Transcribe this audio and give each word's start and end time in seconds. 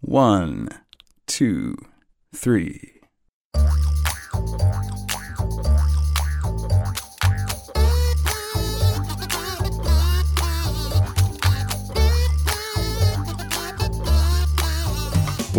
One, 0.00 0.68
two, 1.26 1.76
three. 2.34 2.99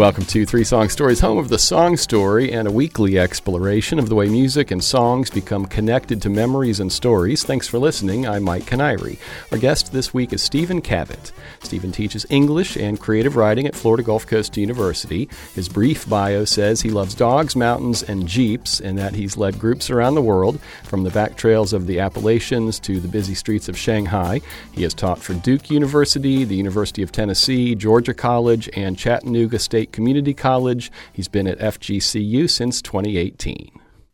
Welcome 0.01 0.25
to 0.25 0.47
Three 0.47 0.63
Song 0.63 0.89
Stories, 0.89 1.19
home 1.19 1.37
of 1.37 1.49
the 1.49 1.59
song 1.59 1.95
story 1.95 2.51
and 2.51 2.67
a 2.67 2.71
weekly 2.71 3.19
exploration 3.19 3.99
of 3.99 4.09
the 4.09 4.15
way 4.15 4.27
music 4.29 4.71
and 4.71 4.83
songs 4.83 5.29
become 5.29 5.67
connected 5.67 6.23
to 6.23 6.29
memories 6.31 6.79
and 6.79 6.91
stories. 6.91 7.43
Thanks 7.43 7.67
for 7.67 7.77
listening. 7.77 8.25
I'm 8.25 8.41
Mike 8.41 8.65
Canary. 8.65 9.19
Our 9.51 9.59
guest 9.59 9.93
this 9.93 10.11
week 10.11 10.33
is 10.33 10.41
Stephen 10.41 10.81
Cavitt. 10.81 11.31
Stephen 11.61 11.91
teaches 11.91 12.25
English 12.31 12.77
and 12.77 12.99
creative 12.99 13.35
writing 13.35 13.67
at 13.67 13.75
Florida 13.75 14.01
Gulf 14.01 14.25
Coast 14.25 14.57
University. 14.57 15.29
His 15.53 15.69
brief 15.69 16.09
bio 16.09 16.45
says 16.45 16.81
he 16.81 16.89
loves 16.89 17.13
dogs, 17.13 17.55
mountains, 17.55 18.01
and 18.01 18.27
jeeps, 18.27 18.79
and 18.79 18.97
that 18.97 19.13
he's 19.13 19.37
led 19.37 19.59
groups 19.59 19.91
around 19.91 20.15
the 20.15 20.21
world, 20.23 20.59
from 20.83 21.03
the 21.03 21.11
back 21.11 21.37
trails 21.37 21.73
of 21.73 21.85
the 21.85 21.99
Appalachians 21.99 22.79
to 22.79 22.99
the 22.99 23.07
busy 23.07 23.35
streets 23.35 23.69
of 23.69 23.77
Shanghai. 23.77 24.41
He 24.71 24.81
has 24.81 24.95
taught 24.95 25.19
for 25.19 25.35
Duke 25.35 25.69
University, 25.69 26.43
the 26.43 26.55
University 26.55 27.03
of 27.03 27.11
Tennessee, 27.11 27.75
Georgia 27.75 28.15
College, 28.15 28.67
and 28.73 28.97
Chattanooga 28.97 29.59
State 29.59 29.90
Community 29.91 30.33
College. 30.33 30.91
He's 31.13 31.27
been 31.27 31.47
at 31.47 31.59
FGCU 31.59 32.49
since 32.49 32.81
2018. 32.81 33.71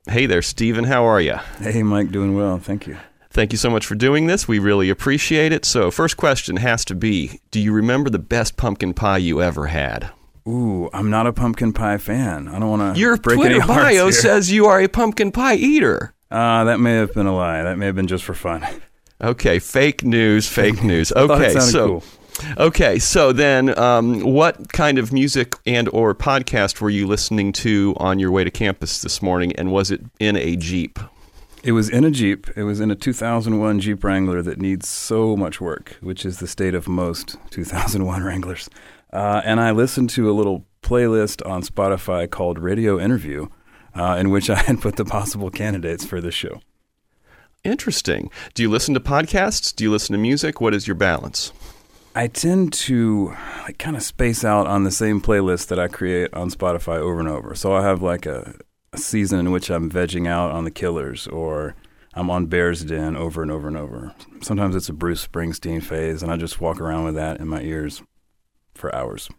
Hey 0.10 0.26
there, 0.26 0.42
Stephen. 0.42 0.86
How 0.86 1.04
are 1.04 1.20
you? 1.20 1.36
Hey, 1.60 1.84
Mike, 1.84 2.12
doing 2.12 2.36
well. 2.36 2.60
Thank 2.60 2.88
you. 2.88 2.98
Thank 3.30 3.52
you 3.52 3.58
so 3.58 3.70
much 3.70 3.86
for 3.86 3.96
doing 3.96 4.28
this. 4.28 4.48
We 4.48 4.58
really 4.58 4.90
appreciate 4.90 5.52
it. 5.52 5.66
So, 5.66 5.92
first 5.92 6.18
question 6.18 6.58
has 6.58 6.86
to 6.86 6.96
be 6.96 7.42
Do 7.52 7.60
you 7.60 7.72
remember 7.74 8.10
the 8.10 8.20
best 8.20 8.58
pumpkin 8.58 8.94
pie 8.94 9.18
you 9.18 9.42
ever 9.42 9.68
had? 9.68 10.10
Ooh, 10.48 10.90
I'm 10.94 11.10
not 11.10 11.28
a 11.28 11.34
pumpkin 11.34 11.74
pie 11.74 11.98
fan. 11.98 12.48
I 12.48 12.58
don't 12.58 12.70
want 12.70 12.96
to. 12.96 13.00
Your 13.00 13.18
break 13.18 13.38
Twitter 13.38 13.56
any 13.56 13.68
bio 13.68 14.06
here. 14.06 14.12
says 14.14 14.52
you 14.52 14.66
are 14.66 14.80
a 14.80 14.88
pumpkin 14.88 15.32
pie 15.32 15.56
eater. 15.56 16.14
Uh, 16.32 16.64
that 16.64 16.80
may 16.80 16.94
have 16.96 17.14
been 17.14 17.28
a 17.28 17.36
lie. 17.36 17.64
That 17.64 17.78
may 17.78 17.86
have 17.88 17.96
been 17.96 18.08
just 18.08 18.24
for 18.24 18.34
fun. 18.34 18.66
Okay, 19.22 19.60
fake 19.60 20.04
news, 20.04 20.48
fake 20.48 20.84
news. 20.84 21.12
I 21.16 21.28
thought 21.28 21.42
it 21.42 21.50
Okay, 21.56 21.60
so 21.60 21.88
cool. 21.88 22.04
Okay, 22.58 23.00
so 23.00 23.32
then, 23.32 23.78
um, 23.78 24.22
what 24.22 24.72
kind 24.74 24.98
of 24.98 25.12
music 25.12 25.56
and 25.66 25.90
or 25.90 26.14
podcast 26.14 26.82
were 26.82 26.90
you 26.90 27.08
listening 27.08 27.52
to 27.54 27.96
on 27.98 28.20
your 28.20 28.32
way 28.32 28.44
to 28.44 28.52
campus 28.52 29.02
this 29.02 29.22
morning, 29.22 29.54
and 29.56 29.72
was 29.72 29.92
it 29.92 30.02
in 30.20 30.36
a 30.36 30.56
jeep? 30.56 31.00
It 31.64 31.72
was 31.74 31.90
in 31.90 32.06
a 32.06 32.12
Jeep. 32.12 32.48
It 32.56 32.64
was 32.64 32.80
in 32.80 32.92
a 32.92 32.96
2001 32.96 33.80
Jeep 33.82 34.04
Wrangler 34.04 34.42
that 34.42 34.58
needs 34.60 34.88
so 34.88 35.36
much 35.36 35.60
work, 35.60 35.98
which 36.02 36.24
is 36.26 36.40
the 36.40 36.48
state 36.48 36.74
of 36.74 36.88
most 36.88 37.36
2001 37.50 38.24
Wranglers. 38.24 38.70
Uh, 39.12 39.42
and 39.44 39.60
I 39.60 39.72
listened 39.72 40.10
to 40.12 40.30
a 40.30 40.34
little 40.34 40.66
playlist 40.82 41.46
on 41.46 41.64
Spotify 41.64 42.30
called 42.30 42.60
Radio 42.60 43.00
Interview, 43.00 43.48
uh, 43.96 44.16
in 44.20 44.30
which 44.30 44.50
I 44.52 44.60
had 44.60 44.82
put 44.82 44.96
the 44.96 45.04
possible 45.04 45.50
candidates 45.50 46.06
for 46.06 46.22
this 46.22 46.36
show. 46.36 46.62
Interesting. 47.64 48.30
Do 48.54 48.64
you 48.64 48.70
listen 48.70 48.94
to 48.94 49.00
podcasts? 49.02 49.76
Do 49.76 49.84
you 49.84 49.92
listen 49.92 50.14
to 50.14 50.20
music? 50.20 50.62
What 50.62 50.74
is 50.74 50.88
your 50.88 50.96
balance? 50.96 51.52
I 52.18 52.26
tend 52.26 52.74
to 52.74 53.36
like 53.62 53.78
kind 53.78 53.96
of 53.96 54.02
space 54.02 54.44
out 54.44 54.66
on 54.66 54.84
the 54.84 54.90
same 54.90 55.22
playlist 55.22 55.68
that 55.68 55.78
I 55.78 55.88
create 55.88 56.34
on 56.34 56.50
Spotify 56.50 56.98
over 56.98 57.20
and 57.20 57.30
over. 57.30 57.54
So 57.54 57.76
I 57.76 57.84
have 57.84 58.02
like 58.02 58.26
a, 58.26 58.56
a 58.92 58.98
season 58.98 59.40
in 59.40 59.52
which 59.52 59.70
I'm 59.70 59.88
vegging 59.88 60.28
out 60.28 60.50
on 60.50 60.64
the 60.64 60.72
Killers 60.72 61.28
or 61.28 61.76
I'm 62.16 62.32
on 62.32 62.48
Bears 62.48 62.84
Den 62.84 63.16
over 63.16 63.44
and 63.44 63.52
over 63.52 63.68
and 63.68 63.78
over. 63.78 64.16
Sometimes 64.42 64.76
it's 64.76 64.90
a 64.90 64.94
Bruce 64.94 65.28
Springsteen 65.28 65.84
phase, 65.84 66.24
and 66.24 66.32
I 66.32 66.38
just 66.38 66.60
walk 66.60 66.82
around 66.82 67.04
with 67.04 67.14
that 67.14 67.40
in 67.40 67.48
my 67.48 67.62
ears 67.62 68.02
for 68.74 68.94
hours. 68.96 69.30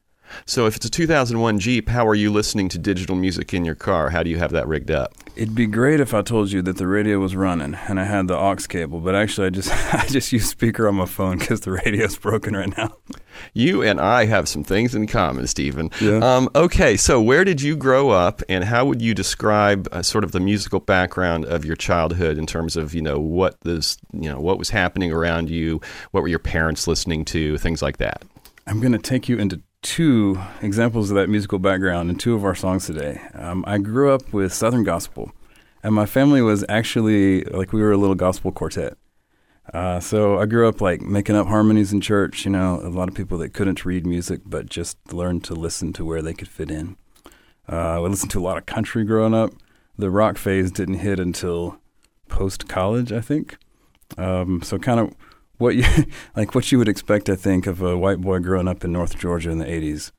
So, 0.46 0.66
if 0.66 0.76
it's 0.76 0.86
a 0.86 0.90
2001 0.90 1.58
Jeep, 1.58 1.88
how 1.88 2.06
are 2.06 2.14
you 2.14 2.30
listening 2.30 2.68
to 2.70 2.78
digital 2.78 3.16
music 3.16 3.54
in 3.54 3.64
your 3.64 3.74
car? 3.74 4.10
How 4.10 4.22
do 4.22 4.30
you 4.30 4.38
have 4.38 4.52
that 4.52 4.66
rigged 4.68 4.90
up? 4.90 5.14
It'd 5.36 5.54
be 5.54 5.66
great 5.66 6.00
if 6.00 6.14
I 6.14 6.22
told 6.22 6.50
you 6.50 6.62
that 6.62 6.78
the 6.78 6.86
radio 6.86 7.18
was 7.18 7.36
running 7.36 7.74
and 7.74 8.00
I 8.00 8.04
had 8.04 8.28
the 8.28 8.36
aux 8.36 8.56
cable, 8.68 9.00
but 9.00 9.14
actually 9.14 9.46
I 9.46 9.50
just 9.50 9.70
I 9.94 10.06
just 10.06 10.32
use 10.32 10.48
speaker 10.48 10.88
on 10.88 10.96
my 10.96 11.06
phone 11.06 11.38
because 11.38 11.60
the 11.60 11.72
radio's 11.72 12.16
broken 12.16 12.56
right 12.56 12.76
now. 12.76 12.96
You 13.54 13.82
and 13.82 14.00
I 14.00 14.24
have 14.26 14.48
some 14.48 14.64
things 14.64 14.94
in 14.94 15.06
common, 15.06 15.46
Stephen. 15.46 15.90
Yeah. 16.00 16.18
Um, 16.18 16.48
okay, 16.54 16.96
so 16.96 17.20
where 17.20 17.44
did 17.44 17.62
you 17.62 17.76
grow 17.76 18.10
up, 18.10 18.42
and 18.48 18.64
how 18.64 18.84
would 18.86 19.00
you 19.00 19.14
describe 19.14 19.88
uh, 19.92 20.02
sort 20.02 20.24
of 20.24 20.32
the 20.32 20.40
musical 20.40 20.80
background 20.80 21.44
of 21.44 21.64
your 21.64 21.76
childhood 21.76 22.38
in 22.38 22.46
terms 22.46 22.76
of 22.76 22.94
you 22.94 23.02
know 23.02 23.20
what 23.20 23.60
this 23.62 23.96
you 24.12 24.28
know 24.28 24.40
what 24.40 24.58
was 24.58 24.70
happening 24.70 25.12
around 25.12 25.50
you, 25.50 25.80
what 26.10 26.22
were 26.22 26.28
your 26.28 26.38
parents 26.38 26.86
listening 26.86 27.24
to, 27.26 27.58
things 27.58 27.82
like 27.82 27.98
that. 27.98 28.22
I'm 28.66 28.80
going 28.80 28.92
to 28.92 28.98
take 28.98 29.28
you 29.28 29.38
into 29.38 29.62
two 29.82 30.40
examples 30.60 31.10
of 31.10 31.16
that 31.16 31.28
musical 31.28 31.58
background 31.58 32.10
in 32.10 32.16
two 32.16 32.34
of 32.34 32.44
our 32.44 32.54
songs 32.54 32.86
today. 32.86 33.20
Um, 33.34 33.64
I 33.66 33.78
grew 33.78 34.12
up 34.12 34.32
with 34.32 34.52
Southern 34.52 34.84
gospel, 34.84 35.32
and 35.82 35.94
my 35.94 36.06
family 36.06 36.42
was 36.42 36.64
actually 36.68 37.44
like 37.44 37.72
we 37.72 37.80
were 37.80 37.92
a 37.92 37.96
little 37.96 38.14
gospel 38.14 38.52
quartet. 38.52 38.96
Uh, 39.72 40.00
so 40.00 40.38
I 40.38 40.46
grew 40.46 40.66
up 40.66 40.80
like 40.80 41.02
making 41.02 41.36
up 41.36 41.46
harmonies 41.46 41.92
in 41.92 42.00
church. 42.00 42.44
You 42.44 42.50
know, 42.50 42.80
a 42.82 42.88
lot 42.88 43.08
of 43.08 43.14
people 43.14 43.38
that 43.38 43.52
couldn't 43.52 43.84
read 43.84 44.06
music 44.06 44.40
but 44.46 44.68
just 44.68 44.96
learned 45.12 45.44
to 45.44 45.54
listen 45.54 45.92
to 45.94 46.04
where 46.04 46.22
they 46.22 46.34
could 46.34 46.48
fit 46.48 46.70
in. 46.70 46.96
Uh, 47.70 47.96
I 47.96 47.98
listened 47.98 48.30
to 48.32 48.40
a 48.40 48.42
lot 48.42 48.56
of 48.56 48.66
country 48.66 49.04
growing 49.04 49.34
up. 49.34 49.52
The 49.98 50.10
rock 50.10 50.38
phase 50.38 50.70
didn't 50.70 51.00
hit 51.00 51.20
until 51.20 51.78
post 52.28 52.68
college, 52.68 53.12
I 53.12 53.20
think. 53.20 53.58
Um, 54.16 54.62
so 54.62 54.78
kind 54.78 55.00
of 55.00 55.14
what 55.58 55.76
you 55.76 55.84
like 56.36 56.54
what 56.54 56.70
you 56.72 56.78
would 56.78 56.88
expect, 56.88 57.28
I 57.28 57.36
think, 57.36 57.66
of 57.66 57.82
a 57.82 57.96
white 57.96 58.20
boy 58.20 58.38
growing 58.38 58.68
up 58.68 58.84
in 58.84 58.92
North 58.92 59.18
Georgia 59.18 59.50
in 59.50 59.58
the 59.58 59.66
'80s. 59.66 60.12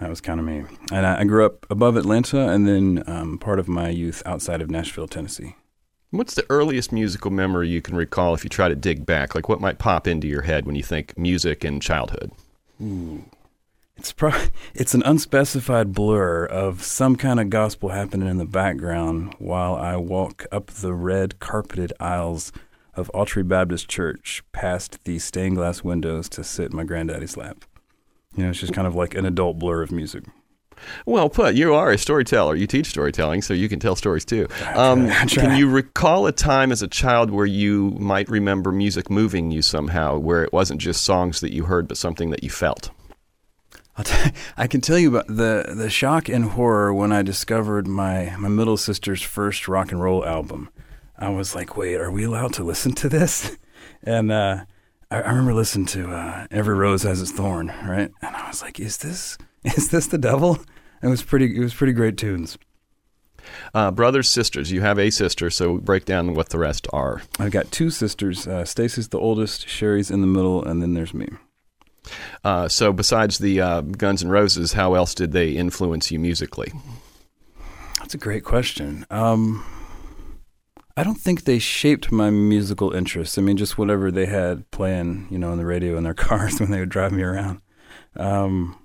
That 0.00 0.10
was 0.10 0.20
kind 0.20 0.40
of 0.40 0.46
me. 0.46 0.64
And 0.90 1.06
I, 1.06 1.20
I 1.20 1.24
grew 1.24 1.46
up 1.46 1.66
above 1.70 1.96
Atlanta, 1.96 2.48
and 2.48 2.66
then 2.66 3.04
um, 3.06 3.38
part 3.38 3.60
of 3.60 3.68
my 3.68 3.90
youth 3.90 4.22
outside 4.26 4.60
of 4.60 4.70
Nashville, 4.70 5.06
Tennessee. 5.06 5.54
What's 6.10 6.34
the 6.34 6.46
earliest 6.48 6.92
musical 6.92 7.30
memory 7.30 7.68
you 7.68 7.82
can 7.82 7.96
recall 7.96 8.34
if 8.34 8.44
you 8.44 8.50
try 8.50 8.68
to 8.68 8.76
dig 8.76 9.04
back? 9.04 9.34
Like 9.34 9.48
what 9.48 9.60
might 9.60 9.78
pop 9.78 10.06
into 10.06 10.28
your 10.28 10.42
head 10.42 10.64
when 10.64 10.76
you 10.76 10.82
think 10.82 11.16
music 11.18 11.64
and 11.64 11.82
childhood? 11.82 12.30
It's 13.96 14.12
pro- 14.12 14.46
it's 14.74 14.94
an 14.94 15.02
unspecified 15.04 15.92
blur 15.92 16.44
of 16.44 16.82
some 16.82 17.16
kind 17.16 17.40
of 17.40 17.50
gospel 17.50 17.88
happening 17.88 18.28
in 18.28 18.38
the 18.38 18.44
background 18.44 19.34
while 19.38 19.74
I 19.74 19.96
walk 19.96 20.46
up 20.52 20.66
the 20.66 20.94
red 20.94 21.40
carpeted 21.40 21.92
aisles 21.98 22.52
of 22.96 23.10
Autry 23.14 23.46
Baptist 23.46 23.88
Church 23.88 24.42
past 24.52 25.02
the 25.04 25.18
stained 25.18 25.56
glass 25.56 25.82
windows 25.82 26.28
to 26.30 26.44
sit 26.44 26.70
in 26.70 26.76
my 26.76 26.84
granddaddy's 26.84 27.36
lap. 27.36 27.64
You 28.36 28.44
know, 28.44 28.50
it's 28.50 28.60
just 28.60 28.72
kind 28.72 28.86
of 28.86 28.94
like 28.94 29.14
an 29.14 29.26
adult 29.26 29.58
blur 29.58 29.82
of 29.82 29.92
music. 29.92 30.24
Well 31.06 31.28
put. 31.28 31.54
You 31.54 31.74
are 31.74 31.90
a 31.90 31.98
storyteller. 31.98 32.56
You 32.56 32.66
teach 32.66 32.86
storytelling, 32.86 33.42
so 33.42 33.54
you 33.54 33.68
can 33.68 33.78
tell 33.78 33.96
stories 33.96 34.24
too. 34.24 34.48
Um, 34.74 35.08
can 35.28 35.56
you 35.56 35.68
recall 35.68 36.26
a 36.26 36.32
time 36.32 36.72
as 36.72 36.82
a 36.82 36.88
child 36.88 37.30
where 37.30 37.46
you 37.46 37.96
might 37.98 38.28
remember 38.28 38.72
music 38.72 39.10
moving 39.10 39.50
you 39.50 39.62
somehow, 39.62 40.18
where 40.18 40.42
it 40.42 40.52
wasn't 40.52 40.80
just 40.80 41.04
songs 41.04 41.40
that 41.40 41.52
you 41.52 41.64
heard, 41.64 41.88
but 41.88 41.96
something 41.96 42.30
that 42.30 42.42
you 42.42 42.50
felt? 42.50 42.90
I'll 43.96 44.04
t- 44.04 44.32
I 44.56 44.66
can 44.66 44.80
tell 44.80 44.98
you 44.98 45.08
about 45.08 45.28
the 45.28 45.72
the 45.76 45.88
shock 45.88 46.28
and 46.28 46.46
horror 46.46 46.92
when 46.92 47.12
I 47.12 47.22
discovered 47.22 47.86
my 47.86 48.34
my 48.38 48.48
middle 48.48 48.76
sister's 48.76 49.22
first 49.22 49.68
rock 49.68 49.92
and 49.92 50.02
roll 50.02 50.26
album. 50.26 50.68
I 51.18 51.28
was 51.30 51.54
like, 51.54 51.76
"Wait, 51.76 51.96
are 51.96 52.10
we 52.10 52.24
allowed 52.24 52.52
to 52.54 52.64
listen 52.64 52.92
to 52.94 53.08
this?" 53.08 53.56
And 54.06 54.30
uh, 54.30 54.64
I, 55.10 55.22
I 55.22 55.28
remember 55.30 55.54
listening 55.54 55.86
to 55.86 56.10
uh, 56.10 56.46
"Every 56.50 56.74
Rose 56.74 57.04
Has 57.04 57.22
Its 57.22 57.32
Thorn," 57.32 57.68
right? 57.84 58.10
And 58.20 58.36
I 58.36 58.48
was 58.48 58.60
like, 58.60 58.78
"Is 58.78 58.98
this 58.98 59.38
is 59.64 59.88
this 59.88 60.06
the 60.06 60.18
devil?" 60.18 60.58
It 61.02 61.08
was 61.08 61.22
pretty. 61.22 61.56
It 61.56 61.60
was 61.60 61.74
pretty 61.74 61.92
great 61.92 62.16
tunes. 62.16 62.58
Uh, 63.74 63.90
brothers, 63.90 64.28
sisters. 64.28 64.72
You 64.72 64.80
have 64.80 64.98
a 64.98 65.10
sister, 65.10 65.50
so 65.50 65.78
break 65.78 66.04
down 66.04 66.34
what 66.34 66.48
the 66.50 66.58
rest 66.58 66.86
are. 66.92 67.22
I've 67.38 67.52
got 67.52 67.70
two 67.70 67.90
sisters. 67.90 68.46
Uh, 68.46 68.64
Stacy's 68.64 69.08
the 69.08 69.18
oldest. 69.18 69.68
Sherry's 69.68 70.10
in 70.10 70.20
the 70.20 70.26
middle, 70.26 70.64
and 70.64 70.80
then 70.82 70.94
there's 70.94 71.14
me. 71.14 71.28
Uh, 72.42 72.68
so, 72.68 72.92
besides 72.92 73.38
the 73.38 73.60
uh, 73.60 73.80
Guns 73.80 74.22
N' 74.22 74.30
Roses, 74.30 74.72
how 74.74 74.94
else 74.94 75.14
did 75.14 75.32
they 75.32 75.50
influence 75.50 76.10
you 76.10 76.18
musically? 76.18 76.72
That's 77.98 78.14
a 78.14 78.18
great 78.18 78.44
question. 78.44 79.06
Um, 79.10 79.64
I 80.96 81.02
don't 81.02 81.20
think 81.20 81.44
they 81.44 81.58
shaped 81.58 82.12
my 82.12 82.30
musical 82.30 82.92
interests. 82.92 83.36
I 83.36 83.42
mean, 83.42 83.56
just 83.56 83.76
whatever 83.76 84.12
they 84.12 84.26
had 84.26 84.70
playing, 84.70 85.26
you 85.28 85.38
know, 85.38 85.50
on 85.50 85.58
the 85.58 85.66
radio 85.66 85.96
in 85.96 86.04
their 86.04 86.14
cars 86.26 86.60
when 86.60 86.70
they 86.70 86.80
would 86.80 86.88
drive 86.88 87.12
me 87.12 87.22
around. 87.22 87.60
Um, 88.16 88.78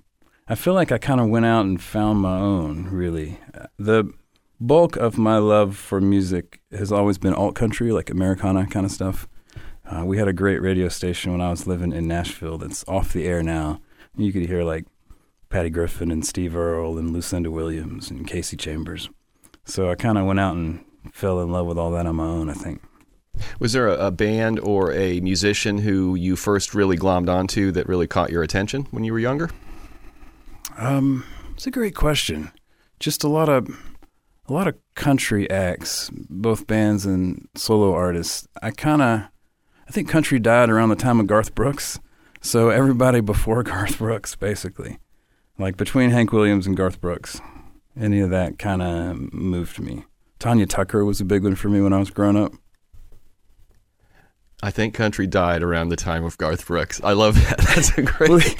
I 0.48 0.56
feel 0.56 0.74
like 0.74 0.90
I 0.90 0.98
kind 0.98 1.20
of 1.20 1.28
went 1.28 1.46
out 1.46 1.64
and 1.64 1.80
found 1.80 2.18
my 2.20 2.36
own. 2.36 2.88
Really, 2.90 3.38
the 3.78 4.12
bulk 4.60 4.96
of 4.96 5.16
my 5.16 5.38
love 5.38 5.76
for 5.76 6.00
music 6.00 6.60
has 6.72 6.90
always 6.90 7.18
been 7.18 7.32
alt 7.32 7.54
country, 7.54 7.92
like 7.92 8.10
Americana 8.10 8.66
kind 8.66 8.84
of 8.84 8.90
stuff. 8.90 9.28
Uh, 9.88 10.04
we 10.04 10.18
had 10.18 10.28
a 10.28 10.32
great 10.32 10.60
radio 10.60 10.88
station 10.88 11.30
when 11.32 11.40
I 11.40 11.50
was 11.50 11.66
living 11.66 11.92
in 11.92 12.08
Nashville 12.08 12.58
that's 12.58 12.84
off 12.88 13.12
the 13.12 13.26
air 13.26 13.42
now. 13.42 13.80
You 14.16 14.32
could 14.32 14.46
hear 14.46 14.64
like 14.64 14.86
Patty 15.48 15.70
Griffin 15.70 16.10
and 16.10 16.26
Steve 16.26 16.56
Earle 16.56 16.98
and 16.98 17.12
Lucinda 17.12 17.50
Williams 17.50 18.10
and 18.10 18.26
Kasey 18.26 18.58
Chambers. 18.58 19.08
So 19.64 19.90
I 19.90 19.94
kind 19.94 20.18
of 20.18 20.26
went 20.26 20.40
out 20.40 20.56
and 20.56 20.84
fell 21.12 21.40
in 21.40 21.50
love 21.50 21.66
with 21.66 21.78
all 21.78 21.90
that 21.92 22.06
on 22.06 22.16
my 22.16 22.26
own, 22.26 22.50
I 22.50 22.54
think. 22.54 22.82
Was 23.58 23.72
there 23.72 23.88
a, 23.88 24.06
a 24.06 24.10
band 24.10 24.60
or 24.60 24.92
a 24.92 25.20
musician 25.20 25.78
who 25.78 26.14
you 26.14 26.36
first 26.36 26.74
really 26.74 26.96
glommed 26.96 27.28
onto 27.28 27.70
that 27.72 27.88
really 27.88 28.06
caught 28.06 28.30
your 28.30 28.42
attention 28.42 28.86
when 28.90 29.04
you 29.04 29.12
were 29.12 29.18
younger? 29.18 29.50
Um, 30.76 31.24
it's 31.52 31.66
a 31.66 31.70
great 31.70 31.94
question. 31.94 32.50
Just 32.98 33.24
a 33.24 33.28
lot 33.28 33.48
of 33.48 33.68
a 34.48 34.52
lot 34.52 34.66
of 34.66 34.76
country 34.94 35.48
acts, 35.48 36.10
both 36.28 36.66
bands 36.66 37.06
and 37.06 37.48
solo 37.54 37.92
artists. 37.94 38.48
I 38.62 38.70
kind 38.70 39.00
of 39.02 39.20
I 39.88 39.92
think 39.92 40.08
country 40.08 40.38
died 40.38 40.70
around 40.70 40.88
the 40.88 40.96
time 40.96 41.20
of 41.20 41.26
Garth 41.26 41.54
Brooks. 41.54 42.00
So 42.40 42.70
everybody 42.70 43.20
before 43.32 43.62
Garth 43.62 43.98
Brooks 43.98 44.36
basically. 44.36 44.98
Like 45.58 45.76
between 45.76 46.10
Hank 46.10 46.32
Williams 46.32 46.66
and 46.66 46.76
Garth 46.76 47.00
Brooks. 47.00 47.40
Any 47.98 48.20
of 48.20 48.30
that 48.30 48.58
kind 48.58 48.80
of 48.80 49.32
moved 49.32 49.78
me. 49.78 50.04
Tanya 50.40 50.66
Tucker 50.66 51.04
was 51.04 51.20
a 51.20 51.24
big 51.24 51.44
one 51.44 51.54
for 51.54 51.68
me 51.68 51.80
when 51.80 51.92
I 51.92 51.98
was 51.98 52.10
growing 52.10 52.36
up. 52.36 52.52
I 54.62 54.70
think 54.70 54.94
country 54.94 55.26
died 55.26 55.62
around 55.62 55.90
the 55.90 55.96
time 55.96 56.24
of 56.24 56.36
Garth 56.36 56.66
Brooks. 56.66 57.00
I 57.02 57.12
love 57.12 57.34
that. 57.36 57.58
That's 57.74 57.96
a 57.96 58.02
great. 58.02 58.56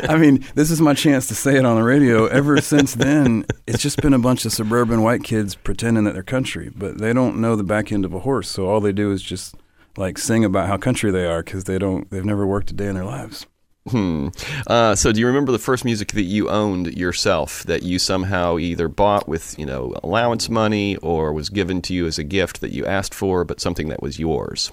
I 0.10 0.16
mean, 0.16 0.44
this 0.54 0.70
is 0.70 0.80
my 0.80 0.94
chance 0.94 1.28
to 1.28 1.34
say 1.34 1.56
it 1.56 1.64
on 1.64 1.76
the 1.76 1.82
radio. 1.82 2.26
Ever 2.26 2.60
since 2.60 2.94
then, 2.94 3.46
it's 3.66 3.82
just 3.82 4.00
been 4.00 4.14
a 4.14 4.18
bunch 4.18 4.44
of 4.44 4.52
suburban 4.52 5.02
white 5.02 5.22
kids 5.22 5.54
pretending 5.54 6.04
that 6.04 6.14
they're 6.14 6.24
country, 6.24 6.70
but 6.74 6.98
they 6.98 7.12
don't 7.12 7.40
know 7.40 7.54
the 7.54 7.62
back 7.62 7.92
end 7.92 8.04
of 8.04 8.14
a 8.14 8.20
horse. 8.20 8.48
So 8.48 8.66
all 8.66 8.80
they 8.80 8.92
do 8.92 9.12
is 9.12 9.22
just 9.22 9.54
like 9.96 10.18
sing 10.18 10.44
about 10.44 10.68
how 10.68 10.76
country 10.76 11.10
they 11.10 11.26
are 11.26 11.42
because 11.42 11.64
they 11.64 11.78
don't. 11.78 12.10
They've 12.10 12.24
never 12.24 12.46
worked 12.46 12.70
a 12.70 12.74
day 12.74 12.86
in 12.86 12.94
their 12.94 13.04
lives. 13.04 13.46
Hmm. 13.90 14.28
Uh, 14.68 14.94
so, 14.94 15.10
do 15.10 15.18
you 15.18 15.26
remember 15.26 15.50
the 15.50 15.58
first 15.58 15.84
music 15.84 16.12
that 16.12 16.22
you 16.22 16.48
owned 16.48 16.96
yourself 16.96 17.64
that 17.64 17.82
you 17.82 17.98
somehow 17.98 18.58
either 18.58 18.86
bought 18.86 19.26
with, 19.26 19.58
you 19.58 19.66
know, 19.66 19.92
allowance 20.04 20.48
money 20.48 20.96
or 20.98 21.32
was 21.32 21.48
given 21.48 21.82
to 21.82 21.94
you 21.94 22.06
as 22.06 22.16
a 22.16 22.24
gift 22.24 22.60
that 22.60 22.70
you 22.70 22.86
asked 22.86 23.12
for, 23.12 23.44
but 23.44 23.60
something 23.60 23.88
that 23.88 24.00
was 24.00 24.20
yours? 24.20 24.70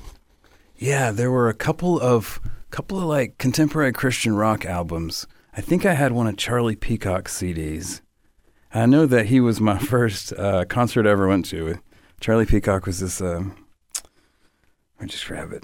Yeah, 0.77 1.11
there 1.11 1.31
were 1.31 1.50
a 1.50 1.56
couple 1.56 2.00
of 2.00 2.39
couple 2.69 3.00
of 3.00 3.06
like 3.06 3.39
contemporary 3.39 3.91
Christian 3.91 4.35
rock 4.35 4.63
albums. 4.63 5.25
I 5.57 5.61
think 5.61 5.85
I 5.85 5.94
had 5.94 6.11
one 6.11 6.27
of 6.27 6.38
Charlie 6.38 6.75
Peacock's 6.75 7.35
CDs. 7.35 8.01
I 8.71 8.85
know 8.85 9.07
that 9.07 9.25
he 9.25 9.39
was 9.39 9.59
my 9.59 9.79
first 9.79 10.33
uh, 10.33 10.65
concert 10.65 11.07
I 11.07 11.11
ever 11.11 11.27
went 11.27 11.45
to. 11.47 11.79
Charlie 12.21 12.45
Peacock 12.45 12.85
was 12.85 13.00
this. 13.00 13.21
Uh, 13.21 13.44
let 15.00 15.01
me 15.01 15.07
just 15.07 15.25
grab 15.25 15.51
it. 15.51 15.63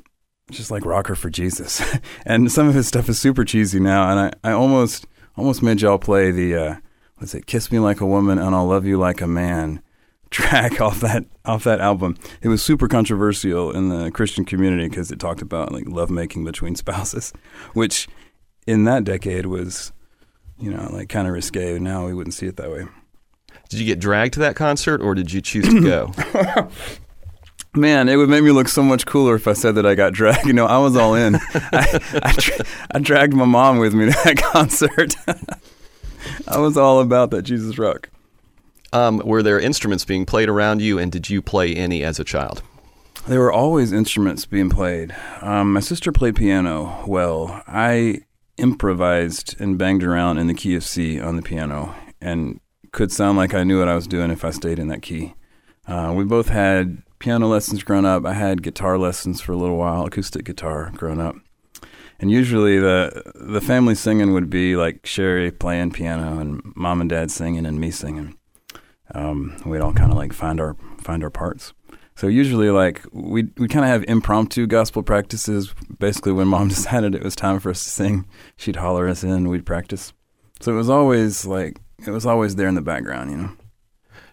Just 0.52 0.70
like 0.70 0.86
rocker 0.86 1.16
for 1.16 1.30
Jesus, 1.30 1.82
and 2.26 2.52
some 2.52 2.68
of 2.68 2.76
his 2.76 2.88
stuff 2.88 3.10
is 3.10 3.20
super 3.20 3.44
cheesy 3.44 3.80
now. 3.80 4.10
And 4.12 4.20
I, 4.44 4.50
I 4.50 4.54
almost 4.54 5.08
almost 5.36 5.64
made 5.64 5.82
y'all 5.82 5.98
play 5.98 6.32
the 6.32 6.56
uh, 6.56 6.76
what's 7.18 7.34
it? 7.34 7.48
Kiss 7.48 7.72
me 7.72 7.80
like 7.80 8.02
a 8.02 8.06
woman, 8.06 8.38
and 8.38 8.56
I'll 8.56 8.68
love 8.68 8.86
you 8.86 8.98
like 8.98 9.22
a 9.22 9.28
man 9.28 9.82
track 10.30 10.82
off 10.82 11.00
that 11.02 11.26
off 11.46 11.64
that 11.64 11.80
album. 11.80 12.18
It 12.42 12.50
was 12.50 12.62
super 12.62 12.88
controversial 12.88 13.72
in 13.72 13.90
the 13.90 14.12
Christian 14.12 14.46
community 14.46 14.88
because 14.88 15.12
it 15.12 15.20
talked 15.20 15.42
about 15.42 15.72
like 15.72 15.88
lovemaking 15.88 16.44
between 16.46 16.76
spouses, 16.76 17.34
which 17.74 18.08
in 18.68 18.84
that 18.86 19.04
decade 19.04 19.46
was, 19.48 19.92
you 20.60 20.72
know, 20.72 20.90
like 20.92 21.10
kind 21.10 21.28
of 21.28 21.34
risque. 21.34 21.80
Now 21.80 22.06
we 22.06 22.14
wouldn't 22.14 22.34
see 22.34 22.48
it 22.48 22.58
that 22.58 22.72
way. 22.72 22.86
Did 23.70 23.80
you 23.80 23.86
get 23.86 24.00
dragged 24.00 24.36
to 24.36 24.40
that 24.42 24.56
concert, 24.56 25.02
or 25.02 25.16
did 25.16 25.34
you 25.34 25.42
choose 25.42 25.68
to 25.68 25.82
go? 25.84 26.70
Man, 27.76 28.08
it 28.08 28.16
would 28.16 28.30
make 28.30 28.44
me 28.44 28.52
look 28.52 28.70
so 28.70 28.82
much 28.82 29.06
cooler 29.06 29.36
if 29.36 29.48
I 29.48 29.54
said 29.54 29.76
that 29.76 29.86
I 29.86 29.96
got 29.96 30.14
dragged. 30.14 30.46
You 30.46 30.54
know, 30.54 30.66
I 30.66 30.78
was 30.78 30.96
all 30.96 31.14
in. 31.14 31.36
I, 31.36 32.00
I, 32.24 32.32
tra- 32.32 32.66
I 32.92 33.00
dragged 33.00 33.34
my 33.34 33.46
mom 33.46 33.80
with 33.80 33.94
me 33.94 34.06
to 34.06 34.12
that 34.12 34.38
concert. 34.54 35.16
I 36.48 36.58
was 36.60 36.78
all 36.78 37.02
about 37.02 37.32
that 37.32 37.42
Jesus 37.44 37.78
rock. 37.78 38.10
Um, 38.94 39.18
were 39.26 39.44
there 39.44 39.60
instruments 39.60 40.06
being 40.06 40.26
played 40.26 40.48
around 40.48 40.82
you, 40.82 40.98
and 40.98 41.12
did 41.12 41.30
you 41.30 41.42
play 41.42 41.76
any 41.76 42.04
as 42.04 42.20
a 42.20 42.24
child? 42.24 42.64
There 43.28 43.40
were 43.40 43.52
always 43.52 43.92
instruments 43.92 44.46
being 44.46 44.70
played. 44.70 45.14
Um, 45.42 45.74
my 45.74 45.80
sister 45.80 46.12
played 46.12 46.36
piano 46.36 47.04
well. 47.08 47.64
I 47.68 48.22
improvised 48.58 49.60
and 49.60 49.78
banged 49.78 50.04
around 50.04 50.38
in 50.38 50.48
the 50.48 50.54
key 50.54 50.76
of 50.76 50.84
C 50.84 51.20
on 51.20 51.36
the 51.36 51.42
piano 51.42 51.94
and 52.22 52.60
could 52.92 53.12
sound 53.12 53.38
like 53.38 53.54
I 53.54 53.64
knew 53.64 53.80
what 53.80 53.90
I 53.90 53.96
was 53.96 54.08
doing 54.08 54.32
if 54.32 54.46
I 54.46 54.52
stayed 54.52 54.80
in 54.80 54.88
that 54.88 55.02
key. 55.02 55.34
Uh, 55.88 56.14
we 56.16 56.24
both 56.24 56.48
had 56.50 57.04
piano 57.20 57.48
lessons 57.48 57.84
growing 57.84 58.06
up. 58.06 58.26
I 58.26 58.34
had 58.34 58.64
guitar 58.64 58.98
lessons 58.98 59.42
for 59.42 59.52
a 59.52 59.58
little 59.58 59.78
while, 59.78 60.06
acoustic 60.06 60.46
guitar 60.46 60.92
growing 60.96 61.22
up. 61.22 61.36
And 62.20 62.32
usually 62.32 62.80
the 62.80 63.34
the 63.36 63.62
family 63.62 63.96
singing 63.96 64.34
would 64.34 64.50
be 64.50 64.76
like 64.76 65.06
Sherry 65.06 65.52
playing 65.52 65.92
piano 65.92 66.40
and 66.40 66.62
mom 66.76 67.02
and 67.02 67.10
dad 67.10 67.30
singing 67.30 67.66
and 67.66 67.80
me 67.80 67.92
singing 67.92 68.38
um, 69.14 69.56
we'd 69.66 69.82
all 69.82 69.94
kind 69.94 70.12
of 70.12 70.18
like 70.18 70.34
find 70.34 70.60
our 70.60 70.76
find 71.00 71.24
our 71.24 71.30
parts. 71.30 71.74
So 72.16 72.28
usually, 72.28 72.70
like 72.70 73.04
we 73.12 73.50
we 73.58 73.68
kind 73.68 73.86
of 73.86 73.92
have 73.92 74.06
impromptu 74.08 74.68
gospel 74.68 75.04
practices. 75.04 75.74
Basically, 76.00 76.32
when 76.32 76.48
mom 76.48 76.68
decided 76.70 77.14
it 77.14 77.24
was 77.24 77.36
time 77.36 77.60
for 77.60 77.70
us 77.70 77.84
to 77.84 77.90
sing, 77.90 78.26
she'd 78.56 78.78
holler 78.78 79.08
us 79.08 79.24
in. 79.24 79.50
We'd 79.50 79.66
practice. 79.66 80.14
So 80.62 80.72
it 80.72 80.76
was 80.76 80.90
always 80.90 81.46
like 81.46 81.80
it 82.06 82.12
was 82.12 82.26
always 82.26 82.56
there 82.56 82.68
in 82.68 82.76
the 82.76 82.82
background, 82.82 83.32
you 83.32 83.38
know. 83.38 83.52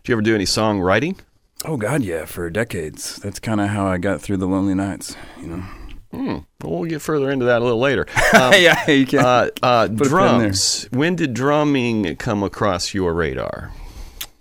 Did 0.03 0.09
you 0.09 0.15
ever 0.15 0.23
do 0.23 0.35
any 0.35 0.45
songwriting? 0.45 1.19
Oh 1.65 1.77
God, 1.77 2.03
yeah, 2.03 2.25
for 2.25 2.51
decades. 2.51 3.17
That's 3.17 3.39
kind 3.39 3.61
of 3.61 3.69
how 3.69 3.87
I 3.87 3.99
got 3.99 4.21
through 4.21 4.39
the 4.39 4.47
lonely 4.47 4.75
nights, 4.75 5.15
you 5.41 5.47
know. 5.47 5.65
Hmm. 6.11 6.39
Well, 6.63 6.81
we'll 6.81 6.91
get 6.91 7.01
further 7.01 7.31
into 7.31 7.47
that 7.47 7.63
a 7.63 7.65
little 7.65 7.81
later. 7.81 8.07
Um, 8.35 8.55
yeah, 8.55 8.91
you 8.91 9.05
can. 9.05 9.21
Uh, 9.21 9.49
uh, 9.63 9.87
drums. 9.89 10.89
When 10.91 11.17
did 11.17 11.35
drumming 11.35 12.17
come 12.17 12.43
across 12.43 12.95
your 12.95 13.13
radar? 13.13 13.71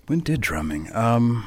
When 0.08 0.22
did 0.22 0.40
drumming? 0.40 0.96
Um, 0.96 1.46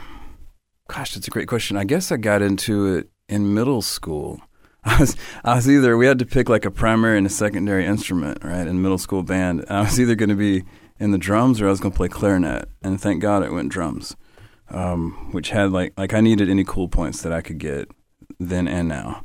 gosh, 0.88 1.14
that's 1.14 1.26
a 1.26 1.30
great 1.30 1.48
question. 1.48 1.78
I 1.78 1.84
guess 1.84 2.12
I 2.12 2.18
got 2.18 2.42
into 2.42 2.96
it 2.96 3.08
in 3.30 3.54
middle 3.54 3.80
school. 3.80 4.42
I 4.84 5.00
was 5.00 5.16
I 5.42 5.54
was 5.54 5.70
either 5.70 5.96
we 5.96 6.06
had 6.06 6.18
to 6.18 6.26
pick 6.26 6.50
like 6.50 6.66
a 6.66 6.70
primary 6.70 7.16
and 7.16 7.26
a 7.26 7.30
secondary 7.30 7.86
instrument, 7.86 8.44
right, 8.44 8.66
in 8.66 8.82
middle 8.82 8.98
school 8.98 9.22
band. 9.22 9.64
I 9.70 9.80
was 9.80 9.98
either 9.98 10.14
going 10.14 10.28
to 10.28 10.34
be 10.34 10.64
in 10.98 11.10
the 11.10 11.18
drums 11.18 11.60
or 11.60 11.66
I 11.66 11.70
was 11.70 11.80
going 11.80 11.92
to 11.92 11.96
play 11.96 12.08
clarinet. 12.08 12.68
And 12.82 13.00
thank 13.00 13.22
God 13.22 13.42
it 13.42 13.52
went 13.52 13.72
drums, 13.72 14.16
um, 14.70 15.31
which 15.32 15.50
had 15.50 15.72
like 15.72 15.93
like 15.96 16.14
I 16.14 16.20
needed 16.20 16.49
any 16.49 16.64
cool 16.64 16.88
points 16.88 17.22
that 17.22 17.32
I 17.32 17.40
could 17.40 17.58
get 17.58 17.90
then 18.38 18.69
and 18.69 18.88
now. 18.88 19.25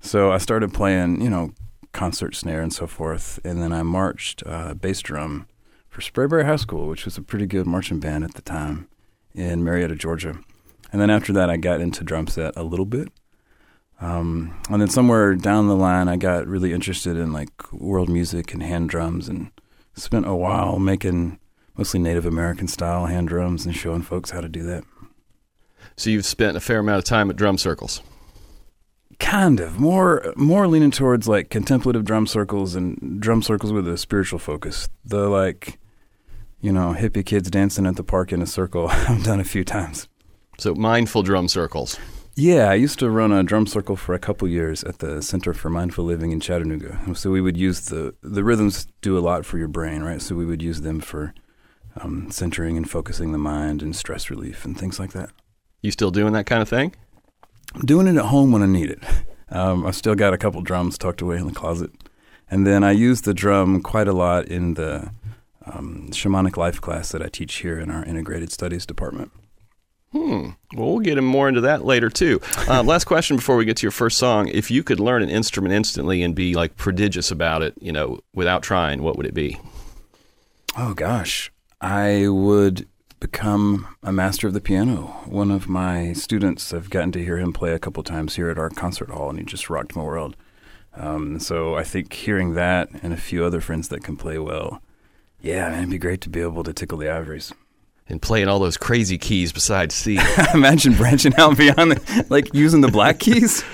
So 0.00 0.32
I 0.32 0.38
started 0.38 0.74
playing, 0.74 1.22
you 1.22 1.30
know, 1.30 1.52
concert 1.92 2.34
snare 2.34 2.60
and 2.60 2.72
so 2.72 2.86
forth, 2.86 3.40
and 3.44 3.62
then 3.62 3.72
I 3.72 3.82
marched 3.82 4.42
uh, 4.44 4.74
bass 4.74 5.00
drum 5.00 5.46
for 5.88 6.00
Sprayberry 6.02 6.44
High 6.44 6.56
School, 6.56 6.88
which 6.88 7.04
was 7.04 7.16
a 7.16 7.22
pretty 7.22 7.46
good 7.46 7.66
marching 7.66 8.00
band 8.00 8.24
at 8.24 8.34
the 8.34 8.42
time 8.42 8.88
in 9.34 9.64
Marietta, 9.64 9.96
Georgia. 9.96 10.38
And 10.92 11.00
then 11.00 11.10
after 11.10 11.32
that, 11.32 11.50
I 11.50 11.56
got 11.56 11.80
into 11.80 12.04
drum 12.04 12.26
set 12.26 12.54
a 12.56 12.62
little 12.62 12.84
bit. 12.84 13.08
Um, 14.00 14.60
and 14.68 14.80
then 14.80 14.88
somewhere 14.88 15.34
down 15.34 15.68
the 15.68 15.76
line, 15.76 16.08
I 16.08 16.16
got 16.16 16.46
really 16.46 16.72
interested 16.72 17.16
in 17.16 17.32
like 17.32 17.72
world 17.72 18.08
music 18.08 18.52
and 18.52 18.62
hand 18.62 18.90
drums 18.90 19.28
and 19.28 19.50
spent 19.94 20.26
a 20.26 20.34
while 20.34 20.78
making 20.78 21.38
mostly 21.76 22.00
Native 22.00 22.26
American 22.26 22.68
style 22.68 23.06
hand 23.06 23.28
drums 23.28 23.66
and 23.66 23.74
showing 23.74 24.02
folks 24.02 24.30
how 24.30 24.40
to 24.40 24.48
do 24.48 24.62
that. 24.64 24.84
So 25.96 26.10
you've 26.10 26.26
spent 26.26 26.56
a 26.56 26.60
fair 26.60 26.78
amount 26.78 26.98
of 26.98 27.04
time 27.04 27.30
at 27.30 27.36
drum 27.36 27.58
circles. 27.58 28.02
Kind 29.20 29.60
of 29.60 29.78
more, 29.78 30.32
more 30.36 30.66
leaning 30.66 30.90
towards 30.90 31.28
like 31.28 31.50
contemplative 31.50 32.04
drum 32.04 32.26
circles 32.26 32.74
and 32.74 33.20
drum 33.20 33.42
circles 33.42 33.72
with 33.72 33.86
a 33.86 33.96
spiritual 33.96 34.38
focus. 34.38 34.88
The 35.04 35.28
like 35.28 35.78
you 36.64 36.72
know, 36.72 36.94
hippie 36.98 37.26
kids 37.26 37.50
dancing 37.50 37.84
at 37.84 37.96
the 37.96 38.02
park 38.02 38.32
in 38.32 38.40
a 38.40 38.46
circle. 38.46 38.88
I've 38.90 39.22
done 39.22 39.38
a 39.38 39.44
few 39.44 39.64
times. 39.64 40.08
So 40.56 40.74
mindful 40.74 41.22
drum 41.22 41.46
circles. 41.46 41.98
Yeah, 42.36 42.70
I 42.70 42.74
used 42.74 42.98
to 43.00 43.10
run 43.10 43.32
a 43.32 43.42
drum 43.42 43.66
circle 43.66 43.96
for 43.96 44.14
a 44.14 44.18
couple 44.18 44.48
years 44.48 44.82
at 44.82 45.00
the 45.00 45.20
Center 45.20 45.52
for 45.52 45.68
Mindful 45.68 46.06
Living 46.06 46.32
in 46.32 46.40
Chattanooga. 46.40 46.98
So 47.14 47.30
we 47.30 47.42
would 47.42 47.58
use 47.58 47.82
the 47.82 48.14
the 48.22 48.42
rhythms 48.42 48.86
do 49.02 49.18
a 49.18 49.20
lot 49.20 49.44
for 49.44 49.58
your 49.58 49.68
brain, 49.68 50.02
right? 50.02 50.22
So 50.22 50.34
we 50.34 50.46
would 50.46 50.62
use 50.62 50.80
them 50.80 51.00
for 51.00 51.34
um, 51.96 52.30
centering 52.30 52.76
and 52.76 52.88
focusing 52.88 53.32
the 53.32 53.38
mind 53.38 53.82
and 53.82 53.94
stress 53.94 54.30
relief 54.30 54.64
and 54.64 54.78
things 54.78 54.98
like 54.98 55.12
that. 55.12 55.30
You 55.82 55.90
still 55.90 56.10
doing 56.10 56.32
that 56.32 56.46
kind 56.46 56.62
of 56.62 56.68
thing? 56.68 56.94
I'm 57.74 57.82
doing 57.82 58.06
it 58.06 58.16
at 58.16 58.26
home 58.26 58.52
when 58.52 58.62
I 58.62 58.66
need 58.66 58.90
it. 58.90 59.02
Um, 59.50 59.86
I've 59.86 59.96
still 59.96 60.14
got 60.14 60.32
a 60.32 60.38
couple 60.38 60.62
drums 60.62 60.98
tucked 60.98 61.20
away 61.20 61.36
in 61.36 61.46
the 61.46 61.52
closet, 61.52 61.90
and 62.50 62.66
then 62.66 62.82
I 62.82 62.92
use 62.92 63.20
the 63.20 63.34
drum 63.34 63.82
quite 63.82 64.08
a 64.08 64.12
lot 64.12 64.46
in 64.48 64.74
the 64.74 65.10
um, 65.66 66.08
shamanic 66.10 66.56
life 66.56 66.80
class 66.80 67.10
that 67.12 67.22
I 67.22 67.28
teach 67.28 67.56
here 67.56 67.78
in 67.78 67.90
our 67.90 68.04
integrated 68.04 68.50
studies 68.50 68.86
department. 68.86 69.30
Hmm. 70.12 70.50
Well, 70.74 70.92
we'll 70.92 71.00
get 71.00 71.20
more 71.22 71.48
into 71.48 71.62
that 71.62 71.84
later 71.84 72.08
too. 72.08 72.40
Um, 72.68 72.86
last 72.86 73.04
question 73.04 73.36
before 73.36 73.56
we 73.56 73.64
get 73.64 73.78
to 73.78 73.82
your 73.82 73.90
first 73.90 74.16
song: 74.16 74.48
If 74.48 74.70
you 74.70 74.84
could 74.84 75.00
learn 75.00 75.22
an 75.22 75.28
instrument 75.28 75.74
instantly 75.74 76.22
and 76.22 76.34
be 76.34 76.54
like 76.54 76.76
prodigious 76.76 77.30
about 77.32 77.62
it, 77.62 77.74
you 77.80 77.90
know, 77.90 78.20
without 78.32 78.62
trying, 78.62 79.02
what 79.02 79.16
would 79.16 79.26
it 79.26 79.34
be? 79.34 79.58
Oh 80.76 80.94
gosh, 80.94 81.50
I 81.84 82.28
would 82.28 82.88
become 83.20 83.96
a 84.02 84.12
master 84.12 84.46
of 84.46 84.54
the 84.54 84.60
piano. 84.60 85.22
One 85.26 85.50
of 85.50 85.68
my 85.68 86.12
students, 86.14 86.72
I've 86.72 86.90
gotten 86.90 87.12
to 87.12 87.22
hear 87.22 87.38
him 87.38 87.52
play 87.52 87.72
a 87.72 87.78
couple 87.78 88.02
times 88.02 88.36
here 88.36 88.48
at 88.48 88.58
our 88.58 88.70
concert 88.70 89.10
hall, 89.10 89.28
and 89.28 89.38
he 89.38 89.44
just 89.44 89.68
rocked 89.68 89.94
my 89.94 90.02
world. 90.02 90.34
Um, 90.96 91.38
so 91.40 91.74
I 91.74 91.84
think 91.84 92.12
hearing 92.12 92.54
that 92.54 92.88
and 93.02 93.12
a 93.12 93.18
few 93.18 93.44
other 93.44 93.60
friends 93.60 93.88
that 93.88 94.02
can 94.02 94.16
play 94.16 94.38
well 94.38 94.80
yeah, 95.44 95.68
man, 95.68 95.80
it'd 95.80 95.90
be 95.90 95.98
great 95.98 96.22
to 96.22 96.30
be 96.30 96.40
able 96.40 96.64
to 96.64 96.72
tickle 96.72 96.96
the 96.96 97.10
ivories. 97.10 97.52
And 98.08 98.20
playing 98.20 98.48
all 98.48 98.58
those 98.58 98.76
crazy 98.76 99.18
keys 99.18 99.52
besides 99.52 99.94
C. 99.94 100.18
Imagine 100.54 100.94
branching 100.94 101.34
out 101.36 101.56
beyond, 101.56 101.92
the, 101.92 102.26
like 102.28 102.52
using 102.54 102.80
the 102.80 102.88
black 102.88 103.18
keys. 103.18 103.62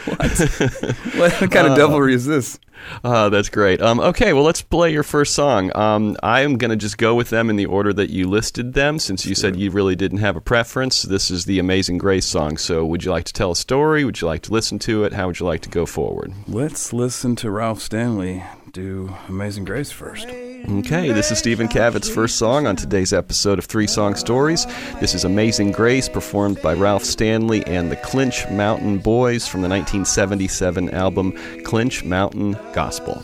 What? 1.20 1.32
what 1.40 1.50
kind 1.50 1.66
of 1.66 1.76
devilry 1.76 2.14
is 2.14 2.24
this? 2.24 2.58
Uh, 3.04 3.28
that's 3.28 3.48
great. 3.48 3.80
Um, 3.82 4.00
okay, 4.00 4.32
well, 4.32 4.42
let's 4.42 4.62
play 4.62 4.92
your 4.92 5.02
first 5.02 5.34
song. 5.34 5.74
Um, 5.76 6.16
I 6.22 6.40
am 6.40 6.56
going 6.56 6.70
to 6.70 6.76
just 6.76 6.98
go 6.98 7.14
with 7.14 7.30
them 7.30 7.50
in 7.50 7.56
the 7.56 7.66
order 7.66 7.92
that 7.92 8.10
you 8.10 8.28
listed 8.28 8.72
them, 8.72 8.98
since 8.98 9.26
you 9.26 9.34
said 9.34 9.56
you 9.56 9.70
really 9.70 9.96
didn't 9.96 10.18
have 10.18 10.36
a 10.36 10.40
preference. 10.40 11.02
This 11.02 11.30
is 11.30 11.44
the 11.44 11.58
Amazing 11.58 11.98
Grace 11.98 12.26
song. 12.26 12.56
So, 12.56 12.84
would 12.86 13.04
you 13.04 13.10
like 13.10 13.24
to 13.24 13.32
tell 13.32 13.50
a 13.50 13.56
story? 13.56 14.04
Would 14.04 14.20
you 14.20 14.26
like 14.26 14.42
to 14.42 14.52
listen 14.52 14.78
to 14.80 15.04
it? 15.04 15.12
How 15.12 15.26
would 15.26 15.38
you 15.40 15.46
like 15.46 15.60
to 15.62 15.68
go 15.68 15.84
forward? 15.84 16.32
Let's 16.48 16.92
listen 16.92 17.36
to 17.36 17.50
Ralph 17.50 17.80
Stanley 17.80 18.42
do 18.72 19.14
Amazing 19.28 19.64
Grace 19.64 19.90
first. 19.90 20.28
Okay, 20.68 21.12
this 21.12 21.30
is 21.30 21.38
Stephen 21.38 21.68
Cavitt's 21.68 22.08
first 22.08 22.36
song 22.36 22.66
on 22.66 22.76
today's 22.76 23.12
episode 23.12 23.58
of 23.58 23.64
Three 23.64 23.86
Song 23.86 24.14
Stories. 24.14 24.66
This 25.00 25.14
is 25.14 25.24
Amazing 25.24 25.72
Grace, 25.72 26.08
performed 26.08 26.60
by 26.62 26.74
Ralph 26.74 27.04
Stanley 27.04 27.64
and 27.66 27.90
the 27.90 27.96
Clinch 27.96 28.48
Mountain 28.50 28.98
Boys 28.98 29.48
from 29.48 29.62
the 29.62 29.68
1977 29.68 30.90
album 30.90 31.32
Clinch 31.64 32.04
Mountain 32.04 32.58
Gospel. 32.72 33.22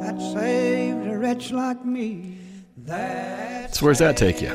that 0.00 0.18
saved 0.34 1.06
a 1.06 1.18
wretch 1.18 1.52
like 1.52 1.84
me. 1.84 2.38
So, 2.86 3.84
where's 3.84 3.98
that 3.98 4.16
take 4.16 4.40
you? 4.40 4.54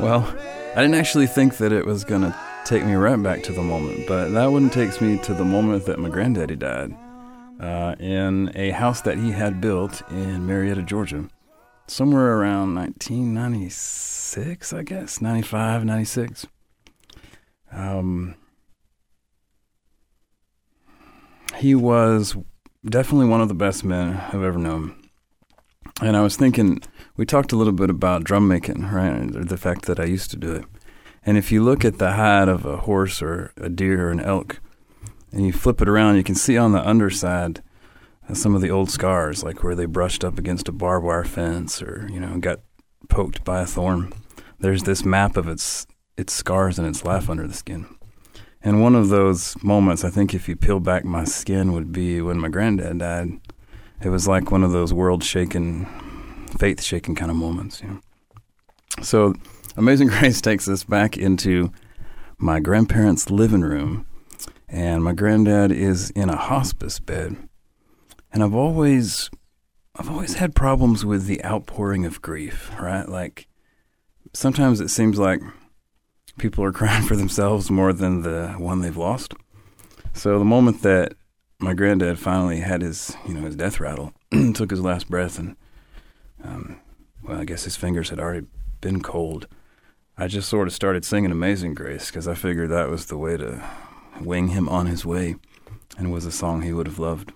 Well, 0.00 0.26
I 0.74 0.82
didn't 0.82 0.94
actually 0.94 1.26
think 1.26 1.58
that 1.58 1.72
it 1.72 1.86
was 1.86 2.04
going 2.04 2.22
to 2.22 2.36
take 2.64 2.84
me 2.84 2.94
right 2.94 3.22
back 3.22 3.42
to 3.44 3.52
the 3.52 3.62
moment, 3.62 4.06
but 4.06 4.30
that 4.30 4.46
one 4.46 4.70
takes 4.70 5.00
me 5.00 5.18
to 5.18 5.34
the 5.34 5.44
moment 5.44 5.86
that 5.86 5.98
my 5.98 6.08
granddaddy 6.08 6.56
died 6.56 6.94
uh, 7.62 7.94
in 8.00 8.50
a 8.54 8.70
house 8.70 9.00
that 9.02 9.18
he 9.18 9.30
had 9.30 9.60
built 9.60 10.02
in 10.10 10.46
Marietta, 10.46 10.82
Georgia, 10.82 11.28
somewhere 11.86 12.36
around 12.36 12.74
1996, 12.74 14.72
I 14.72 14.82
guess, 14.82 15.20
95, 15.20 15.84
96. 15.84 16.46
Um, 17.70 18.34
he 21.56 21.74
was 21.74 22.36
definitely 22.84 23.26
one 23.26 23.40
of 23.40 23.48
the 23.48 23.54
best 23.54 23.84
men 23.84 24.16
I've 24.16 24.42
ever 24.42 24.58
known. 24.58 24.96
And 26.00 26.16
I 26.16 26.22
was 26.22 26.36
thinking, 26.36 26.80
we 27.16 27.24
talked 27.26 27.52
a 27.52 27.56
little 27.56 27.72
bit 27.72 27.90
about 27.90 28.24
drum 28.24 28.48
making, 28.48 28.86
right? 28.86 29.28
The 29.30 29.56
fact 29.56 29.84
that 29.86 30.00
I 30.00 30.04
used 30.04 30.30
to 30.32 30.36
do 30.36 30.52
it. 30.52 30.64
And 31.24 31.38
if 31.38 31.52
you 31.52 31.62
look 31.62 31.84
at 31.84 31.98
the 31.98 32.12
hide 32.12 32.48
of 32.48 32.64
a 32.66 32.78
horse 32.78 33.22
or 33.22 33.52
a 33.56 33.68
deer 33.68 34.08
or 34.08 34.10
an 34.10 34.18
elk, 34.18 34.60
and 35.32 35.46
you 35.46 35.52
flip 35.52 35.80
it 35.80 35.88
around, 35.88 36.16
you 36.16 36.24
can 36.24 36.34
see 36.34 36.56
on 36.56 36.72
the 36.72 36.86
underside 36.86 37.62
uh, 38.28 38.34
some 38.34 38.54
of 38.54 38.60
the 38.60 38.70
old 38.70 38.90
scars, 38.90 39.42
like 39.42 39.62
where 39.62 39.74
they 39.74 39.86
brushed 39.86 40.24
up 40.24 40.38
against 40.38 40.68
a 40.68 40.72
barbed 40.72 41.04
wire 41.04 41.24
fence 41.24 41.82
or, 41.82 42.08
you 42.12 42.20
know, 42.20 42.38
got 42.38 42.60
poked 43.08 43.44
by 43.44 43.62
a 43.62 43.66
thorn. 43.66 44.12
There's 44.60 44.84
this 44.84 45.04
map 45.04 45.36
of 45.36 45.48
its 45.48 45.86
its 46.16 46.32
scars 46.32 46.78
and 46.78 46.86
its 46.86 47.04
life 47.04 47.30
under 47.30 47.48
the 47.48 47.54
skin. 47.54 47.86
And 48.62 48.82
one 48.82 48.94
of 48.94 49.08
those 49.08 49.60
moments, 49.62 50.04
I 50.04 50.10
think, 50.10 50.34
if 50.34 50.48
you 50.48 50.54
peel 50.54 50.78
back 50.78 51.04
my 51.04 51.24
skin, 51.24 51.72
would 51.72 51.90
be 51.90 52.20
when 52.20 52.38
my 52.38 52.48
granddad 52.48 52.98
died. 52.98 53.40
It 54.02 54.10
was 54.10 54.28
like 54.28 54.50
one 54.50 54.62
of 54.62 54.72
those 54.72 54.92
world 54.92 55.24
shaking, 55.24 55.86
faith 56.58 56.82
shaking 56.82 57.14
kind 57.14 57.30
of 57.30 57.36
moments. 57.36 57.82
You 57.82 57.88
know? 57.88 58.00
So, 59.02 59.34
Amazing 59.76 60.08
Grace 60.08 60.40
takes 60.40 60.68
us 60.68 60.84
back 60.84 61.16
into 61.16 61.72
my 62.38 62.60
grandparents' 62.60 63.30
living 63.30 63.62
room, 63.62 64.06
and 64.72 65.04
my 65.04 65.12
granddad 65.12 65.70
is 65.70 66.10
in 66.10 66.30
a 66.30 66.36
hospice 66.36 66.98
bed. 66.98 67.36
And 68.32 68.42
I've 68.42 68.54
always, 68.54 69.28
I've 69.94 70.08
always 70.08 70.34
had 70.34 70.54
problems 70.54 71.04
with 71.04 71.26
the 71.26 71.44
outpouring 71.44 72.06
of 72.06 72.22
grief. 72.22 72.72
Right, 72.80 73.06
like 73.06 73.46
sometimes 74.32 74.80
it 74.80 74.88
seems 74.88 75.18
like 75.18 75.42
people 76.38 76.64
are 76.64 76.72
crying 76.80 77.04
for 77.04 77.16
themselves 77.16 77.70
more 77.70 77.92
than 77.92 78.22
the 78.22 78.54
one 78.56 78.80
they've 78.80 78.96
lost. 78.96 79.34
So 80.14 80.38
the 80.38 80.44
moment 80.44 80.80
that 80.82 81.14
my 81.58 81.74
granddad 81.74 82.18
finally 82.18 82.60
had 82.60 82.80
his, 82.80 83.14
you 83.28 83.34
know, 83.34 83.42
his 83.42 83.56
death 83.56 83.78
rattle, 83.78 84.14
took 84.54 84.70
his 84.70 84.80
last 84.80 85.08
breath, 85.08 85.38
and 85.38 85.54
um, 86.42 86.80
well, 87.22 87.40
I 87.40 87.44
guess 87.44 87.64
his 87.64 87.76
fingers 87.76 88.08
had 88.08 88.18
already 88.18 88.46
been 88.80 89.02
cold. 89.02 89.46
I 90.16 90.28
just 90.28 90.48
sort 90.48 90.66
of 90.66 90.74
started 90.74 91.04
singing 91.04 91.30
"Amazing 91.30 91.74
Grace" 91.74 92.06
because 92.06 92.26
I 92.26 92.34
figured 92.34 92.70
that 92.70 92.88
was 92.88 93.06
the 93.06 93.18
way 93.18 93.36
to 93.36 93.62
wing 94.20 94.48
him 94.48 94.68
on 94.68 94.86
his 94.86 95.04
way, 95.04 95.36
and 95.96 96.12
was 96.12 96.26
a 96.26 96.32
song 96.32 96.62
he 96.62 96.72
would 96.72 96.86
have 96.86 96.98
loved. 96.98 97.32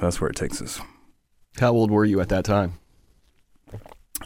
That's 0.00 0.20
where 0.20 0.30
it 0.30 0.36
takes 0.36 0.62
us. 0.62 0.80
How 1.58 1.72
old 1.72 1.90
were 1.90 2.04
you 2.04 2.20
at 2.20 2.28
that 2.28 2.44
time? 2.44 2.78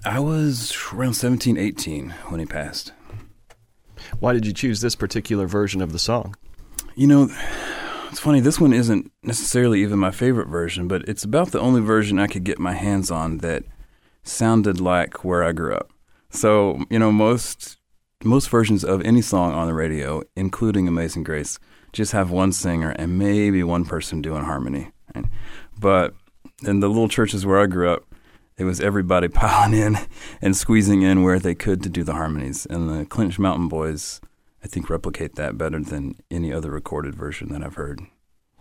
I 0.05 0.21
was 0.21 0.77
around 0.93 1.15
17, 1.15 1.57
18 1.57 2.11
when 2.29 2.41
he 2.41 2.47
passed. 2.47 2.93
Why 4.21 4.33
did 4.33 4.47
you 4.47 4.53
choose 4.53 4.81
this 4.81 4.95
particular 4.95 5.47
version 5.47 5.81
of 5.81 5.93
the 5.93 5.99
song? 5.99 6.35
You 6.95 7.07
know, 7.07 7.29
it's 8.11 8.21
funny, 8.21 8.41
this 8.41 8.61
one 8.61 8.73
isn't 8.73 9.11
necessarily 9.23 9.83
even 9.83 9.99
my 9.99 10.11
favorite 10.11 10.49
version, 10.49 10.89
but 10.89 11.09
it's 11.09 11.25
about 11.25 11.53
the 11.53 11.61
only 11.61 11.81
version 11.81 12.19
I 12.19 12.27
could 12.27 12.45
get 12.45 12.59
my 12.59 12.73
hands 12.73 13.11
on 13.11 13.39
that 13.39 13.65
sounded 14.23 14.81
like 14.81 15.25
where 15.25 15.43
I 15.43 15.53
grew 15.53 15.75
up. 15.75 15.91
So, 16.31 16.85
you 16.91 16.99
know, 16.99 17.13
most 17.13 17.79
most 18.25 18.49
versions 18.49 18.85
of 18.85 19.03
any 19.03 19.23
song 19.23 19.53
on 19.53 19.67
the 19.67 19.75
radio, 19.75 20.23
including 20.37 20.89
Amazing 20.89 21.25
Grace, 21.25 21.59
just 21.93 22.13
have 22.13 22.31
one 22.31 22.53
singer 22.53 22.91
and 22.91 23.19
maybe 23.19 23.63
one 23.63 23.85
person 23.85 24.23
doing 24.23 24.45
harmony. 24.45 24.91
But 25.79 26.15
in 26.65 26.81
the 26.81 26.89
little 26.89 27.09
churches 27.09 27.45
where 27.45 27.61
I 27.61 27.67
grew 27.67 27.91
up, 27.91 28.05
it 28.57 28.65
was 28.65 28.81
everybody 28.81 29.29
piling 29.29 29.79
in 29.79 29.99
and 30.41 30.57
squeezing 30.57 31.03
in 31.03 31.23
where 31.23 31.39
they 31.39 31.55
could 31.55 31.83
to 31.83 31.89
do 31.89 32.05
the 32.05 32.15
harmonies. 32.15 32.67
And 32.67 32.89
the 32.89 33.05
Clinch 33.05 33.39
Mountain 33.39 33.69
Boys, 33.69 34.21
I 34.63 34.69
think, 34.69 34.89
replicate 34.89 35.35
that 35.37 35.59
better 35.59 35.81
than 35.81 36.17
any 36.31 36.53
other 36.53 36.71
recorded 36.71 37.15
version 37.15 37.53
that 37.53 37.63
I've 37.63 37.75
heard. 37.75 38.01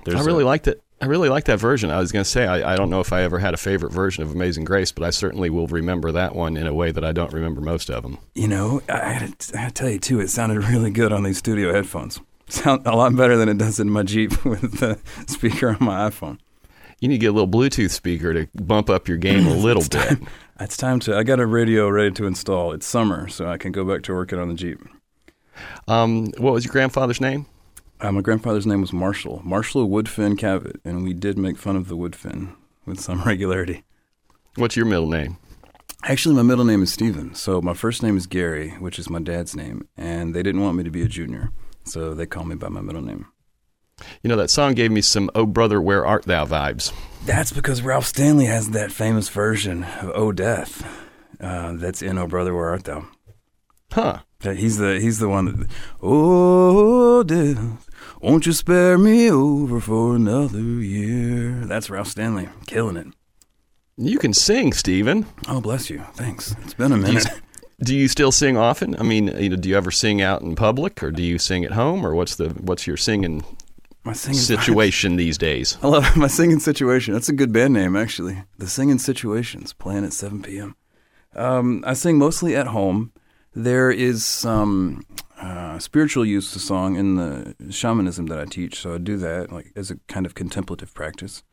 There's 0.05 0.19
I 0.19 0.23
really 0.23 0.43
a, 0.43 0.47
liked 0.47 0.67
it. 0.67 0.81
I 1.01 1.07
really 1.07 1.29
like 1.29 1.45
that 1.45 1.59
version. 1.59 1.89
I 1.89 1.99
was 1.99 2.11
going 2.11 2.23
to 2.23 2.29
say, 2.29 2.45
I, 2.45 2.73
I, 2.73 2.75
don't 2.75 2.91
know 2.91 2.99
if 2.99 3.11
I 3.11 3.23
ever 3.23 3.39
had 3.39 3.55
a 3.55 3.57
favorite 3.57 3.91
version 3.91 4.21
of 4.21 4.31
Amazing 4.31 4.65
Grace, 4.65 4.91
but 4.91 5.03
I 5.03 5.09
certainly 5.09 5.49
will 5.49 5.65
remember 5.65 6.11
that 6.11 6.35
one 6.35 6.55
in 6.55 6.67
a 6.67 6.73
way 6.75 6.91
that 6.91 7.03
I 7.03 7.11
don't 7.11 7.33
remember 7.33 7.59
most 7.59 7.89
of 7.89 8.03
them. 8.03 8.19
You 8.35 8.47
know, 8.47 8.81
I 8.87 9.33
I 9.57 9.69
tell 9.69 9.89
you, 9.89 9.97
too, 9.97 10.19
it 10.19 10.29
sounded 10.29 10.63
really 10.63 10.91
good 10.91 11.11
on 11.11 11.23
these 11.23 11.39
studio 11.39 11.73
headphones. 11.73 12.19
Sound 12.49 12.85
a 12.85 12.95
lot 12.95 13.15
better 13.15 13.37
than 13.37 13.47
it 13.47 13.57
does 13.57 13.79
in 13.79 13.89
my 13.89 14.03
Jeep 14.03 14.45
with 14.45 14.79
the 14.79 14.99
speaker 15.25 15.69
on 15.69 15.77
my 15.79 16.09
iPhone. 16.09 16.37
You 16.99 17.07
need 17.07 17.15
to 17.15 17.19
get 17.19 17.27
a 17.27 17.31
little 17.31 17.47
Bluetooth 17.47 17.91
speaker 17.91 18.33
to 18.33 18.47
bump 18.53 18.89
up 18.89 19.07
your 19.07 19.17
game 19.17 19.47
a 19.47 19.53
little 19.55 19.81
it's 19.81 19.89
bit. 19.89 20.07
Time, 20.07 20.27
it's 20.59 20.77
time 20.77 20.99
to. 21.01 21.17
I 21.17 21.23
got 21.23 21.39
a 21.39 21.45
radio 21.47 21.89
ready 21.89 22.11
to 22.11 22.27
install. 22.27 22.73
It's 22.73 22.85
summer, 22.85 23.27
so 23.27 23.47
I 23.47 23.57
can 23.57 23.71
go 23.71 23.83
back 23.85 24.03
to 24.03 24.13
working 24.13 24.37
on 24.37 24.49
the 24.49 24.53
Jeep. 24.53 24.79
Um, 25.87 26.27
what 26.37 26.53
was 26.53 26.65
your 26.65 26.73
grandfather's 26.73 27.21
name? 27.21 27.47
Uh, 28.01 28.11
my 28.11 28.21
grandfather's 28.21 28.65
name 28.65 28.81
was 28.81 28.91
Marshall, 28.91 29.41
Marshall 29.43 29.87
Woodfin 29.87 30.35
Cavitt, 30.35 30.77
and 30.83 31.03
we 31.03 31.13
did 31.13 31.37
make 31.37 31.55
fun 31.57 31.75
of 31.75 31.87
the 31.87 31.95
Woodfin 31.95 32.55
with 32.85 32.99
some 32.99 33.21
regularity. 33.25 33.83
What's 34.55 34.75
your 34.75 34.87
middle 34.87 35.07
name? 35.07 35.37
Actually, 36.03 36.33
my 36.33 36.41
middle 36.41 36.65
name 36.65 36.81
is 36.81 36.91
Stephen. 36.91 37.35
So 37.35 37.61
my 37.61 37.75
first 37.75 38.01
name 38.01 38.17
is 38.17 38.25
Gary, 38.25 38.71
which 38.79 38.97
is 38.97 39.07
my 39.07 39.19
dad's 39.19 39.55
name, 39.55 39.87
and 39.95 40.33
they 40.33 40.41
didn't 40.41 40.61
want 40.61 40.77
me 40.77 40.83
to 40.83 40.89
be 40.89 41.03
a 41.03 41.07
junior, 41.07 41.51
so 41.83 42.15
they 42.15 42.25
call 42.25 42.43
me 42.43 42.55
by 42.55 42.69
my 42.69 42.81
middle 42.81 43.03
name. 43.03 43.27
You 44.23 44.29
know, 44.29 44.35
that 44.35 44.49
song 44.49 44.73
gave 44.73 44.89
me 44.89 45.01
some 45.01 45.29
Oh 45.35 45.45
Brother, 45.45 45.79
Where 45.79 46.03
Art 46.03 46.23
Thou 46.23 46.45
vibes. 46.45 46.91
That's 47.25 47.51
because 47.51 47.83
Ralph 47.83 48.07
Stanley 48.07 48.45
has 48.45 48.71
that 48.71 48.91
famous 48.91 49.29
version 49.29 49.83
of 49.83 50.11
Oh 50.15 50.31
Death 50.31 50.83
uh, 51.39 51.73
that's 51.73 52.01
in 52.01 52.17
Oh 52.17 52.25
Brother, 52.25 52.55
Where 52.55 52.69
Art 52.69 52.85
Thou. 52.85 53.05
Huh. 53.91 54.19
He's 54.41 54.77
the 54.77 54.99
he's 54.99 55.19
the 55.19 55.29
one 55.29 55.45
that 55.45 55.69
Oh 56.01 57.21
death, 57.23 57.87
won't 58.21 58.45
you 58.45 58.53
spare 58.53 58.97
me 58.97 59.29
over 59.29 59.79
for 59.79 60.15
another 60.15 60.59
year? 60.59 61.65
That's 61.65 61.89
Ralph 61.89 62.07
Stanley, 62.07 62.49
killing 62.67 62.97
it. 62.97 63.07
You 63.97 64.19
can 64.19 64.33
sing, 64.33 64.73
Stephen. 64.73 65.25
Oh, 65.47 65.61
bless 65.61 65.89
you. 65.89 65.99
Thanks. 66.13 66.55
It's 66.63 66.73
been 66.73 66.91
a 66.91 66.97
minute. 66.97 67.27
Do 67.83 67.95
you, 67.95 68.07
still 68.07 68.31
sing 68.31 68.57
often? 68.57 68.95
I 68.99 69.03
mean, 69.03 69.27
you 69.39 69.49
know, 69.49 69.55
do 69.55 69.67
you 69.67 69.75
ever 69.75 69.89
sing 69.89 70.21
out 70.21 70.43
in 70.43 70.55
public, 70.55 71.01
or 71.01 71.09
do 71.09 71.23
you 71.23 71.39
sing 71.39 71.65
at 71.65 71.71
home, 71.71 72.05
or 72.05 72.13
what's 72.13 72.35
the 72.35 72.49
what's 72.49 72.85
your 72.85 72.95
singing 72.95 73.43
my 74.03 74.13
singing 74.13 74.39
situation 74.53 75.15
these 75.15 75.35
days? 75.35 75.79
I 75.81 75.87
love 75.87 76.15
my 76.15 76.27
singing 76.27 76.59
situation. 76.59 77.15
That's 77.15 77.29
a 77.29 77.33
good 77.33 77.51
band 77.51 77.73
name, 77.73 77.95
actually. 77.95 78.43
The 78.59 78.67
Singing 78.67 78.99
Situations, 78.99 79.73
playing 79.73 80.05
at 80.05 80.13
7 80.13 80.43
p.m. 80.43 80.75
Um, 81.35 81.83
I 81.87 81.93
sing 81.93 82.19
mostly 82.19 82.55
at 82.55 82.67
home. 82.67 83.13
There 83.55 83.89
is 83.89 84.23
some 84.23 85.03
uh, 85.41 85.79
spiritual 85.79 86.23
use 86.23 86.55
of 86.55 86.61
song 86.61 86.95
in 86.95 87.15
the 87.15 87.55
shamanism 87.71 88.27
that 88.27 88.39
I 88.39 88.45
teach, 88.45 88.79
so 88.79 88.95
I 88.95 88.97
do 88.99 89.17
that 89.17 89.51
like 89.51 89.71
as 89.75 89.89
a 89.89 89.95
kind 90.07 90.25
of 90.25 90.35
contemplative 90.35 90.93
practice. 90.93 91.43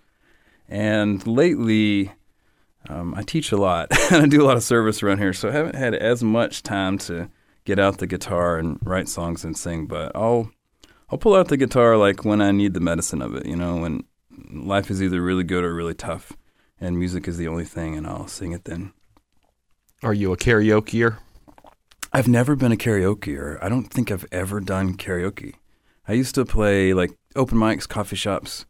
And 0.68 1.26
lately, 1.26 2.12
um, 2.88 3.14
I 3.16 3.22
teach 3.22 3.50
a 3.50 3.56
lot 3.56 3.88
and 4.12 4.22
I 4.22 4.26
do 4.26 4.42
a 4.42 4.46
lot 4.46 4.58
of 4.58 4.62
service 4.62 5.02
around 5.02 5.18
here, 5.18 5.32
so 5.32 5.48
I 5.48 5.52
haven't 5.52 5.74
had 5.74 5.94
as 5.94 6.22
much 6.22 6.62
time 6.62 6.98
to 6.98 7.30
get 7.64 7.78
out 7.78 7.98
the 7.98 8.06
guitar 8.06 8.58
and 8.58 8.78
write 8.82 9.08
songs 9.08 9.42
and 9.42 9.56
sing. 9.56 9.86
But 9.86 10.12
I'll 10.14 10.50
I'll 11.10 11.18
pull 11.18 11.34
out 11.34 11.48
the 11.48 11.56
guitar 11.56 11.96
like 11.96 12.24
when 12.24 12.42
I 12.42 12.52
need 12.52 12.74
the 12.74 12.80
medicine 12.80 13.22
of 13.22 13.34
it. 13.34 13.46
You 13.46 13.56
know, 13.56 13.78
when 13.78 14.04
life 14.52 14.90
is 14.90 15.02
either 15.02 15.22
really 15.22 15.44
good 15.44 15.64
or 15.64 15.74
really 15.74 15.94
tough, 15.94 16.34
and 16.78 16.98
music 16.98 17.26
is 17.26 17.38
the 17.38 17.48
only 17.48 17.64
thing, 17.64 17.96
and 17.96 18.06
I'll 18.06 18.28
sing 18.28 18.52
it 18.52 18.64
then. 18.64 18.92
Are 20.02 20.14
you 20.14 20.32
a 20.32 20.36
karaokeer? 20.36 21.18
I've 22.12 22.28
never 22.28 22.56
been 22.56 22.72
a 22.72 22.76
karaoke, 22.76 23.62
I 23.62 23.68
don't 23.68 23.84
think 23.84 24.10
I've 24.10 24.26
ever 24.32 24.60
done 24.60 24.96
karaoke. 24.96 25.54
I 26.06 26.14
used 26.14 26.34
to 26.36 26.44
play 26.44 26.94
like 26.94 27.10
open 27.36 27.58
mics, 27.58 27.86
coffee 27.86 28.16
shops, 28.16 28.64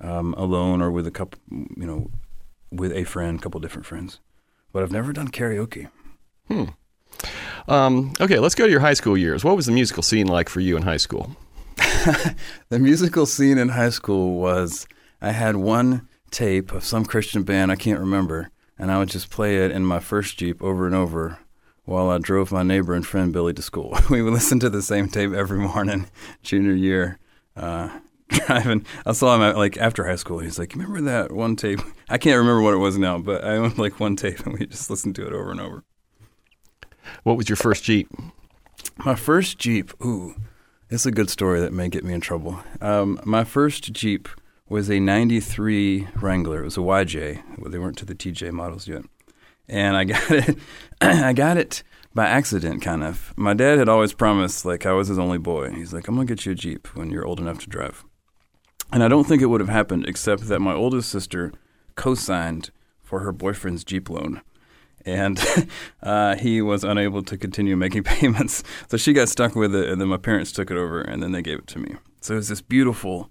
um, 0.00 0.34
alone 0.34 0.80
or 0.80 0.90
with 0.90 1.06
a 1.06 1.10
couple, 1.10 1.40
you 1.50 1.86
know, 1.86 2.10
with 2.70 2.92
a 2.92 3.04
friend, 3.04 3.38
a 3.38 3.42
couple 3.42 3.60
different 3.60 3.86
friends. 3.86 4.20
But 4.72 4.82
I've 4.82 4.92
never 4.92 5.12
done 5.12 5.28
karaoke. 5.28 5.88
Hmm. 6.48 6.64
Um, 7.66 8.12
okay, 8.20 8.38
let's 8.38 8.54
go 8.54 8.66
to 8.66 8.70
your 8.70 8.80
high 8.80 8.94
school 8.94 9.16
years. 9.16 9.42
What 9.42 9.56
was 9.56 9.66
the 9.66 9.72
musical 9.72 10.02
scene 10.02 10.28
like 10.28 10.48
for 10.48 10.60
you 10.60 10.76
in 10.76 10.82
high 10.82 10.96
school? 10.96 11.36
the 12.68 12.78
musical 12.78 13.26
scene 13.26 13.58
in 13.58 13.70
high 13.70 13.90
school 13.90 14.38
was 14.38 14.86
I 15.20 15.32
had 15.32 15.56
one 15.56 16.08
tape 16.30 16.72
of 16.72 16.84
some 16.84 17.04
Christian 17.04 17.42
band 17.42 17.72
I 17.72 17.76
can't 17.76 17.98
remember, 17.98 18.50
and 18.78 18.92
I 18.92 18.98
would 18.98 19.08
just 19.08 19.30
play 19.30 19.64
it 19.64 19.72
in 19.72 19.84
my 19.84 19.98
first 19.98 20.38
Jeep 20.38 20.62
over 20.62 20.86
and 20.86 20.94
over 20.94 21.38
while 21.86 22.10
I 22.10 22.18
drove 22.18 22.52
my 22.52 22.62
neighbor 22.62 22.92
and 22.94 23.06
friend 23.06 23.32
Billy 23.32 23.54
to 23.54 23.62
school. 23.62 23.96
we 24.10 24.20
would 24.20 24.32
listen 24.34 24.60
to 24.60 24.68
the 24.68 24.82
same 24.82 25.08
tape 25.08 25.32
every 25.32 25.58
morning, 25.58 26.08
junior 26.42 26.74
year. 26.74 27.18
Uh, 27.56 28.00
driving, 28.28 28.84
I 29.06 29.12
saw 29.12 29.36
him 29.36 29.42
at, 29.42 29.56
like 29.56 29.76
after 29.78 30.04
high 30.04 30.16
school. 30.16 30.40
He's 30.40 30.58
like, 30.58 30.72
"Remember 30.74 31.00
that 31.02 31.30
one 31.32 31.54
tape?" 31.54 31.80
I 32.08 32.18
can't 32.18 32.36
remember 32.36 32.60
what 32.60 32.74
it 32.74 32.78
was 32.78 32.98
now, 32.98 33.18
but 33.18 33.44
I 33.44 33.56
owned 33.56 33.78
like 33.78 34.00
one 34.00 34.16
tape, 34.16 34.40
and 34.40 34.58
we 34.58 34.66
just 34.66 34.90
listened 34.90 35.14
to 35.16 35.26
it 35.26 35.32
over 35.32 35.52
and 35.52 35.60
over. 35.60 35.84
What 37.22 37.36
was 37.36 37.48
your 37.48 37.56
first 37.56 37.84
Jeep? 37.84 38.08
My 38.98 39.14
first 39.14 39.58
Jeep. 39.58 39.92
Ooh, 40.04 40.34
it's 40.90 41.06
a 41.06 41.12
good 41.12 41.30
story 41.30 41.60
that 41.60 41.72
may 41.72 41.88
get 41.88 42.04
me 42.04 42.14
in 42.14 42.20
trouble. 42.20 42.58
Um, 42.80 43.20
my 43.24 43.44
first 43.44 43.92
Jeep 43.92 44.28
was 44.68 44.90
a 44.90 44.98
'93 44.98 46.08
Wrangler. 46.16 46.62
It 46.62 46.64
was 46.64 46.76
a 46.76 46.80
YJ. 46.80 47.42
Well, 47.58 47.70
They 47.70 47.78
weren't 47.78 47.98
to 47.98 48.04
the 48.04 48.16
TJ 48.16 48.50
models 48.50 48.88
yet, 48.88 49.02
and 49.68 49.96
I 49.96 50.04
got 50.04 50.30
it. 50.30 50.58
I 51.00 51.32
got 51.32 51.56
it 51.56 51.82
by 52.14 52.26
accident, 52.26 52.82
kind 52.82 53.04
of. 53.04 53.32
My 53.36 53.54
dad 53.54 53.78
had 53.78 53.88
always 53.88 54.12
promised, 54.12 54.64
like 54.64 54.86
I 54.86 54.92
was 54.92 55.08
his 55.08 55.18
only 55.18 55.38
boy. 55.38 55.70
He's 55.72 55.92
like, 55.92 56.08
"I'm 56.08 56.14
gonna 56.14 56.26
get 56.26 56.46
you 56.46 56.52
a 56.52 56.54
Jeep 56.54 56.88
when 56.96 57.10
you're 57.10 57.26
old 57.26 57.40
enough 57.40 57.58
to 57.60 57.68
drive." 57.68 58.04
And 58.92 59.02
I 59.02 59.08
don't 59.08 59.24
think 59.24 59.42
it 59.42 59.46
would 59.46 59.60
have 59.60 59.68
happened 59.68 60.06
except 60.06 60.48
that 60.48 60.60
my 60.60 60.72
oldest 60.72 61.08
sister 61.10 61.52
co-signed 61.96 62.70
for 63.02 63.20
her 63.20 63.32
boyfriend's 63.32 63.84
Jeep 63.84 64.08
loan 64.08 64.42
and 65.06 65.42
uh, 66.02 66.36
he 66.36 66.60
was 66.60 66.84
unable 66.84 67.22
to 67.22 67.38
continue 67.38 67.76
making 67.76 68.02
payments. 68.04 68.62
So 68.88 68.96
she 68.96 69.12
got 69.12 69.28
stuck 69.28 69.54
with 69.54 69.74
it, 69.74 69.88
and 69.88 70.00
then 70.00 70.08
my 70.08 70.18
parents 70.18 70.52
took 70.52 70.70
it 70.70 70.76
over, 70.76 71.00
and 71.00 71.22
then 71.22 71.32
they 71.32 71.40
gave 71.40 71.60
it 71.60 71.66
to 71.68 71.78
me. 71.78 71.94
So 72.20 72.34
it 72.34 72.38
was 72.38 72.48
this 72.48 72.60
beautiful, 72.60 73.30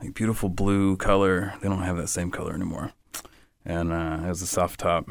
like 0.00 0.14
beautiful 0.14 0.50
blue 0.50 0.96
color. 0.96 1.54
They 1.60 1.68
don't 1.68 1.82
have 1.82 1.96
that 1.96 2.08
same 2.08 2.30
color 2.30 2.52
anymore, 2.54 2.92
and 3.64 3.92
uh, 3.92 4.20
it 4.22 4.28
was 4.28 4.42
a 4.42 4.46
soft 4.46 4.78
top, 4.80 5.08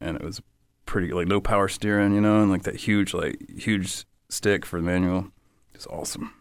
and 0.00 0.16
it 0.16 0.22
was 0.22 0.40
pretty 0.86 1.12
like 1.12 1.28
low 1.28 1.40
power 1.40 1.68
steering, 1.68 2.14
you 2.14 2.20
know, 2.20 2.40
and 2.40 2.50
like 2.50 2.62
that 2.62 2.76
huge 2.76 3.14
like 3.14 3.38
huge 3.58 4.04
stick 4.28 4.64
for 4.64 4.80
the 4.80 4.86
manual. 4.86 5.28
It's 5.74 5.86
awesome. 5.88 6.32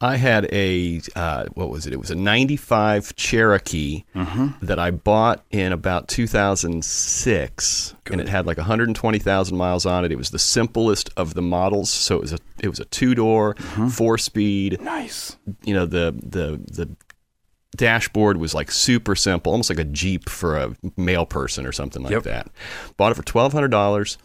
I 0.00 0.16
had 0.16 0.48
a 0.52 1.00
uh, 1.14 1.46
what 1.54 1.70
was 1.70 1.86
it? 1.86 1.92
It 1.92 1.98
was 1.98 2.10
a 2.10 2.14
'95 2.14 3.16
Cherokee 3.16 4.04
mm-hmm. 4.14 4.48
that 4.64 4.78
I 4.78 4.90
bought 4.90 5.44
in 5.50 5.72
about 5.72 6.08
2006, 6.08 7.94
Good. 8.04 8.12
and 8.12 8.20
it 8.20 8.28
had 8.28 8.46
like 8.46 8.58
120,000 8.58 9.56
miles 9.56 9.86
on 9.86 10.04
it. 10.04 10.12
It 10.12 10.18
was 10.18 10.30
the 10.30 10.38
simplest 10.38 11.10
of 11.16 11.34
the 11.34 11.42
models, 11.42 11.90
so 11.90 12.16
it 12.16 12.20
was 12.20 12.32
a 12.32 12.38
it 12.62 12.68
was 12.68 12.80
a 12.80 12.84
two 12.84 13.14
door, 13.14 13.54
mm-hmm. 13.54 13.88
four 13.88 14.18
speed. 14.18 14.80
Nice. 14.80 15.36
You 15.64 15.74
know 15.74 15.86
the 15.86 16.14
the 16.22 16.60
the 16.70 16.90
dashboard 17.76 18.36
was 18.36 18.54
like 18.54 18.70
super 18.70 19.14
simple, 19.14 19.52
almost 19.52 19.70
like 19.70 19.78
a 19.78 19.84
Jeep 19.84 20.28
for 20.28 20.56
a 20.56 20.76
male 20.96 21.26
person 21.26 21.66
or 21.66 21.72
something 21.72 22.02
like 22.02 22.12
yep. 22.12 22.22
that. 22.24 22.48
Bought 22.96 23.12
it 23.12 23.16
for 23.16 23.22
twelve 23.22 23.52
hundred 23.52 23.70
dollars. 23.70 24.18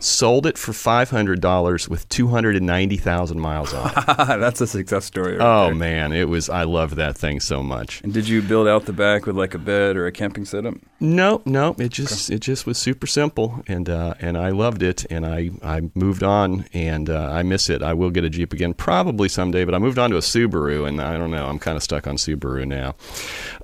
Sold 0.00 0.46
it 0.46 0.56
for 0.58 0.72
five 0.72 1.10
hundred 1.10 1.40
dollars 1.40 1.88
with 1.88 2.08
two 2.08 2.28
hundred 2.28 2.56
and 2.56 2.66
ninety 2.66 2.96
thousand 2.96 3.40
miles 3.40 3.74
on 3.74 3.90
it. 3.90 3.94
That's 4.16 4.60
a 4.60 4.66
success 4.66 5.04
story. 5.04 5.36
Right 5.36 5.44
oh 5.44 5.66
there. 5.66 5.74
man, 5.74 6.12
it 6.12 6.28
was. 6.28 6.48
I 6.48 6.64
loved 6.64 6.96
that 6.96 7.16
thing 7.16 7.40
so 7.40 7.62
much. 7.62 8.02
And 8.02 8.12
did 8.12 8.28
you 8.28 8.42
build 8.42 8.68
out 8.68 8.86
the 8.86 8.92
back 8.92 9.26
with 9.26 9.36
like 9.36 9.54
a 9.54 9.58
bed 9.58 9.96
or 9.96 10.06
a 10.06 10.12
camping 10.12 10.44
setup? 10.44 10.74
No, 11.00 11.42
no. 11.44 11.74
It 11.78 11.90
just 11.90 12.30
okay. 12.30 12.36
it 12.36 12.40
just 12.40 12.66
was 12.66 12.78
super 12.78 13.06
simple, 13.06 13.62
and 13.66 13.88
uh, 13.88 14.14
and 14.20 14.38
I 14.38 14.50
loved 14.50 14.82
it, 14.82 15.04
and 15.10 15.26
I 15.26 15.50
I 15.62 15.82
moved 15.94 16.22
on, 16.22 16.66
and 16.72 17.10
uh, 17.10 17.30
I 17.30 17.42
miss 17.42 17.68
it. 17.68 17.82
I 17.82 17.94
will 17.94 18.10
get 18.10 18.24
a 18.24 18.30
Jeep 18.30 18.52
again 18.52 18.74
probably 18.74 19.28
someday, 19.28 19.64
but 19.64 19.74
I 19.74 19.78
moved 19.78 19.98
on 19.98 20.10
to 20.10 20.16
a 20.16 20.20
Subaru, 20.20 20.86
and 20.86 21.00
I 21.00 21.16
don't 21.16 21.30
know. 21.30 21.46
I'm 21.46 21.58
kind 21.58 21.76
of 21.76 21.82
stuck 21.82 22.06
on 22.06 22.16
Subaru 22.16 22.66
now. 22.66 22.91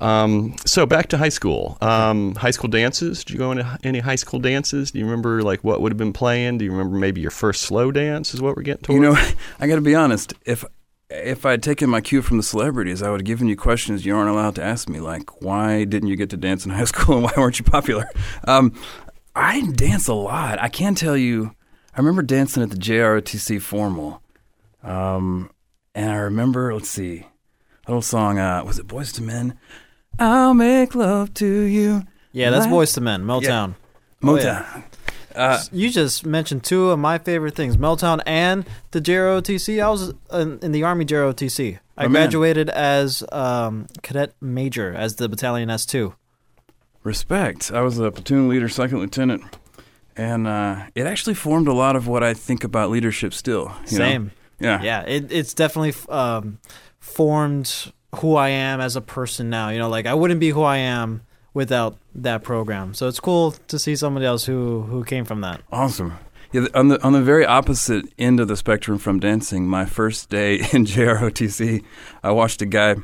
Um, 0.01 0.55
so 0.65 0.87
back 0.87 1.09
to 1.09 1.19
high 1.19 1.29
school. 1.29 1.79
Um, 1.81 2.35
high 2.35 2.51
school 2.51 2.69
dances. 2.69 3.25
Did 3.25 3.33
you 3.33 3.39
go 3.39 3.51
into 3.51 3.79
any 3.83 3.99
high 3.99 4.17
school 4.17 4.39
dances? 4.41 4.91
Do 4.91 4.99
you 4.99 5.05
remember 5.05 5.43
like 5.43 5.65
what 5.65 5.81
would 5.81 5.93
have 5.93 5.99
been 5.99 6.13
playing? 6.13 6.59
Do 6.59 6.65
you 6.65 6.71
remember 6.71 6.97
maybe 6.97 7.21
your 7.21 7.31
first 7.31 7.63
slow 7.63 7.91
dance? 7.91 8.35
Is 8.35 8.41
what 8.41 8.57
we're 8.57 8.63
getting 8.63 8.85
to. 8.85 8.93
You 8.93 9.01
know, 9.01 9.17
I 9.61 9.67
got 9.67 9.77
to 9.77 9.81
be 9.81 9.95
honest. 9.95 10.35
If 10.45 10.65
if 11.11 11.47
I'd 11.47 11.63
taken 11.63 11.89
my 11.89 12.01
cue 12.01 12.23
from 12.23 12.37
the 12.37 12.43
celebrities, 12.43 13.03
I 13.03 13.11
would 13.11 13.21
have 13.21 13.27
given 13.27 13.49
you 13.49 13.57
questions 13.57 14.05
you 14.05 14.15
aren't 14.15 14.31
allowed 14.31 14.55
to 14.57 14.63
ask 14.63 14.89
me, 14.89 15.01
like 15.01 15.43
why 15.43 15.85
didn't 15.85 16.09
you 16.09 16.17
get 16.17 16.31
to 16.31 16.37
dance 16.37 16.65
in 16.65 16.71
high 16.73 16.85
school 16.85 17.17
and 17.17 17.25
why 17.25 17.33
weren't 17.37 17.59
you 17.59 17.65
popular? 17.65 18.09
Um, 18.45 18.75
I 19.35 19.61
dance 19.73 20.09
a 20.09 20.15
lot. 20.15 20.61
I 20.61 20.69
can 20.69 20.95
tell 20.95 21.17
you. 21.17 21.55
I 21.95 22.01
remember 22.01 22.23
dancing 22.23 22.63
at 22.63 22.71
the 22.71 22.77
JROTC 22.77 23.61
formal, 23.61 24.23
um, 24.85 25.51
and 25.97 26.13
I 26.13 26.17
remember. 26.17 26.73
Let's 26.73 26.89
see 26.89 27.27
little 27.89 28.03
song. 28.03 28.39
Uh, 28.39 28.63
was 28.65 28.79
it 28.79 28.87
Boyz 28.87 29.19
II 29.19 29.27
Men? 29.27 29.59
I'll 30.19 30.55
make 30.55 30.95
love 30.95 31.35
to 31.35 31.47
you. 31.47 32.03
Yeah, 32.33 32.51
that's 32.51 32.67
Boyz 32.67 32.97
II 32.97 33.05
Men, 33.05 33.25
Motown. 33.25 33.75
Yeah. 34.23 34.29
Motown. 34.29 34.67
Oh, 34.75 34.77
yeah. 34.77 34.83
Uh, 35.35 35.63
you 35.71 35.89
just 35.89 36.27
mentioned 36.27 36.65
two 36.65 36.91
of 36.91 36.99
my 36.99 37.17
favorite 37.19 37.55
things, 37.55 37.77
Motown 37.77 38.21
and 38.27 38.67
the 38.91 39.01
JROTC. 39.01 39.83
I 39.83 39.89
was 39.89 40.13
in, 40.33 40.59
in 40.63 40.73
the 40.73 40.83
Army 40.83 41.05
JROTC. 41.05 41.79
I 41.97 42.05
oh, 42.05 42.09
graduated 42.09 42.69
as 42.71 43.23
um, 43.31 43.87
cadet 44.03 44.33
major, 44.41 44.93
as 44.93 45.17
the 45.17 45.29
battalion 45.29 45.69
S2. 45.69 46.15
Respect. 47.05 47.71
I 47.71 47.83
was 47.83 47.99
a 47.99 48.11
platoon 48.11 48.49
leader, 48.49 48.69
second 48.69 48.99
lieutenant. 48.99 49.43
And 50.17 50.49
uh, 50.49 50.87
it 50.97 51.07
actually 51.07 51.35
formed 51.35 51.69
a 51.69 51.73
lot 51.73 51.95
of 51.95 52.09
what 52.09 52.25
I 52.25 52.35
think 52.35 52.65
about 52.65 52.91
leadership 52.91 53.33
still. 53.33 53.73
Same. 53.85 54.25
Know? 54.25 54.31
Yeah. 54.61 54.83
Yeah. 54.83 55.03
It, 55.03 55.31
it's 55.31 55.55
definitely 55.55 55.95
um, 56.09 56.59
formed 57.09 57.93
who 58.17 58.37
I 58.37 58.51
am 58.51 58.81
as 58.81 58.97
a 58.97 59.01
person 59.01 59.51
now. 59.51 59.71
You 59.71 59.79
know, 59.79 59.89
like 59.89 60.07
I 60.07 60.15
wouldn't 60.15 60.41
be 60.41 60.51
who 60.51 60.63
I 60.63 60.79
am 60.79 61.23
without 61.55 61.97
that 62.15 62.43
program. 62.43 62.95
So 62.95 63.09
it's 63.09 63.21
cool 63.21 63.53
to 63.69 63.79
see 63.79 63.97
somebody 63.97 64.27
else 64.27 64.45
who 64.45 64.83
who 64.83 65.05
came 65.05 65.25
from 65.25 65.41
that. 65.41 65.63
Awesome. 65.73 66.15
Yeah, 66.53 66.67
on 66.75 66.89
the 66.89 67.03
on 67.03 67.13
the 67.13 67.21
very 67.21 67.45
opposite 67.45 68.07
end 68.19 68.41
of 68.41 68.49
the 68.49 68.57
spectrum 68.57 68.99
from 68.99 69.21
dancing, 69.21 69.67
my 69.67 69.85
first 69.85 70.31
day 70.31 70.55
in 70.73 70.87
JROTC, 70.87 71.85
I 72.23 72.31
watched 72.31 72.63
a 72.63 72.67
guy 72.67 72.97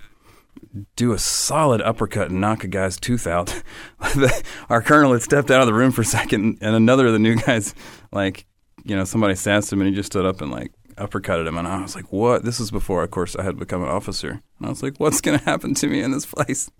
do 0.97 1.13
a 1.13 1.19
solid 1.19 1.83
uppercut 1.83 2.31
and 2.31 2.41
knock 2.41 2.65
a 2.65 2.69
guy's 2.69 2.99
tooth 2.99 3.27
out. 3.27 3.63
Our 4.69 4.83
colonel 4.83 5.13
had 5.13 5.23
stepped 5.23 5.51
out 5.51 5.61
of 5.61 5.67
the 5.67 5.75
room 5.75 5.93
for 5.93 6.03
a 6.03 6.07
second, 6.07 6.59
and 6.61 6.75
another 6.75 7.07
of 7.07 7.13
the 7.13 7.19
new 7.19 7.37
guys, 7.37 7.75
like, 8.13 8.47
you 8.85 8.97
know, 8.97 9.05
somebody 9.05 9.35
sassed 9.35 9.73
him, 9.73 9.81
and 9.81 9.89
he 9.89 9.95
just 9.95 10.07
stood 10.07 10.27
up 10.27 10.41
and 10.41 10.51
like 10.51 10.73
uppercutted 10.97 11.47
him, 11.47 11.57
and 11.57 11.67
I 11.67 11.81
was 11.81 11.95
like, 11.95 12.13
"What?" 12.13 12.45
This 12.45 12.59
was 12.59 12.71
before, 12.71 13.03
of 13.03 13.11
course, 13.11 13.37
I 13.37 13.43
had 13.43 13.59
become 13.59 13.83
an 13.83 13.89
officer, 13.89 14.43
and 14.59 14.67
I 14.67 14.69
was 14.69 14.83
like, 14.83 14.99
"What's 14.99 15.21
going 15.23 15.39
to 15.39 15.45
happen 15.45 15.75
to 15.75 15.87
me 15.87 16.01
in 16.01 16.11
this 16.11 16.27
place?" 16.27 16.71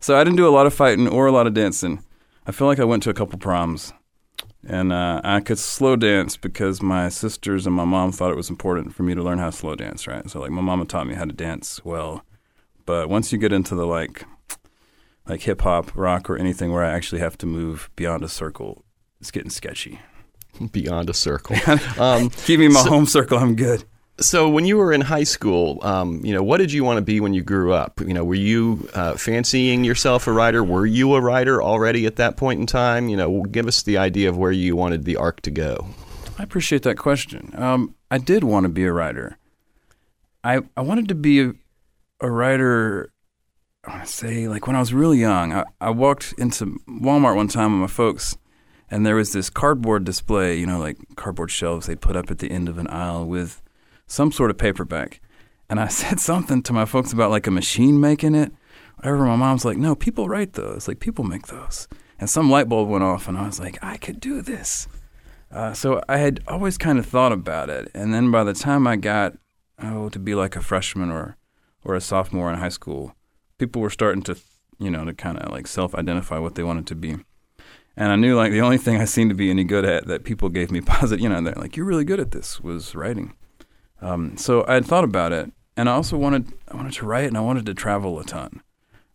So 0.00 0.18
I 0.18 0.24
didn't 0.24 0.36
do 0.36 0.48
a 0.48 0.50
lot 0.50 0.66
of 0.66 0.74
fighting 0.74 1.08
or 1.08 1.26
a 1.26 1.32
lot 1.32 1.46
of 1.46 1.54
dancing. 1.54 2.04
I 2.46 2.52
feel 2.52 2.66
like 2.66 2.80
I 2.80 2.84
went 2.84 3.02
to 3.04 3.10
a 3.10 3.14
couple 3.14 3.38
proms, 3.38 3.92
and 4.66 4.92
uh, 4.92 5.20
I 5.22 5.40
could 5.40 5.58
slow 5.58 5.96
dance 5.96 6.36
because 6.36 6.82
my 6.82 7.08
sisters 7.08 7.66
and 7.66 7.74
my 7.74 7.84
mom 7.84 8.12
thought 8.12 8.32
it 8.32 8.36
was 8.36 8.50
important 8.50 8.94
for 8.94 9.02
me 9.02 9.14
to 9.14 9.22
learn 9.22 9.38
how 9.38 9.50
to 9.50 9.56
slow 9.56 9.74
dance. 9.74 10.06
Right, 10.06 10.28
so 10.28 10.40
like 10.40 10.50
my 10.50 10.62
mama 10.62 10.84
taught 10.84 11.06
me 11.06 11.14
how 11.14 11.24
to 11.24 11.32
dance 11.32 11.84
well, 11.84 12.24
but 12.86 13.08
once 13.08 13.32
you 13.32 13.38
get 13.38 13.52
into 13.52 13.74
the 13.74 13.86
like, 13.86 14.24
like 15.28 15.42
hip 15.42 15.62
hop, 15.62 15.94
rock, 15.94 16.28
or 16.28 16.36
anything 16.36 16.72
where 16.72 16.84
I 16.84 16.90
actually 16.90 17.20
have 17.20 17.38
to 17.38 17.46
move 17.46 17.90
beyond 17.96 18.24
a 18.24 18.28
circle, 18.28 18.84
it's 19.20 19.30
getting 19.30 19.50
sketchy. 19.50 20.00
beyond 20.72 21.10
a 21.10 21.14
circle. 21.14 21.56
Um, 21.98 22.30
Keep 22.30 22.60
me 22.60 22.68
my 22.68 22.82
so, 22.82 22.88
home 22.88 23.06
circle. 23.06 23.38
I'm 23.38 23.54
good. 23.54 23.84
So 24.20 24.48
when 24.48 24.64
you 24.64 24.76
were 24.76 24.92
in 24.92 25.00
high 25.00 25.24
school, 25.24 25.78
um, 25.82 26.24
you 26.24 26.32
know, 26.32 26.42
what 26.42 26.58
did 26.58 26.72
you 26.72 26.84
want 26.84 26.98
to 26.98 27.02
be 27.02 27.20
when 27.20 27.34
you 27.34 27.42
grew 27.42 27.72
up? 27.72 28.00
You 28.00 28.12
know, 28.14 28.24
were 28.24 28.34
you 28.34 28.88
uh, 28.94 29.14
fancying 29.14 29.84
yourself 29.84 30.26
a 30.26 30.32
writer? 30.32 30.62
Were 30.62 30.86
you 30.86 31.14
a 31.14 31.20
writer 31.20 31.62
already 31.62 32.06
at 32.06 32.16
that 32.16 32.36
point 32.36 32.60
in 32.60 32.66
time? 32.66 33.08
You 33.08 33.16
know, 33.16 33.42
give 33.42 33.66
us 33.66 33.82
the 33.82 33.98
idea 33.98 34.28
of 34.28 34.36
where 34.36 34.52
you 34.52 34.76
wanted 34.76 35.04
the 35.04 35.16
arc 35.16 35.40
to 35.42 35.50
go. 35.50 35.88
I 36.38 36.42
appreciate 36.42 36.82
that 36.82 36.96
question. 36.96 37.52
Um, 37.56 37.94
I 38.10 38.18
did 38.18 38.44
want 38.44 38.64
to 38.64 38.68
be 38.68 38.84
a 38.84 38.92
writer. 38.92 39.38
I 40.42 40.60
I 40.76 40.80
wanted 40.82 41.08
to 41.08 41.14
be 41.14 41.40
a, 41.40 41.52
a 42.20 42.30
writer. 42.30 43.12
I 43.84 43.90
want 43.90 44.06
to 44.06 44.12
say 44.12 44.48
like 44.48 44.66
when 44.66 44.76
I 44.76 44.80
was 44.80 44.92
really 44.92 45.18
young. 45.18 45.52
I, 45.52 45.64
I 45.80 45.90
walked 45.90 46.34
into 46.38 46.78
Walmart 46.88 47.36
one 47.36 47.48
time 47.48 47.72
with 47.72 47.90
my 47.90 47.94
folks 47.94 48.36
and 48.90 49.06
there 49.06 49.16
was 49.16 49.32
this 49.32 49.50
cardboard 49.50 50.04
display, 50.04 50.58
you 50.58 50.66
know, 50.66 50.78
like 50.78 50.98
cardboard 51.16 51.50
shelves 51.50 51.86
they 51.86 51.96
put 51.96 52.16
up 52.16 52.30
at 52.30 52.38
the 52.38 52.50
end 52.50 52.68
of 52.68 52.78
an 52.78 52.88
aisle 52.88 53.24
with 53.24 53.62
some 54.06 54.32
sort 54.32 54.50
of 54.50 54.58
paperback. 54.58 55.20
And 55.68 55.78
I 55.78 55.88
said 56.00 56.18
something 56.20 56.62
to 56.64 56.72
my 56.72 56.84
folks 56.84 57.12
about 57.12 57.30
like 57.30 57.46
a 57.46 57.52
machine 57.52 58.00
making 58.00 58.34
it. 58.34 58.52
Whatever. 58.96 59.24
My 59.24 59.36
mom's 59.36 59.64
like, 59.64 59.78
no, 59.78 59.94
people 59.94 60.28
write 60.28 60.54
those. 60.54 60.88
Like 60.88 61.00
people 61.00 61.24
make 61.24 61.46
those. 61.46 61.88
And 62.18 62.28
some 62.28 62.50
light 62.50 62.68
bulb 62.68 62.90
went 62.90 63.02
off, 63.02 63.28
and 63.28 63.38
I 63.38 63.46
was 63.46 63.58
like, 63.58 63.82
I 63.82 63.96
could 63.96 64.20
do 64.20 64.42
this. 64.42 64.86
Uh, 65.50 65.72
so 65.72 66.02
I 66.06 66.18
had 66.18 66.40
always 66.46 66.76
kind 66.76 66.98
of 66.98 67.06
thought 67.06 67.32
about 67.32 67.70
it, 67.70 67.90
and 67.94 68.12
then 68.14 68.30
by 68.30 68.44
the 68.44 68.52
time 68.52 68.86
I 68.86 68.96
got 68.96 69.36
oh 69.82 70.10
to 70.10 70.18
be 70.18 70.34
like 70.34 70.54
a 70.54 70.60
freshman 70.60 71.10
or 71.10 71.36
or 71.82 71.94
a 71.94 72.00
sophomore 72.00 72.52
in 72.52 72.58
high 72.58 72.68
school, 72.68 73.16
people 73.58 73.80
were 73.82 73.90
starting 73.90 74.22
to 74.24 74.36
you 74.78 74.90
know 74.90 75.04
to 75.06 75.14
kind 75.14 75.38
of 75.38 75.50
like 75.50 75.66
self-identify 75.66 76.38
what 76.38 76.54
they 76.54 76.62
wanted 76.62 76.86
to 76.88 76.94
be. 76.94 77.16
And 77.96 78.12
I 78.12 78.16
knew 78.16 78.36
like 78.36 78.52
the 78.52 78.60
only 78.60 78.78
thing 78.78 79.00
I 79.00 79.04
seemed 79.04 79.30
to 79.30 79.34
be 79.36 79.50
any 79.50 79.64
good 79.64 79.84
at 79.84 80.06
that 80.06 80.24
people 80.24 80.48
gave 80.48 80.70
me 80.70 80.80
positive, 80.96 81.22
you 81.22 81.28
know, 81.28 81.40
they're 81.40 81.54
like, 81.54 81.76
"You're 81.76 81.86
really 81.86 82.04
good 82.04 82.20
at 82.20 82.30
this," 82.30 82.60
was 82.60 82.94
writing. 82.94 83.34
Um, 84.00 84.36
so 84.36 84.64
I 84.66 84.74
had 84.74 84.86
thought 84.86 85.04
about 85.04 85.32
it, 85.32 85.52
and 85.76 85.88
I 85.88 85.92
also 85.92 86.16
wanted 86.16 86.52
I 86.68 86.76
wanted 86.76 86.94
to 86.94 87.06
write, 87.06 87.26
and 87.26 87.36
I 87.36 87.40
wanted 87.40 87.66
to 87.66 87.74
travel 87.74 88.18
a 88.18 88.24
ton. 88.24 88.62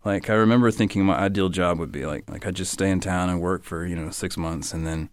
Like 0.03 0.29
I 0.29 0.33
remember 0.33 0.69
thinking 0.69 1.03
my 1.05 1.15
ideal 1.15 1.49
job 1.49 1.79
would 1.79 1.91
be 1.91 2.05
like 2.05 2.29
like 2.29 2.45
I'd 2.45 2.55
just 2.55 2.71
stay 2.71 2.91
in 2.91 2.99
town 2.99 3.29
and 3.29 3.41
work 3.41 3.63
for 3.63 3.85
you 3.85 3.95
know 3.95 4.11
six 4.11 4.37
months, 4.37 4.73
and 4.73 4.85
then 4.85 5.09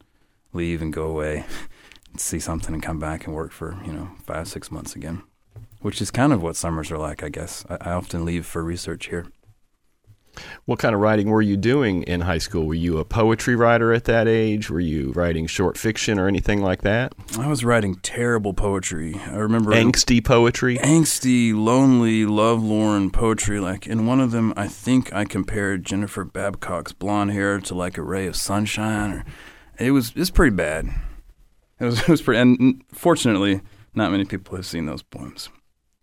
leave 0.53 0.83
and 0.83 0.93
go 0.93 1.05
away, 1.07 1.47
and 2.11 2.21
see 2.21 2.39
something, 2.41 2.75
and 2.75 2.83
come 2.83 2.99
back 2.99 3.27
and 3.27 3.35
work 3.35 3.53
for 3.53 3.79
you 3.87 3.93
know 3.93 4.11
five 4.27 4.49
six 4.49 4.71
months 4.71 4.95
again, 4.95 5.23
which 5.81 6.03
is 6.03 6.11
kind 6.11 6.33
of 6.33 6.43
what 6.43 6.57
summers 6.57 6.91
are 6.91 6.99
like, 6.99 7.23
I 7.23 7.31
guess. 7.31 7.65
I, 7.71 7.79
I 7.81 7.93
often 7.93 8.25
leave 8.25 8.45
for 8.45 8.63
research 8.63 9.07
here. 9.07 9.27
What 10.65 10.79
kind 10.79 10.95
of 10.95 11.01
writing 11.01 11.29
were 11.29 11.43
you 11.43 11.57
doing 11.57 12.03
in 12.05 12.23
high 12.23 12.39
school? 12.39 12.67
Were 12.67 12.75
you 12.75 12.99
a 12.99 13.05
poetry 13.05 13.55
writer 13.55 13.93
at 13.93 14.05
that 14.05 14.27
age? 14.27 14.71
Were 14.71 14.81
you 14.81 15.13
writing 15.13 15.47
short 15.47 15.77
fiction 15.77 16.19
or 16.19 16.29
anything 16.29 16.63
like 16.63 16.83
that? 16.83 17.15
I 17.39 17.49
was 17.49 17.65
writing 17.65 17.97
terrible 17.97 18.55
poetry. 18.55 19.21
I 19.27 19.37
remember 19.37 19.73
angsty 19.73 20.25
poetry, 20.25 20.79
angsty, 20.79 21.55
lonely, 21.55 22.25
lovelorn 22.25 23.11
poetry. 23.11 23.61
Like 23.61 23.87
in 23.87 24.07
one 24.07 24.21
of 24.21 24.31
them, 24.31 24.53
I 24.57 24.69
think 24.69 25.13
I 25.13 25.25
compared 25.25 25.85
Jennifer 25.85 26.25
Babcock's 26.25 26.93
blonde 26.93 27.33
hair 27.33 27.61
to 27.61 27.75
like 27.75 27.99
a 27.99 28.03
ray 28.03 28.27
of 28.27 28.37
sunshine. 28.37 29.13
Or 29.13 29.25
it 29.79 29.91
was 29.91 30.13
it's 30.17 30.31
pretty 30.31 30.57
bad. 30.57 30.89
It 31.79 31.85
was 31.85 32.01
it 32.03 32.09
was 32.09 32.23
pretty. 32.23 32.41
And 32.41 32.83
fortunately, 32.93 33.61
not 33.95 34.11
many 34.11 34.25
people 34.25 34.57
have 34.57 34.67
seen 34.67 34.87
those 34.87 35.03
poems. 35.03 35.51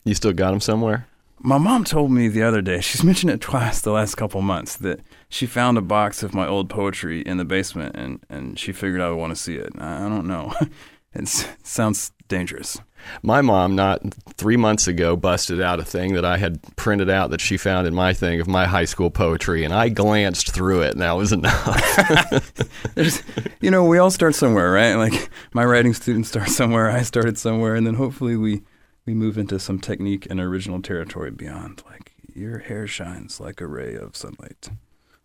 You 0.05 0.13
still 0.15 0.33
got 0.33 0.51
them 0.51 0.61
somewhere? 0.61 1.08
My 1.41 1.57
mom 1.57 1.85
told 1.85 2.11
me 2.11 2.27
the 2.27 2.43
other 2.43 2.61
day, 2.61 2.81
she's 2.81 3.03
mentioned 3.03 3.31
it 3.31 3.39
twice 3.39 3.79
the 3.81 3.91
last 3.91 4.15
couple 4.15 4.41
months, 4.41 4.75
that 4.77 4.99
she 5.29 5.45
found 5.45 5.77
a 5.77 5.81
box 5.81 6.21
of 6.21 6.33
my 6.33 6.45
old 6.45 6.69
poetry 6.69 7.21
in 7.21 7.37
the 7.37 7.45
basement 7.45 7.95
and, 7.95 8.19
and 8.29 8.59
she 8.59 8.71
figured 8.71 8.99
I 8.99 9.09
would 9.09 9.17
want 9.17 9.31
to 9.31 9.41
see 9.41 9.55
it. 9.55 9.71
I, 9.77 10.05
I 10.05 10.09
don't 10.09 10.27
know. 10.27 10.53
it 11.13 11.27
sounds 11.63 12.11
dangerous. 12.27 12.77
My 13.23 13.41
mom, 13.41 13.75
not 13.75 14.01
three 14.35 14.57
months 14.57 14.87
ago, 14.87 15.15
busted 15.15 15.61
out 15.61 15.79
a 15.79 15.85
thing 15.85 16.13
that 16.13 16.25
I 16.25 16.37
had 16.37 16.59
printed 16.75 17.09
out 17.09 17.29
that 17.31 17.39
she 17.39 17.55
found 17.55 17.87
in 17.87 17.95
my 17.95 18.13
thing 18.13 18.41
of 18.41 18.47
my 18.47 18.65
high 18.65 18.85
school 18.85 19.09
poetry, 19.09 19.63
and 19.63 19.73
I 19.73 19.87
glanced 19.87 20.51
through 20.51 20.81
it, 20.81 20.91
and 20.91 21.01
that 21.01 21.13
was 21.13 21.31
enough. 21.31 21.77
you 23.61 23.71
know, 23.71 23.85
we 23.85 23.97
all 23.97 24.11
start 24.11 24.35
somewhere, 24.35 24.71
right? 24.71 24.95
Like 24.95 25.29
my 25.53 25.63
writing 25.63 25.93
students 25.93 26.27
start 26.27 26.49
somewhere, 26.49 26.89
I 26.89 27.03
started 27.03 27.37
somewhere, 27.37 27.75
and 27.75 27.87
then 27.87 27.95
hopefully 27.95 28.35
we 28.35 28.63
we 29.05 29.13
move 29.13 29.37
into 29.37 29.59
some 29.59 29.79
technique 29.79 30.27
and 30.29 30.39
original 30.39 30.81
territory 30.81 31.31
beyond. 31.31 31.83
Like 31.89 32.13
your 32.33 32.59
hair 32.59 32.87
shines 32.87 33.39
like 33.39 33.61
a 33.61 33.67
ray 33.67 33.95
of 33.95 34.15
sunlight. 34.15 34.69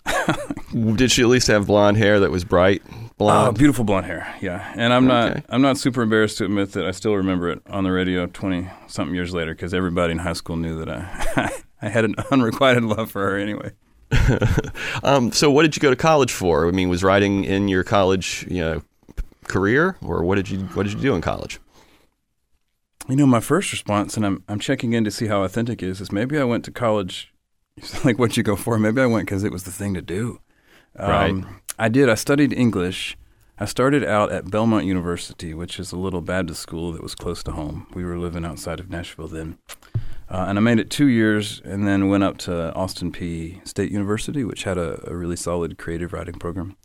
Did 0.96 1.10
she 1.10 1.22
at 1.22 1.28
least 1.28 1.46
have 1.46 1.66
blonde 1.66 1.96
hair 1.96 2.20
that 2.20 2.30
was 2.30 2.44
bright 2.44 2.82
blonde? 3.16 3.48
Oh, 3.48 3.52
beautiful 3.58 3.84
blonde 3.84 4.06
hair. 4.06 4.34
Yeah, 4.40 4.72
and 4.76 4.92
I'm 4.92 5.10
okay. 5.10 5.34
not 5.34 5.44
I'm 5.48 5.62
not 5.62 5.78
super 5.78 6.02
embarrassed 6.02 6.38
to 6.38 6.44
admit 6.44 6.72
that 6.72 6.84
I 6.86 6.90
still 6.90 7.14
remember 7.14 7.48
it 7.50 7.62
on 7.68 7.84
the 7.84 7.92
radio 7.92 8.26
20 8.26 8.68
something 8.86 9.14
years 9.14 9.32
later 9.32 9.54
because 9.54 9.72
everybody 9.72 10.12
in 10.12 10.18
high 10.18 10.34
school 10.34 10.56
knew 10.56 10.78
that 10.84 10.90
I 10.90 11.62
I 11.82 11.88
had 11.88 12.04
an 12.04 12.14
unrequited 12.30 12.84
love 12.84 13.10
for 13.10 13.22
her 13.30 13.38
anyway. 13.38 13.72
um, 15.02 15.32
so, 15.32 15.50
what 15.50 15.62
did 15.62 15.76
you 15.76 15.80
go 15.80 15.90
to 15.90 15.96
college 15.96 16.32
for? 16.32 16.66
I 16.66 16.70
mean, 16.70 16.88
was 16.88 17.02
writing 17.02 17.44
in 17.44 17.68
your 17.68 17.84
college, 17.84 18.46
you 18.48 18.60
know, 18.60 18.82
career, 19.48 19.96
or 20.02 20.24
what 20.24 20.36
did 20.36 20.48
you 20.48 20.60
what 20.60 20.84
did 20.84 20.92
you 20.94 21.00
do 21.00 21.14
in 21.14 21.20
college? 21.20 21.58
You 23.08 23.16
know, 23.16 23.26
my 23.26 23.40
first 23.40 23.70
response, 23.70 24.16
and 24.16 24.24
I'm 24.24 24.42
I'm 24.48 24.58
checking 24.58 24.94
in 24.94 25.04
to 25.04 25.10
see 25.10 25.26
how 25.26 25.42
authentic 25.42 25.82
it 25.82 25.88
is, 25.88 26.00
is 26.00 26.10
maybe 26.10 26.38
I 26.38 26.44
went 26.44 26.64
to 26.64 26.70
college. 26.70 27.32
like 28.04 28.18
what 28.18 28.36
you 28.36 28.42
go 28.42 28.56
for? 28.56 28.78
Maybe 28.78 29.00
I 29.00 29.06
went 29.06 29.26
because 29.26 29.44
it 29.44 29.52
was 29.52 29.64
the 29.64 29.72
thing 29.72 29.94
to 29.94 30.02
do. 30.02 30.40
Um, 30.96 31.42
right. 31.42 31.44
I 31.78 31.88
did. 31.88 32.08
I 32.08 32.14
studied 32.14 32.52
English. 32.52 33.18
I 33.58 33.66
started 33.66 34.04
out 34.04 34.32
at 34.32 34.50
Belmont 34.50 34.84
University, 34.84 35.54
which 35.54 35.78
is 35.78 35.92
a 35.92 35.96
little 35.96 36.20
Baptist 36.20 36.60
school 36.60 36.92
that 36.92 37.02
was 37.02 37.14
close 37.14 37.42
to 37.44 37.52
home. 37.52 37.86
We 37.94 38.04
were 38.04 38.18
living 38.18 38.44
outside 38.44 38.80
of 38.80 38.90
Nashville 38.90 39.28
then. 39.28 39.58
Uh, 40.28 40.46
and 40.48 40.58
I 40.58 40.60
made 40.60 40.80
it 40.80 40.90
two 40.90 41.06
years 41.06 41.60
and 41.64 41.86
then 41.86 42.08
went 42.08 42.24
up 42.24 42.38
to 42.38 42.74
Austin 42.74 43.12
Peay 43.12 43.66
State 43.66 43.92
University, 43.92 44.42
which 44.42 44.64
had 44.64 44.78
a, 44.78 45.08
a 45.08 45.14
really 45.14 45.36
solid 45.36 45.78
creative 45.78 46.12
writing 46.12 46.34
program. 46.34 46.76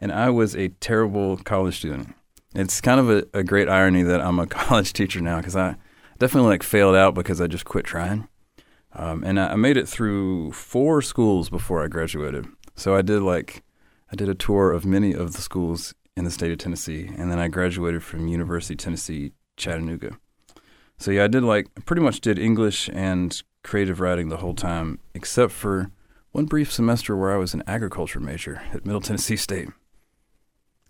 And 0.00 0.12
I 0.12 0.30
was 0.30 0.54
a 0.54 0.68
terrible 0.68 1.36
college 1.38 1.78
student 1.78 2.14
it's 2.54 2.80
kind 2.80 3.00
of 3.00 3.10
a, 3.10 3.24
a 3.34 3.42
great 3.42 3.68
irony 3.68 4.02
that 4.02 4.20
I'm 4.20 4.38
a 4.38 4.46
college 4.48 4.92
teacher 4.92 5.20
now 5.20 5.38
because 5.38 5.56
I 5.56 5.76
definitely 6.18 6.50
like 6.50 6.62
failed 6.62 6.94
out 6.94 7.14
because 7.14 7.40
I 7.40 7.46
just 7.46 7.64
quit 7.64 7.84
trying. 7.84 8.28
Um, 8.96 9.24
and 9.24 9.40
I, 9.40 9.56
made 9.56 9.76
it 9.76 9.88
through 9.88 10.52
four 10.52 11.02
schools 11.02 11.50
before 11.50 11.82
I 11.82 11.88
graduated. 11.88 12.46
So 12.76 12.94
I 12.94 13.02
did 13.02 13.22
like 13.22 13.64
I 14.12 14.14
did 14.14 14.28
a 14.28 14.34
tour 14.34 14.70
of 14.70 14.86
many 14.86 15.12
of 15.12 15.32
the 15.32 15.42
schools 15.42 15.94
in 16.16 16.24
the 16.24 16.30
state 16.30 16.52
of 16.52 16.58
Tennessee, 16.58 17.10
and 17.16 17.28
then 17.28 17.40
I 17.40 17.48
graduated 17.48 18.04
from 18.04 18.28
University 18.28 18.74
of 18.74 18.78
Tennessee 18.78 19.32
Chattanooga. 19.56 20.16
So 20.96 21.10
yeah, 21.10 21.24
I 21.24 21.26
did 21.26 21.42
like 21.42 21.66
pretty 21.86 22.02
much 22.02 22.20
did 22.20 22.38
English 22.38 22.88
and 22.92 23.42
creative 23.64 23.98
writing 23.98 24.28
the 24.28 24.36
whole 24.36 24.54
time, 24.54 25.00
except 25.12 25.50
for 25.50 25.90
one 26.30 26.44
brief 26.44 26.72
semester 26.72 27.16
where 27.16 27.32
I 27.32 27.36
was 27.36 27.52
an 27.52 27.64
agriculture 27.66 28.20
major 28.20 28.62
at 28.72 28.86
Middle 28.86 29.00
Tennessee 29.00 29.36
State. 29.36 29.70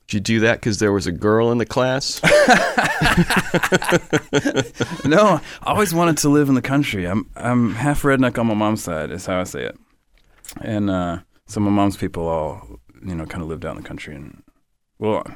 Did 0.06 0.14
you 0.14 0.20
do 0.20 0.40
that 0.40 0.60
because 0.60 0.78
there 0.78 0.92
was 0.92 1.06
a 1.06 1.12
girl 1.12 1.50
in 1.50 1.56
the 1.58 1.64
class? 1.64 2.20
no, 5.04 5.40
I 5.62 5.72
always 5.72 5.94
wanted 5.94 6.18
to 6.18 6.28
live 6.28 6.50
in 6.50 6.54
the 6.54 6.62
country. 6.62 7.06
I'm 7.06 7.30
I'm 7.36 7.74
half 7.74 8.02
redneck 8.02 8.38
on 8.38 8.46
my 8.46 8.54
mom's 8.54 8.82
side, 8.82 9.10
is 9.10 9.26
how 9.26 9.40
I 9.40 9.44
say 9.44 9.62
it. 9.62 9.78
And 10.60 10.90
uh, 10.90 11.20
so 11.46 11.60
my 11.60 11.70
mom's 11.70 11.96
people 11.96 12.28
all, 12.28 12.80
you 13.04 13.14
know, 13.14 13.24
kind 13.24 13.42
of 13.42 13.48
lived 13.48 13.64
out 13.64 13.76
in 13.76 13.82
the 13.82 13.88
country. 13.88 14.14
And 14.14 14.42
well, 14.98 15.26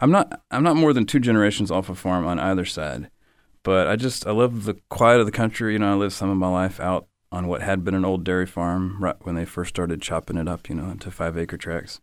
I'm 0.00 0.10
not 0.10 0.42
I'm 0.50 0.62
not 0.62 0.76
more 0.76 0.92
than 0.92 1.06
two 1.06 1.20
generations 1.20 1.70
off 1.70 1.88
a 1.88 1.94
farm 1.94 2.26
on 2.26 2.38
either 2.38 2.66
side, 2.66 3.08
but 3.62 3.88
I 3.88 3.96
just 3.96 4.26
I 4.26 4.32
love 4.32 4.64
the 4.64 4.74
quiet 4.90 5.20
of 5.20 5.26
the 5.26 5.32
country. 5.32 5.72
You 5.72 5.78
know, 5.78 5.90
I 5.90 5.96
lived 5.96 6.12
some 6.12 6.28
of 6.28 6.36
my 6.36 6.50
life 6.50 6.78
out 6.80 7.06
on 7.30 7.48
what 7.48 7.62
had 7.62 7.82
been 7.82 7.94
an 7.94 8.04
old 8.04 8.24
dairy 8.24 8.46
farm 8.46 9.02
right 9.02 9.16
when 9.20 9.36
they 9.36 9.46
first 9.46 9.70
started 9.70 10.02
chopping 10.02 10.36
it 10.36 10.48
up, 10.48 10.68
you 10.68 10.74
know, 10.74 10.90
into 10.90 11.10
five 11.10 11.38
acre 11.38 11.56
tracts 11.56 12.02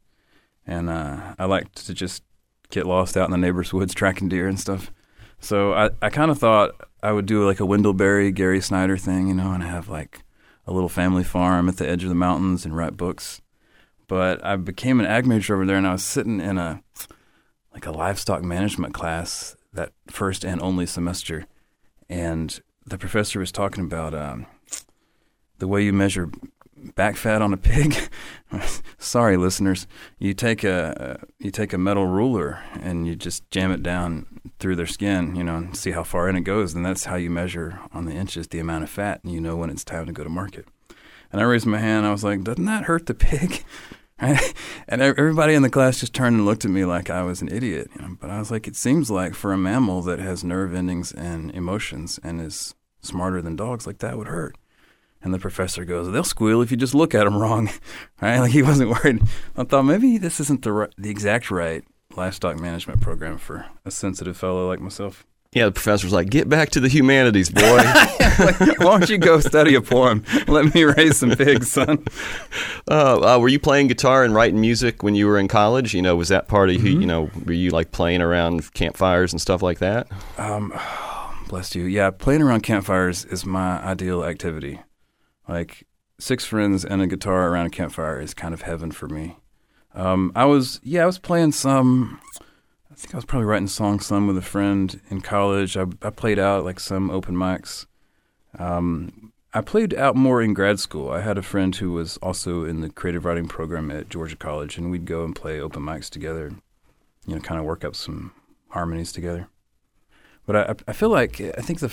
and 0.70 0.88
uh, 0.88 1.34
I 1.40 1.46
like 1.46 1.74
to 1.74 1.94
just 1.96 2.24
get 2.70 2.86
lost 2.86 3.18
out 3.18 3.26
in 3.26 3.32
the 3.32 3.38
neighbor's 3.38 3.74
woods 3.74 3.96
tracking 3.96 4.30
deer 4.30 4.48
and 4.48 4.60
stuff. 4.60 4.92
So 5.40 5.74
I, 5.74 5.90
I 6.00 6.10
kind 6.10 6.30
of 6.30 6.38
thought 6.38 6.76
I 7.02 7.12
would 7.12 7.26
do 7.26 7.46
like 7.46 7.60
a 7.60 7.66
Wendell 7.66 7.94
Gary 7.94 8.62
Snyder 8.62 8.96
thing, 8.96 9.30
you 9.30 9.34
know, 9.34 9.52
and 9.52 9.64
have 9.64 9.90
like 9.90 10.22
a 10.68 10.72
little 10.72 10.90
family 10.90 11.24
farm 11.24 11.68
at 11.68 11.78
the 11.78 11.90
edge 11.90 12.04
of 12.04 12.10
the 12.10 12.16
mountains 12.16 12.66
and 12.66 12.78
write 12.78 12.98
books. 12.98 13.42
But 14.08 14.46
I 14.46 14.58
became 14.58 15.00
an 15.00 15.08
ag 15.08 15.26
major 15.26 15.56
over 15.56 15.66
there, 15.66 15.78
and 15.78 15.88
I 15.88 15.94
was 15.94 16.04
sitting 16.04 16.40
in 16.40 16.58
a 16.60 16.84
like 17.74 17.88
a 17.88 17.92
livestock 17.92 18.44
management 18.44 18.94
class 18.94 19.56
that 19.74 19.92
first 20.08 20.44
and 20.44 20.62
only 20.62 20.86
semester, 20.86 21.46
and 22.10 22.60
the 22.86 22.98
professor 22.98 23.40
was 23.40 23.52
talking 23.52 23.86
about 23.86 24.14
um, 24.14 24.46
the 25.58 25.68
way 25.68 25.84
you 25.84 25.94
measure 25.94 26.32
back 26.96 27.16
fat 27.16 27.42
on 27.42 27.54
a 27.54 27.58
pig. 27.58 27.96
Sorry, 28.98 29.38
listeners. 29.38 29.88
You 30.18 30.34
take 30.34 30.64
a 30.64 31.20
you 31.40 31.52
take 31.52 31.74
a 31.74 31.78
metal 31.78 32.06
ruler 32.06 32.62
and 32.82 33.08
you 33.08 33.16
just 33.16 33.50
jam 33.52 33.72
it 33.72 33.84
down 33.84 34.26
through 34.60 34.76
their 34.76 34.88
skin, 34.88 35.36
you 35.36 35.44
know, 35.44 35.56
and 35.56 35.76
see 35.76 35.92
how 35.92 36.04
far 36.04 36.28
in 36.30 36.36
it 36.36 36.42
goes. 36.42 36.74
And 36.74 36.86
that's 36.86 37.06
how 37.06 37.16
you 37.16 37.30
measure 37.30 37.80
on 37.94 38.06
the 38.06 38.14
inches 38.14 38.48
the 38.48 38.60
amount 38.60 38.84
of 38.84 38.90
fat, 38.90 39.22
and 39.24 39.34
you 39.34 39.42
know 39.42 39.56
when 39.56 39.70
it's 39.70 39.84
time 39.84 40.06
to 40.06 40.12
go 40.12 40.24
to 40.24 40.30
market. 40.30 40.66
And 41.32 41.40
I 41.40 41.44
raised 41.44 41.66
my 41.66 41.78
hand. 41.78 42.06
I 42.06 42.12
was 42.12 42.24
like, 42.24 42.44
"Doesn't 42.44 42.66
that 42.66 42.86
hurt 42.86 43.06
the 43.06 43.14
pig?" 43.14 43.64
and 44.20 45.02
everybody 45.02 45.54
in 45.54 45.62
the 45.62 45.70
class 45.70 46.00
just 46.00 46.14
turned 46.14 46.36
and 46.36 46.46
looked 46.46 46.66
at 46.66 46.72
me 46.72 46.84
like 46.84 47.10
I 47.10 47.24
was 47.24 47.42
an 47.42 47.50
idiot. 47.50 47.90
You 47.96 48.02
know? 48.02 48.18
But 48.20 48.30
I 48.30 48.40
was 48.40 48.52
like, 48.52 48.68
"It 48.68 48.76
seems 48.76 49.10
like 49.10 49.36
for 49.36 49.54
a 49.54 49.58
mammal 49.58 50.02
that 50.04 50.20
has 50.20 50.44
nerve 50.44 50.74
endings 50.74 51.12
and 51.12 51.52
emotions 51.52 52.20
and 52.24 52.42
is 52.42 52.76
smarter 53.02 53.42
than 53.42 53.56
dogs, 53.56 53.86
like 53.88 54.00
that 54.00 54.18
would 54.18 54.28
hurt." 54.28 54.56
And 55.22 55.34
the 55.34 55.40
professor 55.40 55.84
goes, 55.84 56.12
"They'll 56.12 56.24
squeal 56.24 56.62
if 56.62 56.72
you 56.72 56.78
just 56.78 56.96
look 56.96 57.14
at 57.14 57.26
them 57.26 57.38
wrong." 57.38 57.70
right? 58.22 58.40
Like 58.40 58.52
he 58.52 58.64
wasn't 58.64 58.90
worried. 59.04 59.22
I 59.58 59.64
thought 59.64 59.84
maybe 59.84 60.18
this 60.18 60.40
isn't 60.40 60.64
the 60.64 60.72
right, 60.72 60.94
the 60.98 61.10
exact 61.10 61.52
right 61.52 61.84
livestock 62.16 62.60
management 62.60 63.02
program 63.02 63.38
for 63.38 63.66
a 63.86 63.92
sensitive 63.92 64.38
fellow 64.38 64.68
like 64.68 64.80
myself. 64.80 65.26
Yeah, 65.52 65.66
the 65.66 65.72
professor's 65.72 66.14
like, 66.14 66.30
"Get 66.30 66.48
back 66.48 66.70
to 66.72 66.80
the 66.80 66.88
humanities, 66.88 67.50
boy. 67.50 67.62
like, 68.40 68.60
Why 68.60 69.00
don't 69.00 69.10
you 69.10 69.18
go 69.18 69.40
study 69.40 69.74
a 69.74 69.82
poem? 69.82 70.24
Let 70.48 70.76
me 70.76 70.84
raise 70.84 71.18
some 71.18 71.32
pigs, 71.32 71.72
son." 71.72 72.06
Uh, 72.88 73.36
uh, 73.36 73.40
were 73.40 73.48
you 73.48 73.60
playing 73.60 73.88
guitar 73.88 74.24
and 74.24 74.36
writing 74.36 74.62
music 74.62 75.02
when 75.02 75.16
you 75.16 75.26
were 75.26 75.40
in 75.40 75.48
college? 75.48 75.96
You 75.96 76.04
know, 76.04 76.16
was 76.16 76.30
that 76.30 76.48
part 76.48 76.70
of 76.70 76.76
mm-hmm. 76.76 76.86
you? 76.86 77.00
You 77.00 77.08
know, 77.08 77.32
were 77.46 77.54
you 77.54 77.72
like 77.72 77.92
playing 77.92 78.22
around 78.22 78.72
campfires 78.76 79.34
and 79.34 79.42
stuff 79.42 79.64
like 79.64 79.80
that? 79.80 80.08
Um, 80.38 80.72
bless 81.48 81.74
you. 81.74 81.86
Yeah, 81.86 82.12
playing 82.12 82.44
around 82.44 82.62
campfires 82.62 83.26
is 83.26 83.44
my 83.44 83.84
ideal 83.84 84.24
activity. 84.24 84.80
Like 85.50 85.88
six 86.20 86.46
friends 86.46 86.86
and 86.86 87.02
a 87.02 87.08
guitar 87.08 87.50
around 87.50 87.66
a 87.66 87.70
campfire 87.72 88.22
is 88.22 88.34
kind 88.34 88.54
of 88.54 88.62
heaven 88.62 88.92
for 88.92 89.08
me. 89.08 89.38
Um, 89.96 90.32
I 90.36 90.46
was 90.46 90.80
yeah, 90.84 91.04
I 91.04 91.06
was 91.08 91.18
playing 91.18 91.54
some 91.54 92.22
I 92.92 92.96
think 92.96 93.14
I 93.16 93.18
was 93.18 93.26
probably 93.26 93.46
writing 93.46 93.68
songs 93.68 94.06
some 94.06 94.28
with 94.28 94.38
a 94.38 94.42
friend 94.42 95.02
in 95.10 95.22
college. 95.22 95.76
I, 95.76 95.86
I 96.02 96.12
played 96.12 96.38
out 96.38 96.66
like 96.66 96.80
some 96.80 97.10
open 97.10 97.36
mics. 97.36 97.88
Um, 98.58 99.32
I 99.54 99.62
played 99.62 99.96
out 99.96 100.16
more 100.16 100.42
in 100.42 100.54
grad 100.54 100.80
school. 100.80 101.10
I 101.10 101.22
had 101.22 101.38
a 101.38 101.42
friend 101.42 101.76
who 101.76 101.94
was 101.94 102.18
also 102.18 102.66
in 102.66 102.82
the 102.82 102.90
creative 102.90 103.26
writing 103.26 103.48
program 103.48 103.90
at 103.90 104.10
Georgia 104.10 104.36
College, 104.36 104.78
and 104.78 104.92
we'd 104.92 105.06
go 105.06 105.24
and 105.24 105.36
play 105.36 105.60
open 105.60 105.82
mics 105.82 106.10
together. 106.10 106.52
You 107.26 107.36
know, 107.36 107.42
kind 107.42 107.60
of 107.60 107.66
work 107.66 107.84
up 107.84 107.96
some 107.96 108.32
harmonies 108.70 109.12
together. 109.12 109.48
But 110.46 110.56
I, 110.56 110.76
I 110.90 110.94
feel 110.94 111.10
like 111.10 111.42
I 111.42 111.62
think 111.62 111.80
the 111.80 111.90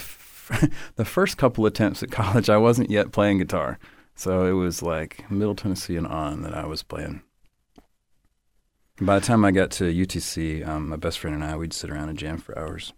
the 0.97 1.05
first 1.05 1.37
couple 1.37 1.67
attempts 1.67 2.03
at 2.03 2.11
college, 2.11 2.49
I 2.51 2.57
wasn't 2.57 2.91
yet 2.91 3.13
playing 3.13 3.39
guitar, 3.39 3.79
so 4.15 4.47
it 4.47 4.53
was 4.53 4.83
like 4.83 5.31
Middle 5.31 5.55
Tennessee 5.55 5.97
and 5.97 6.07
on 6.07 6.43
that 6.43 6.55
I 6.55 6.67
was 6.67 6.83
playing. 6.83 7.23
By 9.01 9.19
the 9.19 9.27
time 9.27 9.45
I 9.45 9.51
got 9.51 9.71
to 9.73 9.85
UTC, 9.85 10.67
um, 10.67 10.89
my 10.89 10.97
best 10.97 11.19
friend 11.19 11.35
and 11.35 11.45
I, 11.45 11.57
we'd 11.57 11.75
sit 11.75 11.91
around 11.91 12.09
and 12.09 12.19
jam 12.19 12.39
for 12.39 12.59
hours. 12.59 12.93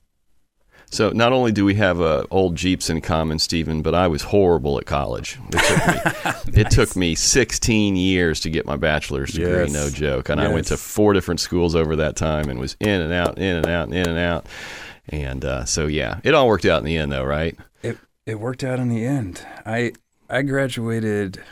So 0.90 1.10
not 1.10 1.32
only 1.34 1.52
do 1.52 1.64
we 1.66 1.74
have 1.74 2.00
uh, 2.00 2.24
old 2.30 2.56
Jeeps 2.56 2.88
in 2.88 3.02
common, 3.02 3.38
Stephen, 3.38 3.82
but 3.82 3.94
I 3.94 4.06
was 4.08 4.22
horrible 4.22 4.78
at 4.78 4.86
college. 4.86 5.38
It 5.52 5.58
took 5.60 6.54
me, 6.54 6.60
it 6.62 6.70
took 6.70 6.96
me 6.96 7.14
16 7.14 7.96
years 7.96 8.40
to 8.40 8.48
get 8.48 8.64
my 8.64 8.76
bachelor's 8.76 9.32
degree, 9.32 9.50
Yes. 9.64 9.72
no 9.72 9.90
joke. 9.90 10.30
And 10.30 10.40
I 10.40 10.48
went 10.48 10.68
to 10.68 10.78
four 10.78 11.12
different 11.12 11.40
schools 11.40 11.74
over 11.74 11.96
that 11.96 12.16
time 12.16 12.48
and 12.48 12.58
was 12.58 12.74
in 12.80 13.02
and 13.02 13.12
out, 13.12 13.36
in 13.38 13.56
and 13.56 13.66
out, 13.66 13.88
in 13.88 14.08
and 14.08 14.18
out. 14.18 14.46
And 15.08 15.44
uh, 15.44 15.64
so, 15.64 15.86
yeah, 15.86 16.20
it 16.24 16.34
all 16.34 16.48
worked 16.48 16.64
out 16.64 16.78
in 16.78 16.84
the 16.84 16.96
end, 16.96 17.12
though, 17.12 17.24
right? 17.24 17.56
It 17.82 17.98
it 18.26 18.40
worked 18.40 18.62
out 18.62 18.78
in 18.78 18.88
the 18.88 19.04
end. 19.04 19.44
I 19.64 19.92
I 20.28 20.42
graduated 20.42 21.42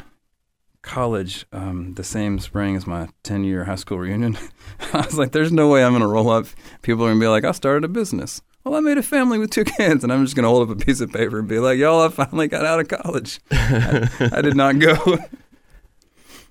college 0.87 1.47
um, 1.53 1.95
the 1.95 2.05
same 2.05 2.39
spring 2.39 2.77
as 2.77 2.87
my 2.87 3.09
10 3.25 3.45
year 3.45 3.65
high 3.65 3.75
school 3.75 3.99
reunion. 3.99 4.39
I 4.93 5.05
was 5.05 5.19
like, 5.19 5.33
there's 5.33 5.53
no 5.53 5.69
way 5.69 5.85
I'm 5.85 5.93
going 5.93 6.01
to 6.01 6.07
roll 6.07 6.31
up. 6.31 6.47
People 6.83 7.05
are 7.05 7.09
going 7.09 7.19
to 7.19 7.25
be 7.25 7.29
like, 7.29 7.45
I 7.45 7.53
started 7.53 7.85
a 7.85 7.89
business. 7.89 8.41
Well, 8.65 8.75
I 8.75 8.81
made 8.81 8.99
a 8.99 9.03
family 9.03 9.39
with 9.39 9.51
two 9.51 9.65
kids, 9.79 10.03
and 10.03 10.13
I'm 10.13 10.25
just 10.25 10.35
going 10.35 10.45
to 10.45 10.49
hold 10.49 10.69
up 10.69 10.77
a 10.77 10.85
piece 10.85 11.01
of 11.01 11.13
paper 11.13 11.41
and 11.41 11.49
be 11.49 11.59
like, 11.59 11.79
y'all, 11.79 12.01
I 12.01 12.09
finally 12.09 12.49
got 12.49 12.65
out 12.65 12.81
of 12.81 12.89
college. 12.89 13.41
I, 13.51 14.09
I 14.33 14.43
did 14.43 14.57
not 14.57 14.79
go. 14.79 14.97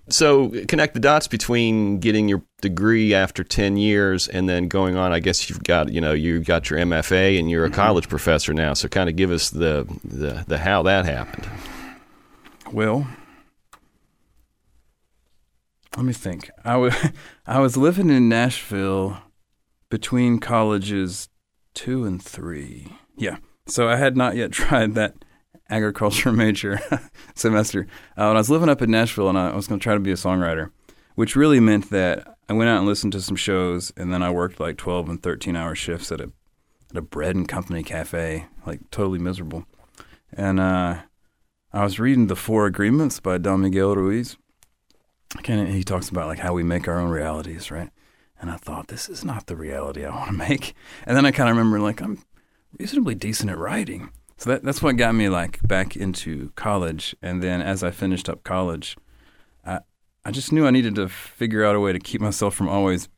So 0.07 0.49
connect 0.67 0.93
the 0.93 0.99
dots 0.99 1.27
between 1.27 1.99
getting 1.99 2.29
your 2.29 2.43
degree 2.61 3.13
after 3.13 3.43
10 3.43 3.77
years 3.77 4.27
and 4.27 4.47
then 4.47 4.67
going 4.67 4.95
on. 4.95 5.11
I 5.11 5.19
guess 5.19 5.49
you've 5.49 5.63
got, 5.63 5.91
you 5.91 5.99
know, 5.99 6.13
you've 6.13 6.45
got 6.45 6.69
your 6.69 6.79
MFA 6.79 7.39
and 7.39 7.49
you're 7.49 7.65
a 7.65 7.69
mm-hmm. 7.69 7.75
college 7.75 8.07
professor 8.07 8.53
now. 8.53 8.73
So 8.75 8.87
kind 8.87 9.09
of 9.09 9.15
give 9.15 9.31
us 9.31 9.49
the, 9.49 9.87
the, 10.03 10.43
the 10.47 10.59
how 10.59 10.83
that 10.83 11.05
happened. 11.05 11.47
Well, 12.71 13.07
let 15.95 16.05
me 16.05 16.13
think. 16.13 16.49
I 16.63 16.77
was 16.77 16.93
I 17.47 17.59
was 17.59 17.77
living 17.77 18.09
in 18.09 18.29
Nashville 18.29 19.17
between 19.89 20.39
colleges 20.39 21.29
two 21.73 22.05
and 22.05 22.21
three. 22.21 22.87
Yeah, 23.15 23.37
so 23.65 23.87
I 23.87 23.95
had 23.95 24.17
not 24.17 24.35
yet 24.35 24.51
tried 24.51 24.93
that 24.95 25.24
agriculture 25.69 26.31
major 26.33 26.79
semester. 27.35 27.87
Uh, 28.17 28.27
when 28.27 28.37
I 28.37 28.39
was 28.39 28.49
living 28.49 28.69
up 28.69 28.81
in 28.81 28.91
Nashville, 28.91 29.29
and 29.29 29.37
I 29.37 29.55
was 29.55 29.67
going 29.67 29.79
to 29.79 29.83
try 29.83 29.93
to 29.93 29.99
be 29.99 30.11
a 30.11 30.15
songwriter, 30.15 30.71
which 31.15 31.35
really 31.35 31.59
meant 31.59 31.89
that 31.89 32.37
I 32.47 32.53
went 32.53 32.69
out 32.69 32.79
and 32.79 32.87
listened 32.87 33.13
to 33.13 33.21
some 33.21 33.35
shows, 33.35 33.91
and 33.97 34.13
then 34.13 34.21
I 34.21 34.29
worked 34.29 34.59
like 34.59 34.77
twelve 34.77 35.09
and 35.09 35.21
thirteen 35.21 35.55
hour 35.55 35.75
shifts 35.75 36.11
at 36.11 36.21
a 36.21 36.31
at 36.91 36.97
a 36.97 37.01
bread 37.01 37.35
and 37.35 37.47
company 37.47 37.83
cafe, 37.83 38.47
like 38.65 38.79
totally 38.91 39.19
miserable. 39.19 39.65
And 40.31 40.59
uh, 40.59 41.01
I 41.73 41.83
was 41.83 41.99
reading 41.99 42.27
the 42.27 42.35
Four 42.35 42.65
Agreements 42.67 43.19
by 43.19 43.37
Don 43.37 43.61
Miguel 43.61 43.95
Ruiz. 43.95 44.37
Kind 45.43 45.67
he 45.69 45.83
talks 45.83 46.09
about 46.09 46.27
like 46.27 46.39
how 46.39 46.53
we 46.53 46.63
make 46.63 46.87
our 46.87 46.99
own 46.99 47.09
realities, 47.09 47.69
right? 47.71 47.89
And 48.39 48.49
I 48.49 48.57
thought 48.57 48.87
this 48.87 49.09
is 49.09 49.25
not 49.25 49.47
the 49.47 49.55
reality 49.55 50.05
I 50.05 50.15
want 50.15 50.27
to 50.27 50.37
make. 50.49 50.75
And 51.05 51.17
then 51.17 51.25
I 51.25 51.31
kind 51.31 51.49
of 51.49 51.57
remember 51.57 51.79
like 51.79 52.01
I'm 52.01 52.23
reasonably 52.79 53.15
decent 53.15 53.49
at 53.49 53.57
writing, 53.57 54.09
so 54.37 54.49
that 54.49 54.63
that's 54.63 54.81
what 54.81 54.97
got 54.97 55.15
me 55.15 55.29
like 55.29 55.65
back 55.67 55.95
into 55.95 56.51
college. 56.55 57.15
And 57.21 57.41
then 57.41 57.61
as 57.61 57.83
I 57.83 57.91
finished 57.91 58.29
up 58.29 58.43
college, 58.43 58.97
I 59.65 59.79
I 60.23 60.31
just 60.31 60.51
knew 60.51 60.65
I 60.65 60.71
needed 60.71 60.95
to 60.95 61.07
figure 61.07 61.63
out 61.63 61.75
a 61.75 61.79
way 61.79 61.93
to 61.93 61.99
keep 61.99 62.21
myself 62.21 62.55
from 62.55 62.69
always 62.69 63.09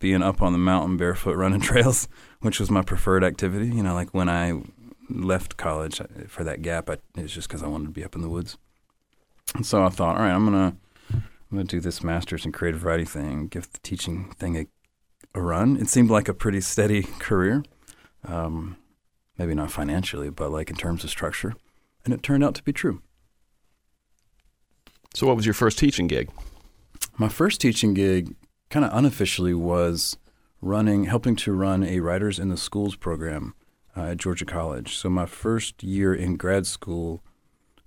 being 0.00 0.22
up 0.22 0.42
on 0.42 0.52
the 0.52 0.58
mountain 0.58 0.96
barefoot 0.96 1.36
running 1.36 1.60
trails, 1.70 2.08
which 2.40 2.58
was 2.58 2.70
my 2.70 2.82
preferred 2.82 3.24
activity. 3.24 3.66
You 3.66 3.82
know, 3.82 3.94
like 3.94 4.12
when 4.12 4.28
I 4.28 4.60
left 5.08 5.56
college 5.56 6.00
for 6.28 6.44
that 6.44 6.62
gap, 6.62 6.88
I, 6.90 6.94
it 7.16 7.22
was 7.22 7.32
just 7.32 7.48
because 7.48 7.62
I 7.62 7.68
wanted 7.68 7.86
to 7.86 7.90
be 7.90 8.04
up 8.04 8.14
in 8.14 8.22
the 8.22 8.28
woods. 8.28 8.56
And 9.54 9.66
so 9.66 9.84
I 9.84 9.88
thought, 9.88 10.16
all 10.16 10.22
right, 10.22 10.32
I'm 10.32 10.44
gonna 10.44 10.76
I'm 11.12 11.22
gonna 11.50 11.64
do 11.64 11.80
this 11.80 12.02
master's 12.02 12.44
in 12.44 12.52
creative 12.52 12.84
writing 12.84 13.06
thing, 13.06 13.46
give 13.48 13.70
the 13.72 13.78
teaching 13.80 14.30
thing 14.38 14.56
a, 14.56 14.66
a 15.34 15.42
run. 15.42 15.76
It 15.76 15.88
seemed 15.88 16.10
like 16.10 16.28
a 16.28 16.34
pretty 16.34 16.60
steady 16.60 17.02
career, 17.02 17.64
um, 18.24 18.76
maybe 19.40 19.54
not 19.54 19.70
financially, 19.70 20.28
but 20.28 20.52
like 20.52 20.68
in 20.68 20.76
terms 20.76 21.02
of 21.02 21.08
structure, 21.08 21.54
and 22.04 22.12
it 22.12 22.22
turned 22.22 22.44
out 22.44 22.54
to 22.54 22.62
be 22.62 22.74
true. 22.74 23.00
So 25.14 25.26
what 25.26 25.34
was 25.34 25.46
your 25.46 25.54
first 25.54 25.78
teaching 25.78 26.08
gig? 26.08 26.28
My 27.16 27.30
first 27.30 27.58
teaching 27.58 27.94
gig, 27.94 28.34
kind 28.68 28.84
of 28.84 28.90
unofficially, 28.92 29.54
was 29.54 30.18
running, 30.60 31.04
helping 31.04 31.36
to 31.36 31.54
run 31.54 31.82
a 31.82 32.00
Writers 32.00 32.38
in 32.38 32.50
the 32.50 32.58
Schools 32.58 32.96
program 32.96 33.54
uh, 33.96 34.10
at 34.12 34.18
Georgia 34.18 34.44
College. 34.44 34.94
So 34.98 35.08
my 35.08 35.24
first 35.24 35.82
year 35.82 36.14
in 36.14 36.36
grad 36.36 36.66
school, 36.66 37.22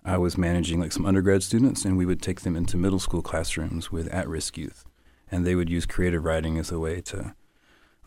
I 0.04 0.18
was 0.18 0.40
managing 0.40 0.80
like 0.80 0.92
some 0.92 1.06
undergrad 1.06 1.44
students, 1.44 1.86
and 1.86 2.00
we 2.00 2.08
would 2.08 2.22
take 2.22 2.42
them 2.42 2.56
into 2.56 2.78
middle 2.78 3.00
school 3.00 3.22
classrooms 3.22 3.92
with 3.92 4.08
at-risk 4.08 4.58
youth, 4.58 4.86
and 5.32 5.46
they 5.46 5.54
would 5.54 5.70
use 5.70 5.86
creative 5.86 6.24
writing 6.24 6.58
as 6.58 6.72
a 6.72 6.80
way 6.80 7.00
to 7.02 7.36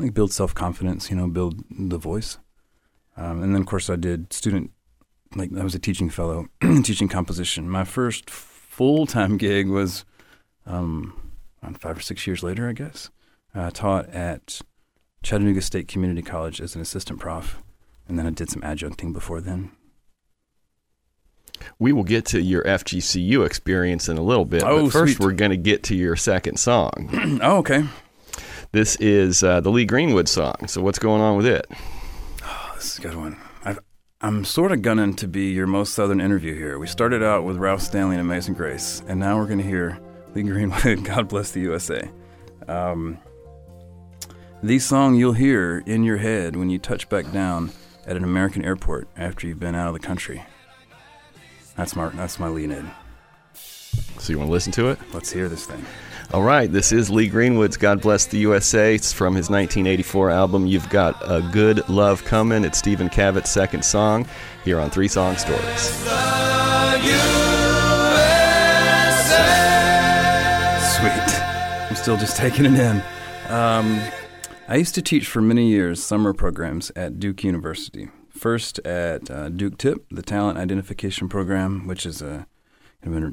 like 0.00 0.14
build 0.14 0.32
self-confidence, 0.32 1.10
you 1.10 1.16
know, 1.16 1.28
build 1.28 1.62
the 1.70 1.96
voice. 1.96 2.38
Um, 3.16 3.42
and 3.42 3.54
then, 3.54 3.62
of 3.62 3.66
course, 3.66 3.88
I 3.88 3.96
did 3.96 4.32
student, 4.32 4.70
like 5.34 5.50
I 5.56 5.64
was 5.64 5.74
a 5.74 5.78
teaching 5.78 6.10
fellow, 6.10 6.48
teaching 6.82 7.08
composition. 7.08 7.68
My 7.68 7.84
first 7.84 8.28
full-time 8.28 9.36
gig 9.38 9.68
was 9.68 10.04
um, 10.66 11.32
five 11.78 11.96
or 11.96 12.02
six 12.02 12.26
years 12.26 12.42
later, 12.42 12.68
I 12.68 12.72
guess. 12.72 13.10
I 13.54 13.70
taught 13.70 14.08
at 14.10 14.60
Chattanooga 15.22 15.62
State 15.62 15.88
Community 15.88 16.22
College 16.22 16.60
as 16.60 16.74
an 16.74 16.82
assistant 16.82 17.18
prof, 17.18 17.62
and 18.06 18.18
then 18.18 18.26
I 18.26 18.30
did 18.30 18.50
some 18.50 18.62
adjuncting 18.62 19.12
before 19.12 19.40
then. 19.40 19.72
We 21.78 21.92
will 21.92 22.04
get 22.04 22.26
to 22.26 22.40
your 22.40 22.62
FGCU 22.64 23.44
experience 23.46 24.10
in 24.10 24.18
a 24.18 24.22
little 24.22 24.44
bit. 24.44 24.62
Oh, 24.62 24.84
but 24.84 24.92
first, 24.92 25.16
sweet. 25.16 25.24
we're 25.24 25.32
going 25.32 25.52
to 25.52 25.56
get 25.56 25.84
to 25.84 25.94
your 25.94 26.16
second 26.16 26.58
song. 26.58 27.38
oh, 27.42 27.58
okay. 27.58 27.84
This 28.72 28.96
is 28.96 29.42
uh, 29.42 29.60
the 29.60 29.70
Lee 29.70 29.86
Greenwood 29.86 30.28
song. 30.28 30.66
So 30.66 30.82
what's 30.82 30.98
going 30.98 31.22
on 31.22 31.36
with 31.36 31.46
it? 31.46 31.66
This 32.76 32.92
is 32.92 32.98
a 32.98 33.02
good 33.08 33.14
one. 33.14 33.38
I've, 33.64 33.78
I'm 34.20 34.44
sort 34.44 34.70
of 34.70 34.82
gunning 34.82 35.14
to 35.14 35.26
be 35.26 35.50
your 35.50 35.66
most 35.66 35.94
southern 35.94 36.20
interview 36.20 36.54
here. 36.54 36.78
We 36.78 36.86
started 36.86 37.22
out 37.22 37.42
with 37.44 37.56
Ralph 37.56 37.80
Stanley 37.80 38.16
and 38.16 38.20
Amazing 38.20 38.52
Grace, 38.52 39.02
and 39.08 39.18
now 39.18 39.38
we're 39.38 39.46
going 39.46 39.60
to 39.60 39.64
hear 39.64 39.98
Lee 40.34 40.42
Greenwood, 40.42 41.02
God 41.04 41.26
Bless 41.28 41.52
the 41.52 41.60
USA. 41.60 42.10
Um, 42.68 43.18
the 44.62 44.78
song 44.78 45.14
you'll 45.14 45.32
hear 45.32 45.82
in 45.86 46.04
your 46.04 46.18
head 46.18 46.54
when 46.54 46.68
you 46.68 46.78
touch 46.78 47.08
back 47.08 47.32
down 47.32 47.72
at 48.06 48.14
an 48.14 48.24
American 48.24 48.62
airport 48.62 49.08
after 49.16 49.46
you've 49.46 49.58
been 49.58 49.74
out 49.74 49.88
of 49.88 49.94
the 49.94 50.06
country. 50.06 50.44
That's 51.78 51.96
my, 51.96 52.10
that's 52.10 52.38
my 52.38 52.48
lean 52.48 52.72
in. 52.72 52.90
So 53.54 54.34
you 54.34 54.38
want 54.38 54.48
to 54.48 54.52
listen 54.52 54.72
to 54.72 54.88
it? 54.88 54.98
Let's 55.14 55.32
hear 55.32 55.48
this 55.48 55.64
thing. 55.64 55.82
All 56.32 56.42
right, 56.42 56.70
this 56.70 56.90
is 56.90 57.08
Lee 57.08 57.28
Greenwood's 57.28 57.76
God 57.76 58.00
Bless 58.00 58.26
the 58.26 58.38
USA. 58.38 58.96
It's 58.96 59.12
from 59.12 59.36
his 59.36 59.48
1984 59.48 60.30
album, 60.30 60.66
You've 60.66 60.88
Got 60.90 61.14
a 61.22 61.40
Good 61.52 61.88
Love 61.88 62.24
Coming. 62.24 62.64
It's 62.64 62.78
Stephen 62.78 63.08
Cavitt's 63.08 63.48
second 63.48 63.84
song 63.84 64.26
here 64.64 64.80
on 64.80 64.90
Three 64.90 65.06
Song 65.06 65.36
Stories. 65.36 65.62
Sweet. 70.96 71.40
I'm 71.88 71.94
still 71.94 72.16
just 72.16 72.36
taking 72.36 72.64
it 72.66 72.74
in. 72.74 73.02
Um, 73.48 74.00
I 74.66 74.76
used 74.76 74.96
to 74.96 75.02
teach 75.02 75.28
for 75.28 75.40
many 75.40 75.68
years 75.68 76.02
summer 76.02 76.32
programs 76.32 76.90
at 76.96 77.20
Duke 77.20 77.44
University. 77.44 78.08
First 78.30 78.80
at 78.80 79.30
uh, 79.30 79.48
Duke 79.48 79.78
TIP, 79.78 80.06
the 80.10 80.22
Talent 80.22 80.58
Identification 80.58 81.28
Program, 81.28 81.86
which 81.86 82.04
is 82.04 82.20
a 82.20 82.48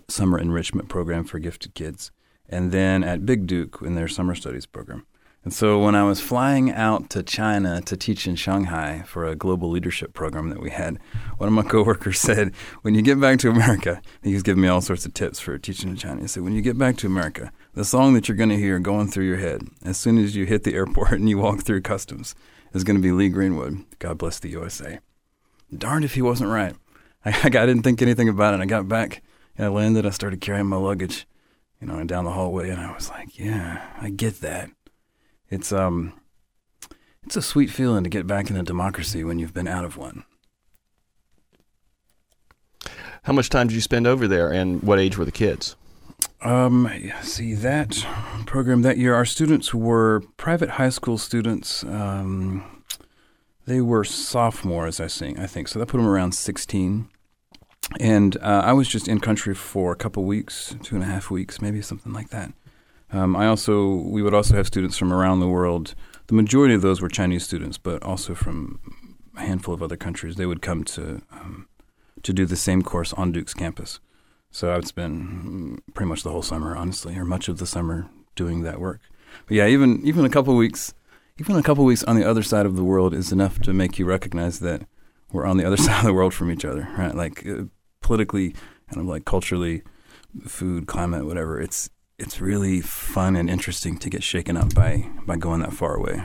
summer 0.08 0.38
enrichment 0.38 0.90
program 0.90 1.24
for 1.24 1.40
gifted 1.40 1.74
kids, 1.74 2.12
and 2.54 2.72
then 2.72 3.04
at 3.04 3.26
Big 3.26 3.48
Duke 3.48 3.80
in 3.82 3.96
their 3.96 4.08
summer 4.08 4.36
studies 4.36 4.66
program. 4.66 5.06
And 5.44 5.54
so 5.54 5.78
when 5.78 5.94
I 5.94 6.04
was 6.04 6.22
flying 6.22 6.72
out 6.72 7.10
to 7.10 7.22
China 7.22 7.82
to 7.82 7.98
teach 7.98 8.28
in 8.28 8.38
Shanghai 8.38 9.04
for 9.06 9.26
a 9.26 9.36
global 9.36 9.70
leadership 9.70 10.14
program 10.14 10.50
that 10.50 10.62
we 10.62 10.70
had, 10.70 11.00
one 11.38 11.48
of 11.48 11.54
my 11.54 11.64
coworkers 11.70 12.20
said, 12.20 12.54
"When 12.82 12.96
you 12.96 13.02
get 13.02 13.20
back 13.20 13.40
to 13.40 13.50
America," 13.50 14.02
he 14.22 14.34
was 14.34 14.44
giving 14.44 14.62
me 14.62 14.70
all 14.70 14.80
sorts 14.80 15.06
of 15.06 15.14
tips 15.14 15.42
for 15.42 15.58
teaching 15.58 15.90
in 15.90 15.98
China. 15.98 16.22
He 16.22 16.28
said, 16.28 16.44
"When 16.44 16.54
you 16.54 16.62
get 16.62 16.78
back 16.78 16.96
to 16.98 17.08
America, 17.08 17.52
the 17.74 17.84
song 17.84 18.14
that 18.14 18.30
you're 18.30 18.38
going 18.38 18.50
to 18.50 18.58
hear 18.58 18.80
going 18.80 19.10
through 19.10 19.26
your 19.26 19.38
head 19.38 19.64
as 19.84 19.98
soon 19.98 20.18
as 20.18 20.34
you 20.34 20.46
hit 20.46 20.64
the 20.64 20.76
airport 20.76 21.12
and 21.20 21.28
you 21.28 21.40
walk 21.40 21.64
through 21.64 21.82
customs 21.82 22.36
is 22.72 22.86
going 22.86 22.96
to 22.96 23.04
be 23.04 23.12
Lee 23.12 23.30
Greenwood. 23.30 23.84
God 24.00 24.18
bless 24.18 24.40
the 24.40 24.52
USA." 24.52 25.00
Darned 25.76 26.06
if 26.06 26.14
he 26.14 26.22
wasn't 26.22 26.52
right. 26.52 26.76
I, 27.26 27.32
I 27.44 27.50
didn't 27.50 27.84
think 27.84 28.02
anything 28.02 28.30
about 28.30 28.54
it. 28.54 28.62
I 28.62 28.66
got 28.66 28.88
back 28.88 29.22
I 29.58 29.68
landed. 29.68 30.06
I 30.06 30.10
started 30.10 30.42
carrying 30.42 30.68
my 30.68 30.78
luggage, 30.78 31.28
you 31.84 31.92
know, 31.92 32.00
and 32.00 32.08
down 32.08 32.24
the 32.24 32.32
hallway, 32.32 32.70
and 32.70 32.80
I 32.80 32.94
was 32.94 33.10
like, 33.10 33.38
"Yeah, 33.38 33.86
I 34.00 34.10
get 34.10 34.40
that." 34.40 34.70
It's 35.50 35.74
um, 35.74 36.14
it's 37.24 37.36
a 37.36 37.42
sweet 37.42 37.70
feeling 37.70 38.06
to 38.06 38.10
get 38.10 38.26
back 38.26 38.50
in 38.50 38.56
a 38.56 38.64
democracy 38.64 39.22
when 39.26 39.38
you've 39.38 39.54
been 39.54 39.68
out 39.68 39.84
of 39.84 39.98
one. 39.98 40.24
How 43.24 43.34
much 43.34 43.50
time 43.50 43.68
did 43.68 43.76
you 43.76 43.82
spend 43.82 44.08
over 44.08 44.30
there, 44.30 44.50
and 44.50 44.82
what 44.82 44.98
age 44.98 45.18
were 45.18 45.26
the 45.26 45.32
kids? 45.32 45.76
Um, 46.42 46.90
see 47.22 47.54
that 47.54 48.06
program 48.46 48.82
that 48.84 48.98
year, 48.98 49.14
our 49.14 49.26
students 49.26 49.74
were 49.74 50.24
private 50.38 50.70
high 50.70 50.90
school 50.90 51.18
students. 51.18 51.84
Um, 51.84 52.64
they 53.66 53.82
were 53.82 54.06
sophomores, 54.06 55.02
I 55.02 55.10
think. 55.10 55.38
I 55.38 55.48
think 55.48 55.68
so. 55.68 55.80
That 55.80 55.88
put 55.88 55.98
them 55.98 56.08
around 56.08 56.34
sixteen, 56.34 57.10
and 58.00 58.38
uh, 58.38 58.62
I 58.66 58.74
was 58.74 58.88
just 58.88 59.08
in 59.08 59.20
country 59.20 59.54
for 59.54 59.92
a 59.92 59.96
couple 59.96 60.24
weeks, 60.24 60.76
two 60.84 60.96
and 60.96 61.04
a 61.04 61.08
half 61.08 61.30
weeks, 61.30 61.62
maybe 61.62 61.82
something 61.82 62.14
like 62.14 62.30
that. 62.30 62.54
Um, 63.12 63.36
I 63.36 63.48
also 63.48 63.94
we 63.94 64.22
would 64.24 64.34
also 64.34 64.56
have 64.56 64.68
students 64.68 64.98
from 64.98 65.14
around 65.14 65.40
the 65.40 65.48
world. 65.48 65.94
The 66.28 66.34
majority 66.34 66.74
of 66.74 66.82
those 66.82 67.02
were 67.02 67.10
Chinese 67.10 67.44
students, 67.44 67.78
but 67.78 68.02
also 68.02 68.34
from 68.34 68.80
a 69.38 69.42
handful 69.42 69.74
of 69.74 69.84
other 69.84 69.98
countries. 69.98 70.36
They 70.36 70.46
would 70.46 70.62
come 70.62 70.84
to 70.86 71.22
um, 71.32 71.68
to 72.24 72.34
do 72.34 72.46
the 72.46 72.56
same 72.56 72.82
course 72.82 73.14
on 73.14 73.32
Duke's 73.32 73.54
campus. 73.54 74.00
So 74.50 74.74
I've 74.74 74.88
spent 74.88 75.94
pretty 75.94 76.10
much 76.10 76.24
the 76.24 76.30
whole 76.32 76.42
summer, 76.42 76.76
honestly, 76.76 77.18
or 77.18 77.26
much 77.26 77.48
of 77.48 77.58
the 77.58 77.66
summer 77.66 78.10
doing 78.36 78.62
that 78.62 78.80
work. 78.80 79.02
But 79.48 79.58
yeah, 79.58 79.68
even 79.68 80.02
even 80.06 80.26
a 80.26 80.30
couple 80.30 80.56
weeks, 80.56 80.94
even 81.40 81.56
a 81.56 81.64
couple 81.64 81.86
weeks 81.86 82.04
on 82.04 82.16
the 82.16 82.28
other 82.28 82.44
side 82.44 82.66
of 82.66 82.76
the 82.76 82.84
world 82.84 83.14
is 83.14 83.32
enough 83.32 83.60
to 83.62 83.74
make 83.74 84.00
you 84.00 84.06
recognize 84.06 84.60
that 84.60 84.88
we're 85.34 85.46
on 85.46 85.58
the 85.58 85.66
other 85.66 85.78
side 85.86 86.00
of 86.00 86.06
the 86.06 86.14
world 86.14 86.34
from 86.34 86.50
each 86.50 86.64
other, 86.64 86.88
right? 86.98 87.14
Like 87.14 87.46
uh, 87.46 87.64
politically, 88.02 88.52
kind 88.90 89.02
of 89.02 89.06
like 89.06 89.26
culturally, 89.26 89.84
food, 90.48 90.88
climate, 90.88 91.26
whatever. 91.26 91.60
It's 91.60 91.90
it's 92.18 92.40
really 92.40 92.80
fun 92.80 93.36
and 93.36 93.50
interesting 93.50 93.98
to 93.98 94.10
get 94.10 94.24
shaken 94.24 94.56
up 94.56 94.74
by 94.74 95.10
by 95.26 95.36
going 95.36 95.60
that 95.60 95.74
far 95.74 95.96
away. 95.96 96.24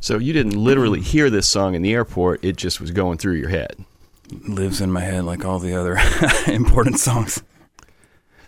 So 0.00 0.16
you 0.16 0.32
didn't 0.32 0.56
literally 0.56 1.02
hear 1.02 1.28
this 1.28 1.46
song 1.46 1.74
in 1.74 1.82
the 1.82 1.92
airport; 1.92 2.42
it 2.42 2.56
just 2.56 2.80
was 2.80 2.92
going 2.92 3.18
through 3.18 3.34
your 3.34 3.50
head 3.50 3.84
lives 4.48 4.80
in 4.80 4.90
my 4.90 5.00
head 5.00 5.24
like 5.24 5.44
all 5.44 5.58
the 5.58 5.74
other 5.74 5.98
important 6.52 6.98
songs. 6.98 7.42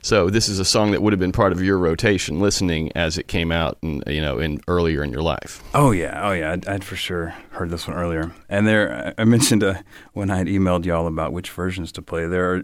So 0.08 0.30
this 0.30 0.48
is 0.48 0.58
a 0.58 0.64
song 0.64 0.92
that 0.92 1.02
would 1.02 1.12
have 1.12 1.20
been 1.20 1.32
part 1.32 1.52
of 1.52 1.62
your 1.62 1.76
rotation, 1.76 2.40
listening 2.40 2.90
as 2.96 3.18
it 3.18 3.28
came 3.28 3.52
out, 3.52 3.76
and 3.82 4.02
you 4.06 4.22
know, 4.22 4.38
in 4.38 4.58
earlier 4.66 5.04
in 5.04 5.12
your 5.12 5.20
life. 5.20 5.62
Oh 5.74 5.90
yeah, 5.90 6.26
oh 6.26 6.32
yeah, 6.32 6.52
I'd, 6.52 6.66
I'd 6.66 6.82
for 6.82 6.96
sure 6.96 7.34
heard 7.50 7.68
this 7.68 7.86
one 7.86 7.94
earlier. 7.94 8.32
And 8.48 8.66
there, 8.66 9.12
I 9.18 9.24
mentioned 9.24 9.62
uh, 9.62 9.82
when 10.14 10.30
I 10.30 10.38
had 10.38 10.46
emailed 10.46 10.86
y'all 10.86 11.06
about 11.06 11.34
which 11.34 11.50
versions 11.50 11.92
to 11.92 12.00
play. 12.00 12.26
There 12.26 12.54
are 12.54 12.62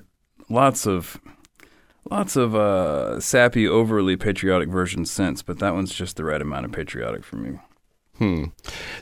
lots 0.49 0.87
of, 0.87 1.21
lots 2.11 2.35
of 2.35 2.55
uh, 2.55 3.21
sappy, 3.21 3.69
overly 3.69 4.17
patriotic 4.17 4.71
versions 4.71 5.11
since, 5.11 5.43
but 5.43 5.59
that 5.59 5.75
one's 5.75 5.95
just 5.95 6.17
the 6.17 6.25
right 6.25 6.41
amount 6.41 6.65
of 6.65 6.73
patriotic 6.73 7.25
for 7.25 7.37
me. 7.37 7.59
Hmm. 8.17 8.45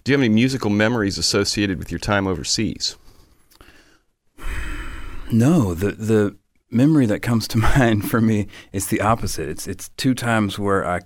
Do 0.02 0.11
you 0.11 0.14
have 0.14 0.20
any 0.20 0.31
musical 0.31 0.68
memories 0.68 1.16
associated 1.16 1.78
with 1.78 1.92
your 1.92 2.00
time 2.00 2.26
overseas? 2.26 2.96
No, 5.31 5.74
the 5.74 5.92
the 5.92 6.41
memory 6.72 7.06
that 7.06 7.20
comes 7.20 7.46
to 7.48 7.58
mind 7.78 8.11
for 8.11 8.20
me 8.20 8.48
is 8.72 8.88
the 8.88 9.00
opposite. 9.00 9.48
It's 9.48 9.66
it's 9.66 9.90
two 9.90 10.14
times 10.14 10.58
where 10.58 10.87
I 10.87 11.00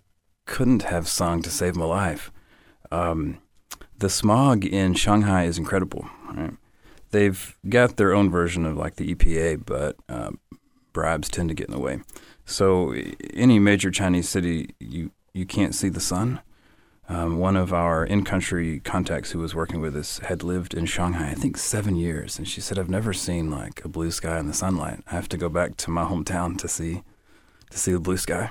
couldn't 0.46 0.85
have 0.85 1.09
sung 1.09 1.42
to 1.42 1.50
save 1.50 1.76
my 1.76 1.85
life. 1.85 2.31
Um, 2.90 3.38
the 3.98 4.11
smog 4.11 4.64
in 4.64 4.94
Shanghai 4.94 5.44
is 5.44 5.59
incredible. 5.59 6.09
Right? 6.33 6.55
They've 7.11 7.57
got 7.68 7.96
their 7.96 8.14
own 8.14 8.31
version 8.31 8.64
of 8.64 8.76
like 8.76 8.96
the 8.96 9.14
EPA, 9.14 9.64
but 9.64 9.96
uh, 10.09 10.33
bribes 10.92 11.29
tend 11.29 11.48
to 11.48 11.55
get 11.55 11.68
in 11.68 11.74
the 11.74 11.81
way. 11.81 12.00
So 12.44 12.94
any 13.35 13.59
major 13.59 13.90
Chinese 13.90 14.29
city, 14.29 14.74
you 14.81 15.11
you 15.35 15.46
can't 15.46 15.74
see 15.74 15.88
the 15.88 16.00
sun. 16.00 16.40
Um, 17.09 17.38
one 17.38 17.57
of 17.57 17.73
our 17.73 18.05
in-country 18.05 18.81
contacts 18.81 19.31
who 19.31 19.38
was 19.38 19.55
working 19.55 19.81
with 19.81 19.95
us 19.97 20.19
had 20.21 20.42
lived 20.42 20.75
in 20.75 20.87
Shanghai, 20.87 21.31
I 21.31 21.35
think, 21.35 21.57
seven 21.57 21.95
years, 21.95 22.37
and 22.37 22.49
she 22.49 22.61
said, 22.61 22.79
"I've 22.79 22.90
never 22.90 23.12
seen 23.12 23.49
like 23.49 23.85
a 23.85 23.88
blue 23.88 24.11
sky 24.11 24.40
in 24.40 24.49
the 24.49 24.55
sunlight. 24.55 25.01
I 25.07 25.14
have 25.14 25.29
to 25.29 25.37
go 25.37 25.49
back 25.49 25.77
to 25.79 25.90
my 25.90 26.05
hometown 26.05 26.59
to 26.59 26.69
see 26.69 27.03
to 27.71 27.79
see 27.79 27.92
the 27.92 28.01
blue 28.01 28.16
sky." 28.16 28.51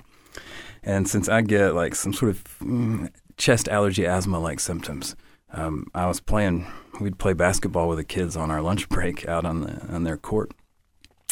And 0.83 1.09
since 1.09 1.27
I 1.27 1.41
get 1.41 1.75
like 1.75 1.95
some 1.95 2.13
sort 2.13 2.31
of 2.31 2.43
mm, 2.59 3.11
chest 3.35 3.67
allergy, 3.67 4.05
asthma-like 4.05 4.61
symptoms, 4.61 5.15
um, 5.51 5.87
I 5.93 6.07
was 6.07 6.21
playing. 6.21 6.65
We'd 7.01 7.19
play 7.19 7.33
basketball 7.33 7.89
with 7.89 7.97
the 7.97 8.05
kids 8.05 8.37
on 8.37 8.51
our 8.51 8.61
lunch 8.61 8.87
break 8.97 9.27
out 9.27 9.45
on 9.45 9.61
the 9.61 9.85
on 9.93 10.05
their 10.05 10.17
court 10.17 10.51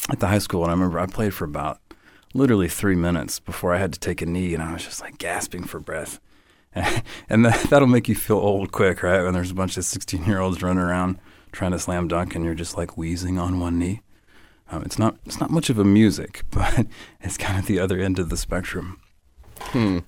at 0.10 0.20
the 0.20 0.28
high 0.28 0.40
school, 0.40 0.64
and 0.64 0.72
I 0.72 0.74
remember 0.74 1.00
I 1.00 1.06
played 1.06 1.34
for 1.34 1.46
about 1.46 1.80
literally 2.34 2.68
three 2.68 2.96
minutes 2.96 3.40
before 3.40 3.74
I 3.74 3.78
had 3.78 3.94
to 3.94 4.00
take 4.00 4.22
a 4.22 4.26
knee, 4.26 4.54
and 4.54 4.62
I 4.62 4.74
was 4.74 4.84
just 4.84 5.00
like 5.00 5.18
gasping 5.18 5.64
for 5.64 5.80
breath 5.80 6.20
and 7.30 7.46
that, 7.46 7.70
that'll 7.70 7.88
make 7.88 8.08
you 8.08 8.16
feel 8.16 8.38
old 8.38 8.72
quick, 8.72 9.04
right? 9.04 9.24
When 9.24 9.34
there's 9.34 9.52
a 9.52 9.56
bunch 9.56 9.78
of 9.78 9.86
16 9.86 10.26
year 10.26 10.40
olds 10.40 10.62
running 10.62 10.84
around 10.84 11.20
trying 11.52 11.72
to 11.72 11.80
slam 11.80 12.08
dunk 12.08 12.36
and 12.36 12.44
you're 12.44 12.56
just 12.56 12.78
like 12.78 12.98
wheezing 12.98 13.38
on 13.38 13.60
one 13.60 13.80
knee. 13.80 14.02
Um, 14.72 14.82
it's 14.84 14.98
not 14.98 15.18
it's 15.26 15.40
not 15.40 15.52
much 15.52 15.70
of 15.70 15.78
a 15.78 15.84
music, 15.84 16.44
but 16.52 16.86
it's 17.22 17.38
kind 17.38 17.60
of 17.60 17.68
the 17.68 17.80
other 17.80 18.00
end 18.00 18.20
of 18.20 18.30
the 18.30 18.38
spectrum. 18.38 19.00
Hmm. 19.60 20.00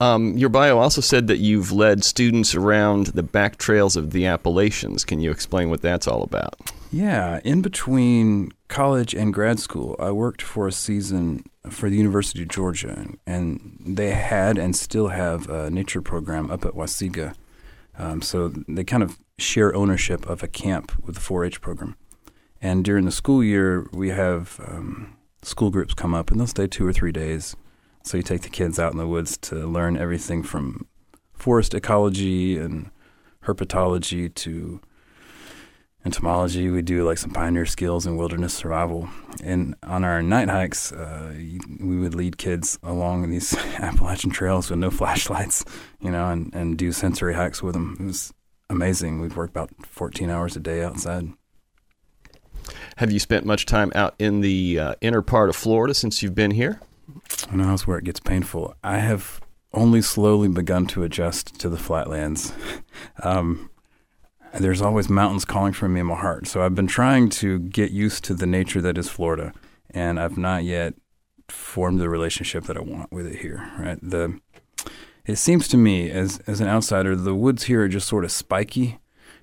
Um, 0.00 0.38
your 0.38 0.48
bio 0.48 0.78
also 0.78 1.02
said 1.02 1.26
that 1.26 1.38
you've 1.38 1.72
led 1.72 2.04
students 2.04 2.54
around 2.54 3.08
the 3.08 3.22
back 3.22 3.58
trails 3.58 3.96
of 3.96 4.12
the 4.12 4.24
Appalachians. 4.24 5.04
Can 5.04 5.20
you 5.20 5.30
explain 5.30 5.68
what 5.68 5.82
that's 5.82 6.08
all 6.08 6.22
about? 6.22 6.56
Yeah, 6.90 7.40
in 7.44 7.60
between 7.60 8.52
college 8.70 9.14
and 9.14 9.34
grad 9.34 9.58
school, 9.58 9.96
I 9.98 10.12
worked 10.12 10.40
for 10.40 10.66
a 10.66 10.72
season 10.72 11.44
for 11.68 11.90
the 11.90 11.96
University 11.96 12.42
of 12.42 12.48
Georgia, 12.48 13.06
and 13.26 13.76
they 13.84 14.12
had 14.12 14.56
and 14.56 14.74
still 14.74 15.08
have 15.08 15.50
a 15.50 15.68
nature 15.68 16.00
program 16.00 16.50
up 16.50 16.64
at 16.64 16.72
Wahsega. 16.72 17.34
Um, 17.98 18.22
so 18.22 18.48
they 18.48 18.84
kind 18.84 19.02
of 19.02 19.18
share 19.38 19.74
ownership 19.74 20.24
of 20.26 20.42
a 20.42 20.48
camp 20.48 20.92
with 21.04 21.16
the 21.16 21.20
4-H 21.20 21.60
program. 21.60 21.96
And 22.62 22.84
during 22.84 23.04
the 23.04 23.12
school 23.12 23.42
year, 23.42 23.86
we 23.92 24.10
have 24.10 24.60
um, 24.66 25.16
school 25.42 25.70
groups 25.70 25.92
come 25.92 26.14
up, 26.14 26.30
and 26.30 26.38
they'll 26.38 26.46
stay 26.46 26.66
two 26.66 26.86
or 26.86 26.92
three 26.92 27.12
days. 27.12 27.56
So 28.04 28.16
you 28.16 28.22
take 28.22 28.42
the 28.42 28.48
kids 28.48 28.78
out 28.78 28.92
in 28.92 28.98
the 28.98 29.06
woods 29.06 29.36
to 29.38 29.66
learn 29.66 29.96
everything 29.96 30.42
from 30.42 30.86
forest 31.34 31.74
ecology 31.74 32.56
and 32.56 32.90
herpetology 33.44 34.32
to 34.34 34.80
entomology. 36.04 36.70
We 36.70 36.82
do 36.82 37.06
like 37.06 37.18
some 37.18 37.30
pioneer 37.30 37.66
skills 37.66 38.06
and 38.06 38.16
wilderness 38.16 38.54
survival. 38.54 39.08
And 39.42 39.74
on 39.82 40.04
our 40.04 40.22
night 40.22 40.48
hikes, 40.48 40.92
uh, 40.92 41.34
we 41.78 41.98
would 41.98 42.14
lead 42.14 42.38
kids 42.38 42.78
along 42.82 43.30
these 43.30 43.56
Appalachian 43.78 44.30
trails 44.30 44.70
with 44.70 44.78
no 44.78 44.90
flashlights, 44.90 45.64
you 46.00 46.10
know, 46.10 46.28
and, 46.28 46.54
and 46.54 46.78
do 46.78 46.92
sensory 46.92 47.34
hikes 47.34 47.62
with 47.62 47.74
them. 47.74 47.96
It 48.00 48.04
was 48.04 48.32
amazing. 48.68 49.20
We'd 49.20 49.36
work 49.36 49.50
about 49.50 49.70
14 49.86 50.30
hours 50.30 50.56
a 50.56 50.60
day 50.60 50.82
outside. 50.82 51.32
Have 52.96 53.10
you 53.10 53.18
spent 53.18 53.46
much 53.46 53.66
time 53.66 53.90
out 53.94 54.14
in 54.18 54.40
the 54.40 54.78
uh, 54.78 54.94
inner 55.00 55.22
part 55.22 55.48
of 55.48 55.56
Florida 55.56 55.94
since 55.94 56.22
you've 56.22 56.34
been 56.34 56.52
here? 56.52 56.80
I 57.50 57.56
know 57.56 57.68
that's 57.68 57.86
where 57.86 57.98
it 57.98 58.04
gets 58.04 58.20
painful. 58.20 58.74
I 58.84 58.98
have 58.98 59.40
only 59.72 60.02
slowly 60.02 60.48
begun 60.48 60.86
to 60.88 61.02
adjust 61.02 61.58
to 61.60 61.68
the 61.68 61.78
flatlands. 61.78 62.52
Um, 63.22 63.70
there's 64.58 64.82
always 64.82 65.08
mountains 65.08 65.44
calling 65.44 65.72
for 65.72 65.88
me 65.88 66.00
in 66.00 66.06
my 66.06 66.16
heart. 66.16 66.46
So 66.46 66.62
I've 66.62 66.74
been 66.74 66.86
trying 66.86 67.28
to 67.30 67.58
get 67.58 67.90
used 67.90 68.24
to 68.24 68.34
the 68.34 68.46
nature 68.46 68.80
that 68.80 68.98
is 68.98 69.08
Florida, 69.08 69.52
and 69.90 70.18
I've 70.18 70.36
not 70.36 70.64
yet 70.64 70.94
formed 71.48 72.00
the 72.00 72.08
relationship 72.08 72.64
that 72.64 72.76
I 72.76 72.80
want 72.80 73.12
with 73.12 73.26
it 73.26 73.40
here. 73.40 73.70
Right. 73.78 73.98
The 74.02 74.40
it 75.24 75.36
seems 75.36 75.68
to 75.68 75.76
me 75.76 76.10
as 76.10 76.40
as 76.46 76.60
an 76.60 76.68
outsider, 76.68 77.14
the 77.14 77.34
woods 77.34 77.64
here 77.64 77.82
are 77.82 77.88
just 77.88 78.08
sort 78.08 78.24
of 78.24 78.32
spiky, 78.32 78.98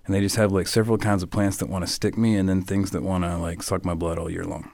and 0.05 0.13
they 0.13 0.19
just 0.19 0.35
have 0.35 0.51
like 0.51 0.67
several 0.67 0.97
kinds 0.97 1.23
of 1.23 1.29
plants 1.29 1.57
that 1.57 1.69
want 1.69 1.85
to 1.85 1.91
stick 1.91 2.17
me, 2.17 2.35
and 2.35 2.49
then 2.49 2.61
things 2.61 2.91
that 2.91 3.03
want 3.03 3.23
to 3.23 3.37
like 3.37 3.63
suck 3.63 3.85
my 3.85 3.93
blood 3.93 4.17
all 4.17 4.29
year 4.29 4.43
long. 4.43 4.71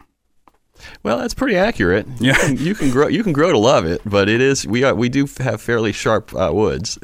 Well, 1.03 1.19
that's 1.19 1.33
pretty 1.33 1.55
accurate. 1.55 2.07
Yeah, 2.19 2.33
you 2.33 2.55
can, 2.55 2.65
you 2.65 2.75
can 2.75 2.89
grow 2.89 3.07
you 3.07 3.23
can 3.23 3.33
grow 3.33 3.51
to 3.51 3.57
love 3.57 3.85
it, 3.85 4.01
but 4.05 4.29
it 4.29 4.41
is 4.41 4.65
we 4.65 4.83
are 4.83 4.95
we 4.95 5.09
do 5.09 5.27
have 5.39 5.61
fairly 5.61 5.91
sharp 5.91 6.33
uh, 6.33 6.51
woods. 6.53 6.97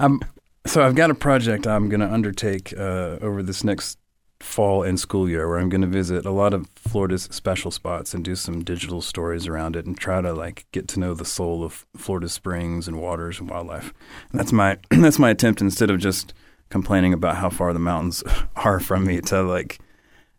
I'm 0.00 0.20
so 0.66 0.82
I've 0.82 0.94
got 0.94 1.10
a 1.10 1.14
project 1.14 1.66
I'm 1.66 1.88
going 1.88 2.00
to 2.00 2.12
undertake 2.12 2.72
uh, 2.76 3.18
over 3.20 3.42
this 3.42 3.64
next 3.64 3.98
fall 4.42 4.82
and 4.82 4.98
school 4.98 5.28
year 5.28 5.48
where 5.48 5.58
I'm 5.58 5.68
going 5.68 5.82
to 5.82 5.86
visit 5.86 6.26
a 6.26 6.30
lot 6.30 6.52
of 6.52 6.68
Florida's 6.74 7.28
special 7.30 7.70
spots 7.70 8.12
and 8.12 8.24
do 8.24 8.34
some 8.34 8.64
digital 8.64 9.00
stories 9.00 9.46
around 9.46 9.76
it 9.76 9.86
and 9.86 9.96
try 9.96 10.20
to 10.20 10.32
like 10.32 10.66
get 10.72 10.88
to 10.88 11.00
know 11.00 11.14
the 11.14 11.24
soul 11.24 11.62
of 11.62 11.86
Florida's 11.96 12.32
springs 12.32 12.88
and 12.88 13.00
waters 13.00 13.38
and 13.38 13.48
wildlife. 13.48 13.94
And 14.30 14.40
that's 14.40 14.52
my 14.52 14.78
that's 14.90 15.18
my 15.18 15.30
attempt 15.30 15.60
instead 15.60 15.90
of 15.90 16.00
just 16.00 16.34
complaining 16.70 17.12
about 17.12 17.36
how 17.36 17.50
far 17.50 17.72
the 17.72 17.78
mountains 17.78 18.24
are 18.56 18.80
from 18.80 19.04
me 19.04 19.20
to 19.20 19.42
like 19.42 19.78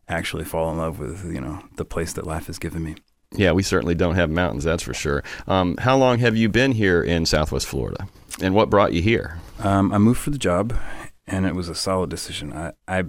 actually 0.10 0.44
fall 0.44 0.70
in 0.72 0.78
love 0.78 1.00
with 1.00 1.32
you 1.34 1.40
know 1.40 1.64
the 1.78 1.86
place 1.86 2.14
that 2.14 2.28
life 2.28 2.48
has 2.48 2.60
given 2.60 2.84
me. 2.84 2.96
Yeah, 3.36 3.54
we 3.54 3.64
certainly 3.64 3.96
don't 3.96 4.14
have 4.14 4.30
mountains, 4.30 4.64
that's 4.64 4.84
for 4.84 4.94
sure. 4.94 5.24
Um, 5.48 5.76
how 5.78 5.98
long 5.98 6.20
have 6.20 6.36
you 6.38 6.50
been 6.50 6.72
here 6.72 7.02
in 7.02 7.26
Southwest 7.26 7.66
Florida, 7.66 8.08
and 8.42 8.54
what 8.54 8.70
brought 8.70 8.94
you 8.94 9.02
here? 9.02 9.40
Um, 9.60 9.94
I 9.94 9.98
moved 9.98 10.20
for 10.20 10.30
the 10.30 10.38
job, 10.38 10.78
and 11.28 11.46
it 11.46 11.56
was 11.56 11.70
a 11.70 11.76
solid 11.76 12.10
decision. 12.10 12.54
I 12.54 12.74
I, 12.88 13.06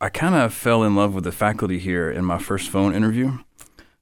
I 0.00 0.08
kind 0.08 0.34
of 0.34 0.52
fell 0.52 0.82
in 0.82 0.94
love 0.94 1.14
with 1.14 1.24
the 1.24 1.32
faculty 1.32 1.78
here 1.78 2.10
in 2.10 2.24
my 2.24 2.38
first 2.38 2.68
phone 2.70 2.94
interview. 2.94 3.38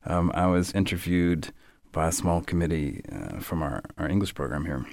Um, 0.05 0.33
I 0.35 0.47
was 0.47 0.73
interviewed 0.73 1.53
by 1.93 2.09
a 2.09 2.13
small 2.13 2.41
committee 2.41 3.03
uh, 3.13 3.41
from 3.41 3.63
our, 3.63 3.83
our 3.99 4.09
English 4.09 4.35
program 4.35 4.65
here, 4.65 4.87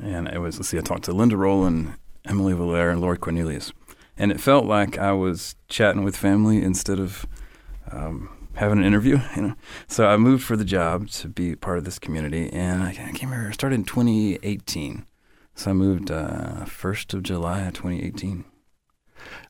and 0.00 0.28
it 0.28 0.38
was 0.38 0.58
let's 0.58 0.68
see, 0.68 0.78
I 0.78 0.82
talked 0.82 1.04
to 1.04 1.12
Linda 1.12 1.36
Rowland, 1.36 1.94
Emily 2.26 2.52
Valere, 2.52 2.90
and 2.90 3.00
Lori 3.00 3.16
Cornelius, 3.16 3.72
and 4.16 4.30
it 4.32 4.40
felt 4.40 4.64
like 4.64 4.98
I 4.98 5.12
was 5.12 5.54
chatting 5.68 6.04
with 6.04 6.16
family 6.16 6.62
instead 6.62 6.98
of 6.98 7.26
um, 7.90 8.28
having 8.54 8.78
an 8.78 8.84
interview. 8.84 9.20
You 9.36 9.42
know, 9.42 9.54
so 9.86 10.08
I 10.08 10.16
moved 10.16 10.42
for 10.42 10.56
the 10.56 10.64
job 10.64 11.08
to 11.10 11.28
be 11.28 11.54
part 11.54 11.78
of 11.78 11.84
this 11.84 11.98
community, 11.98 12.50
and 12.52 12.82
I, 12.82 12.90
I 12.90 13.12
came 13.12 13.30
here. 13.30 13.46
I 13.48 13.52
started 13.52 13.76
in 13.76 13.84
2018, 13.84 15.06
so 15.58 15.70
I 15.70 15.74
moved 15.74 16.10
uh, 16.10 16.64
first 16.66 17.12
of 17.14 17.24
July 17.24 17.62
of 17.62 17.74
2018. 17.74 18.44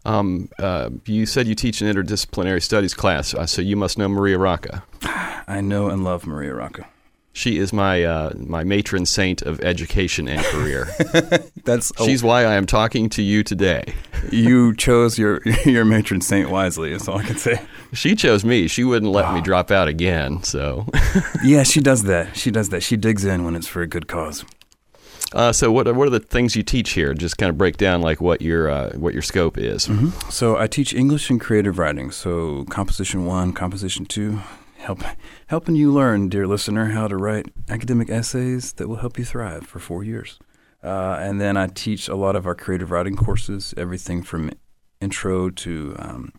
Um, 0.07 0.49
uh, 0.59 0.89
you 1.05 1.27
said 1.27 1.47
you 1.47 1.55
teach 1.55 1.83
an 1.83 1.95
interdisciplinary 1.95 2.63
studies 2.63 2.95
class, 2.95 3.35
uh, 3.35 3.45
so 3.45 3.61
you 3.61 3.77
must 3.77 3.99
know 3.99 4.09
Maria 4.09 4.39
Rocca. 4.39 4.85
I 5.47 5.61
know 5.61 5.89
and 5.89 6.05
love 6.05 6.27
Maria 6.27 6.55
Rocca. 6.55 6.87
She 7.35 7.59
is 7.59 7.73
my 7.75 8.03
uh, 8.03 8.33
my 8.37 8.65
matron 8.65 9.05
saint 9.05 9.43
of 9.43 9.61
education 9.61 10.29
and 10.29 10.43
career. 10.47 10.89
That's 11.65 11.93
She's 12.03 12.23
why 12.23 12.45
I 12.45 12.55
am 12.55 12.65
talking 12.67 13.11
to 13.11 13.23
you 13.23 13.45
today. 13.45 13.95
you 14.33 14.75
chose 14.75 15.19
your 15.19 15.43
your 15.65 15.85
matron 15.85 16.23
saint 16.23 16.51
wisely. 16.51 16.91
That's 16.91 17.07
all 17.07 17.19
I 17.19 17.23
can 17.23 17.37
say. 17.37 17.61
She 17.93 18.17
chose 18.17 18.45
me. 18.45 18.67
She 18.67 18.83
wouldn't 18.83 19.13
let 19.13 19.33
me 19.35 19.43
drop 19.43 19.71
out 19.71 19.89
again. 19.89 20.43
So, 20.43 20.87
Yeah, 21.45 21.63
she 21.63 21.81
does 21.81 22.05
that. 22.05 22.37
She 22.37 22.51
does 22.51 22.71
that. 22.71 22.83
She 22.83 22.97
digs 22.97 23.25
in 23.25 23.45
when 23.45 23.55
it's 23.55 23.69
for 23.69 23.83
a 23.83 23.87
good 23.87 24.09
cause. 24.09 24.45
Uh, 25.33 25.53
so 25.53 25.71
what 25.71 25.93
what 25.95 26.07
are 26.07 26.11
the 26.11 26.21
things 26.21 26.57
you 26.57 26.63
teach 26.63 26.91
here? 26.91 27.15
Just 27.15 27.39
kind 27.39 27.51
of 27.51 27.59
break 27.59 27.77
down 27.77 28.01
like 28.01 28.21
what 28.21 28.41
your 28.43 28.71
uh, 28.71 28.93
what 28.97 29.13
your 29.13 29.23
scope 29.23 29.59
is. 29.59 29.89
So 30.31 30.57
I 30.57 30.67
teach 30.67 30.95
English 30.95 31.31
and 31.31 31.41
creative 31.41 31.79
writing. 31.79 32.11
So 32.11 32.65
composition 32.67 33.27
one, 33.27 33.53
composition 33.53 34.07
two, 34.07 34.41
help 34.79 35.03
helping 35.49 35.77
you 35.77 35.93
learn, 35.93 36.29
dear 36.29 36.47
listener, 36.47 36.87
how 36.87 37.09
to 37.09 37.17
write 37.17 37.47
academic 37.69 38.11
essays 38.11 38.73
that 38.75 38.89
will 38.89 38.97
help 38.97 39.19
you 39.19 39.25
thrive 39.25 39.67
for 39.67 39.79
four 39.79 40.05
years. 40.05 40.39
Uh, 40.83 41.17
and 41.21 41.41
then 41.41 41.57
I 41.57 41.67
teach 41.67 42.09
a 42.09 42.15
lot 42.15 42.37
of 42.37 42.47
our 42.47 42.55
creative 42.55 42.91
writing 42.91 43.17
courses, 43.17 43.75
everything 43.77 44.23
from 44.23 44.53
intro 45.01 45.51
to 45.51 45.97
um, 45.99 46.33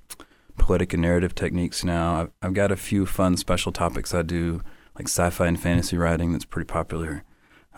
poetic 0.58 0.94
and 0.94 1.02
narrative 1.02 1.36
techniques. 1.36 1.84
Now 1.84 2.22
I've, 2.22 2.32
I've 2.42 2.54
got 2.54 2.72
a 2.72 2.78
few 2.78 3.06
fun 3.06 3.38
special 3.38 3.72
topics 3.72 4.14
I 4.14 4.22
do, 4.22 4.62
like 4.96 5.08
sci-fi 5.08 5.48
and 5.48 5.60
fantasy 5.60 5.98
writing. 5.98 6.32
That's 6.32 6.46
pretty 6.46 6.68
popular. 6.68 7.24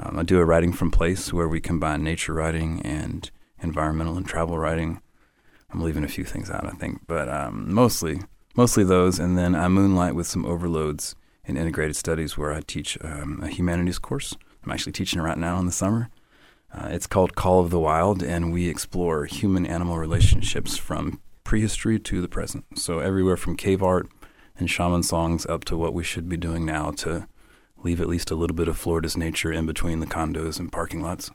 Um, 0.01 0.17
I 0.17 0.23
do 0.23 0.39
a 0.39 0.45
writing 0.45 0.73
from 0.73 0.89
place 0.89 1.31
where 1.31 1.47
we 1.47 1.61
combine 1.61 2.03
nature 2.03 2.33
writing 2.33 2.81
and 2.81 3.29
environmental 3.61 4.17
and 4.17 4.25
travel 4.25 4.57
writing. 4.57 5.01
I'm 5.71 5.81
leaving 5.81 6.03
a 6.03 6.09
few 6.09 6.23
things 6.25 6.49
out, 6.49 6.65
I 6.65 6.71
think, 6.71 7.01
but 7.07 7.29
um, 7.29 7.71
mostly 7.73 8.21
mostly 8.55 8.83
those. 8.83 9.19
And 9.19 9.37
then 9.37 9.55
I 9.55 9.67
moonlight 9.67 10.15
with 10.15 10.27
some 10.27 10.45
overloads 10.45 11.15
in 11.45 11.55
integrated 11.55 11.95
studies 11.95 12.37
where 12.37 12.51
I 12.51 12.61
teach 12.61 12.97
um, 13.01 13.41
a 13.43 13.47
humanities 13.47 13.99
course. 13.99 14.35
I'm 14.63 14.71
actually 14.71 14.91
teaching 14.91 15.19
it 15.19 15.23
right 15.23 15.37
now 15.37 15.59
in 15.59 15.65
the 15.65 15.71
summer. 15.71 16.09
Uh, 16.73 16.87
it's 16.91 17.07
called 17.07 17.35
Call 17.35 17.59
of 17.59 17.69
the 17.69 17.79
Wild, 17.79 18.23
and 18.23 18.53
we 18.53 18.69
explore 18.69 19.25
human-animal 19.25 19.97
relationships 19.97 20.77
from 20.77 21.19
prehistory 21.43 21.99
to 21.99 22.21
the 22.21 22.29
present. 22.29 22.65
So 22.77 22.99
everywhere 22.99 23.35
from 23.37 23.57
cave 23.57 23.83
art 23.83 24.07
and 24.57 24.69
shaman 24.69 25.03
songs 25.03 25.45
up 25.47 25.65
to 25.65 25.77
what 25.77 25.93
we 25.93 26.03
should 26.03 26.29
be 26.29 26.37
doing 26.37 26.65
now 26.65 26.91
to 26.91 27.27
leave 27.83 28.01
at 28.01 28.07
least 28.07 28.31
a 28.31 28.35
little 28.35 28.55
bit 28.55 28.67
of 28.67 28.77
Florida's 28.77 29.17
nature 29.17 29.51
in 29.51 29.65
between 29.65 29.99
the 29.99 30.07
condos 30.07 30.59
and 30.59 30.71
parking 30.71 31.01
lots. 31.01 31.31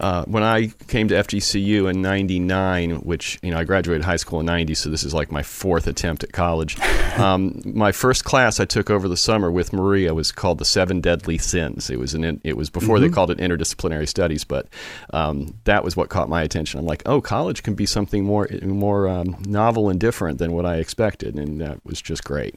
Uh, 0.00 0.24
when 0.24 0.42
I 0.42 0.68
came 0.88 1.08
to 1.08 1.14
FGCU 1.14 1.90
in 1.90 2.00
'99, 2.00 3.02
which 3.02 3.38
you 3.42 3.50
know 3.50 3.58
I 3.58 3.64
graduated 3.64 4.02
high 4.02 4.16
school 4.16 4.40
in 4.40 4.46
'90, 4.46 4.74
so 4.74 4.88
this 4.88 5.04
is 5.04 5.12
like 5.12 5.30
my 5.30 5.42
fourth 5.42 5.86
attempt 5.86 6.24
at 6.24 6.32
college. 6.32 6.76
Um, 7.10 7.60
my 7.64 7.90
first 7.90 8.24
class 8.24 8.60
I 8.60 8.64
took 8.64 8.88
over 8.88 9.08
the 9.08 9.16
summer 9.16 9.50
with 9.50 9.72
Maria 9.72 10.14
was 10.14 10.30
called 10.30 10.58
the 10.58 10.64
Seven 10.64 11.00
Deadly 11.00 11.38
Sins. 11.38 11.90
It 11.90 11.98
was 11.98 12.14
an 12.14 12.40
it 12.44 12.56
was 12.56 12.70
before 12.70 13.00
they 13.00 13.08
called 13.08 13.32
it 13.32 13.38
interdisciplinary 13.38 14.08
studies, 14.08 14.44
but 14.44 14.68
um, 15.12 15.58
that 15.64 15.82
was 15.82 15.96
what 15.96 16.08
caught 16.08 16.28
my 16.28 16.40
attention. 16.42 16.78
I'm 16.78 16.86
like, 16.86 17.02
oh, 17.06 17.20
college 17.20 17.64
can 17.64 17.74
be 17.74 17.84
something 17.84 18.24
more 18.24 18.48
more 18.62 19.08
um, 19.08 19.36
novel 19.44 19.90
and 19.90 19.98
different 19.98 20.38
than 20.38 20.52
what 20.52 20.64
I 20.64 20.76
expected, 20.76 21.34
and 21.34 21.60
that 21.60 21.84
was 21.84 22.00
just 22.00 22.22
great. 22.22 22.54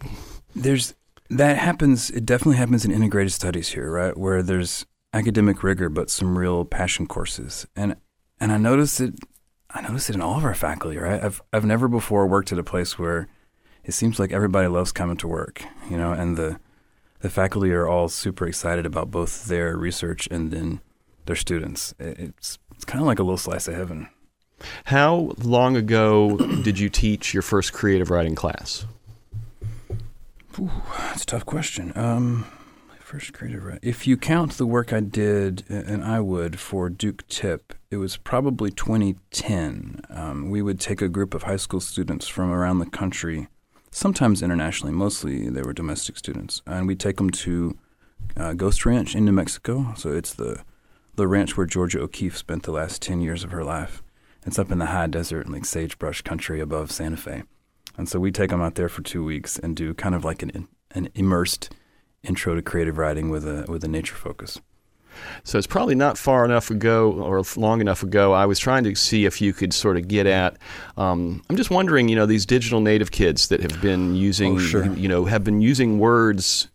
There's 0.56 0.94
that 1.38 1.58
happens. 1.58 2.10
It 2.10 2.26
definitely 2.26 2.58
happens 2.58 2.86
in 2.86 2.92
integrated 2.92 3.32
studies 3.34 3.70
here, 3.70 3.92
right? 3.92 4.18
Where 4.18 4.42
there's 4.44 4.86
academic 5.14 5.64
rigor, 5.64 5.90
but 5.90 6.10
some 6.10 6.38
real 6.38 6.66
passion 6.66 7.08
courses. 7.08 7.68
And 7.76 7.96
and 8.40 8.52
I 8.52 8.58
noticed 8.58 9.00
it. 9.02 9.16
I 9.76 9.82
noticed 9.82 10.10
it 10.10 10.16
in 10.16 10.22
all 10.22 10.38
of 10.38 10.44
our 10.46 10.54
faculty, 10.54 10.98
right? 10.98 11.24
I've 11.24 11.42
I've 11.52 11.66
never 11.66 11.88
before 11.88 12.28
worked 12.28 12.52
at 12.52 12.60
a 12.60 12.64
place 12.64 12.98
where 13.00 13.28
it 13.84 13.94
seems 13.94 14.20
like 14.20 14.32
everybody 14.32 14.68
loves 14.68 14.92
coming 14.92 15.18
to 15.18 15.28
work, 15.28 15.64
you 15.90 15.98
know, 15.98 16.12
and 16.12 16.38
the 16.38 16.60
the 17.20 17.30
faculty 17.30 17.72
are 17.72 17.88
all 17.88 18.10
super 18.10 18.46
excited 18.48 18.86
about 18.86 19.10
both 19.12 19.46
their 19.46 19.78
research 19.78 20.28
and 20.30 20.52
then 20.52 20.82
their 21.26 21.36
students. 21.36 21.94
It- 22.00 22.20
It's 22.20 22.60
it's 22.76 22.86
kind 22.86 23.02
of 23.02 23.08
like 23.08 23.20
a 23.20 23.24
little 23.24 23.38
slice 23.38 23.68
of 23.68 23.76
heaven. 23.76 24.10
How 24.86 25.32
long 25.40 25.76
ago 25.76 26.38
did 26.64 26.80
you 26.80 26.90
teach 26.90 27.34
your 27.34 27.44
first 27.44 27.74
creative 27.74 28.10
writing 28.10 28.36
class? 28.36 28.86
That's 30.58 31.24
a 31.24 31.26
tough 31.26 31.46
question. 31.46 31.92
Um, 31.96 32.46
my 32.90 32.98
first 32.98 33.34
creative. 33.34 33.80
If 33.82 34.06
you 34.08 34.18
count 34.18 34.54
the 34.54 34.66
work 34.66 34.94
I 34.94 35.00
did, 35.00 35.64
and 35.70 36.04
I 36.04 36.20
would, 36.20 36.60
for 36.60 36.90
Duke 36.90 37.28
TIP, 37.28 37.74
it 37.90 37.98
was 37.98 38.18
probably 38.18 38.72
2010. 38.72 40.02
Um, 40.10 40.50
we 40.50 40.62
would 40.62 40.80
take 40.80 41.02
a 41.02 41.10
group 41.10 41.34
of 41.34 41.44
high 41.44 41.58
school 41.58 41.80
students 41.80 42.28
from 42.28 42.52
around 42.52 42.80
the 42.80 42.86
country, 42.86 43.48
sometimes 43.92 44.42
internationally, 44.42 44.94
mostly 44.94 45.50
they 45.50 45.62
were 45.62 45.74
domestic 45.74 46.18
students, 46.18 46.62
and 46.66 46.88
we'd 46.88 47.00
take 47.00 47.18
them 47.18 47.30
to 47.30 47.78
uh, 48.38 48.54
Ghost 48.54 48.86
Ranch 48.86 49.16
in 49.16 49.26
New 49.26 49.32
Mexico. 49.32 49.94
So 49.96 50.12
it's 50.12 50.34
the 50.34 50.64
the 51.16 51.28
ranch 51.28 51.56
where 51.56 51.68
Georgia 51.68 52.02
O'Keeffe 52.02 52.36
spent 52.36 52.64
the 52.64 52.72
last 52.72 53.00
10 53.04 53.22
years 53.22 53.44
of 53.44 53.52
her 53.52 53.64
life. 53.64 54.02
It's 54.48 54.58
up 54.58 54.72
in 54.72 54.80
the 54.80 54.88
high 54.88 55.06
desert, 55.06 55.46
and 55.46 55.54
like 55.54 55.64
sagebrush 55.66 56.22
country 56.24 56.60
above 56.60 56.92
Santa 56.92 57.18
Fe. 57.18 57.44
And 57.98 58.10
so 58.10 58.20
we 58.20 58.32
take 58.32 58.50
them 58.50 58.62
out 58.62 58.76
there 58.76 58.90
for 58.90 59.02
two 59.04 59.24
weeks 59.24 59.60
and 59.60 59.76
do 59.76 59.94
kind 59.94 60.16
of 60.16 60.24
like 60.26 60.42
an 60.44 60.68
an 60.92 61.10
immersed 61.16 61.74
intro 62.24 62.56
to 62.56 62.62
creative 62.62 62.98
writing 62.98 63.30
with 63.30 63.48
a 63.48 63.66
with 63.68 63.84
a 63.84 63.88
nature 63.88 64.16
focus. 64.16 64.60
So 65.44 65.60
it's 65.60 65.68
probably 65.68 65.94
not 65.94 66.18
far 66.18 66.44
enough 66.44 66.72
ago 66.72 67.12
or 67.12 67.44
long 67.56 67.82
enough 67.82 68.02
ago. 68.02 68.34
I 68.34 68.48
was 68.48 68.58
trying 68.58 68.84
to 68.86 68.96
see 68.96 69.26
if 69.26 69.42
you 69.42 69.54
could 69.54 69.72
sort 69.72 69.96
of 69.96 70.08
get 70.08 70.26
at. 70.26 70.58
Um, 70.98 71.44
I'm 71.52 71.56
just 71.56 71.70
wondering, 71.70 72.10
you 72.10 72.16
know, 72.16 72.26
these 72.26 72.48
digital 72.48 72.80
native 72.82 73.12
kids 73.12 73.50
that 73.50 73.60
have 73.62 73.80
been 73.80 74.16
using, 74.16 74.56
Oh, 74.56 74.60
sure. 74.60 74.92
you 74.96 75.08
know, 75.08 75.26
have 75.26 75.44
been 75.44 75.62
using 75.62 76.00
words 76.00 76.68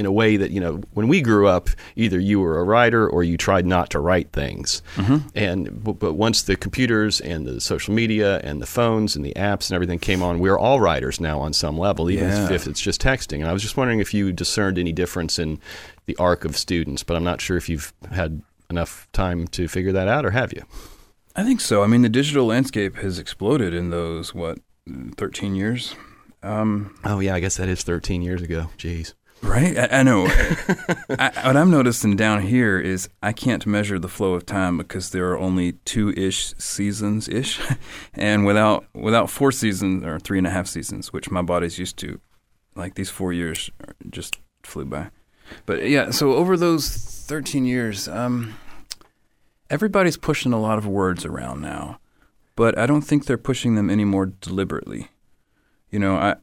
in 0.00 0.06
a 0.06 0.12
way 0.20 0.36
that 0.36 0.50
you 0.50 0.60
know 0.64 0.80
when 0.94 1.06
we 1.08 1.20
grew 1.20 1.46
up 1.56 1.68
either 1.94 2.18
you 2.18 2.40
were 2.40 2.58
a 2.58 2.64
writer 2.64 3.08
or 3.08 3.22
you 3.22 3.36
tried 3.36 3.66
not 3.66 3.90
to 3.90 3.98
write 4.00 4.32
things 4.32 4.82
Mm-hmm. 4.96 5.18
and 5.34 5.58
but, 5.84 6.14
once 6.14 6.42
the 6.42 6.56
computers 6.56 7.20
and 7.20 7.46
the 7.46 7.60
social 7.60 7.92
media 7.94 8.40
and 8.42 8.60
the 8.60 8.66
phones 8.78 9.14
and 9.16 9.24
the 9.24 9.34
apps 9.34 9.68
and 9.68 9.74
everything 9.74 9.98
came 9.98 10.22
on 10.22 10.38
we're 10.40 10.58
all 10.58 10.80
writers 10.80 11.20
now 11.20 11.38
on 11.38 11.52
some 11.52 11.76
level 11.78 12.10
even 12.10 12.28
Yeah. 12.28 12.52
if 12.52 12.66
it's 12.66 12.80
just 12.80 13.00
texting 13.02 13.38
and 13.40 13.48
i 13.48 13.52
was 13.52 13.62
just 13.62 13.76
wondering 13.76 14.00
if 14.00 14.14
you 14.14 14.32
discerned 14.32 14.78
any 14.78 14.92
difference 14.92 15.38
in 15.38 15.58
the 16.06 16.16
arc 16.16 16.44
of 16.44 16.56
students 16.56 17.02
but 17.04 17.14
i'm 17.16 17.24
not 17.24 17.40
sure 17.40 17.56
if 17.56 17.68
you've 17.68 17.92
had 18.10 18.40
enough 18.70 19.06
time 19.12 19.46
to 19.48 19.68
figure 19.68 19.92
that 19.92 20.08
out 20.08 20.24
or 20.24 20.30
have 20.30 20.52
you 20.52 20.62
I 21.36 21.44
think 21.44 21.60
so. 21.60 21.84
I 21.84 21.86
mean, 21.86 22.02
the 22.02 22.08
digital 22.08 22.44
landscape 22.46 22.96
has 22.96 23.18
exploded 23.20 23.72
in 23.72 23.90
those 23.90 24.34
what 24.34 24.58
13 25.16 25.54
years. 25.54 25.94
Um, 26.42 26.94
oh 27.04 27.20
yeah 27.20 27.34
i 27.34 27.40
guess 27.40 27.56
that 27.58 27.68
is 27.68 27.82
13 27.82 28.22
years 28.22 28.40
ago 28.42 28.70
jeez 28.78 29.12
Right? 29.42 29.76
I, 29.78 30.00
I 30.00 30.02
know. 30.02 30.26
I, 30.28 31.32
what 31.44 31.56
I'm 31.56 31.70
noticing 31.70 32.14
down 32.14 32.42
here 32.42 32.78
is 32.78 33.08
I 33.22 33.32
can't 33.32 33.66
measure 33.66 33.98
the 33.98 34.08
flow 34.08 34.34
of 34.34 34.44
time 34.44 34.76
because 34.76 35.10
there 35.10 35.30
are 35.30 35.38
only 35.38 35.72
two 35.72 36.10
ish 36.10 36.54
seasons 36.58 37.28
ish, 37.28 37.60
and 38.14 38.44
without 38.44 38.84
without 38.94 39.30
four 39.30 39.50
seasons 39.50 40.04
or 40.04 40.18
three 40.18 40.38
and 40.38 40.46
a 40.46 40.50
half 40.50 40.66
seasons, 40.66 41.12
which 41.12 41.30
my 41.30 41.42
body's 41.42 41.78
used 41.78 41.96
to, 41.98 42.20
like 42.74 42.94
these 42.94 43.10
four 43.10 43.32
years 43.32 43.70
just 44.10 44.38
flew 44.62 44.84
by. 44.84 45.10
But 45.66 45.88
yeah, 45.88 46.10
so 46.10 46.34
over 46.34 46.56
those 46.56 46.88
13 46.88 47.64
years, 47.64 48.08
um, 48.08 48.54
everybody's 49.68 50.16
pushing 50.16 50.52
a 50.52 50.60
lot 50.60 50.78
of 50.78 50.86
words 50.86 51.24
around 51.24 51.60
now, 51.60 51.98
but 52.56 52.78
I 52.78 52.86
don't 52.86 53.02
think 53.02 53.24
they're 53.24 53.38
pushing 53.38 53.74
them 53.74 53.90
any 53.90 54.04
more 54.04 54.26
deliberately. 54.26 55.08
You 55.90 55.98
know, 55.98 56.16
I 56.16 56.36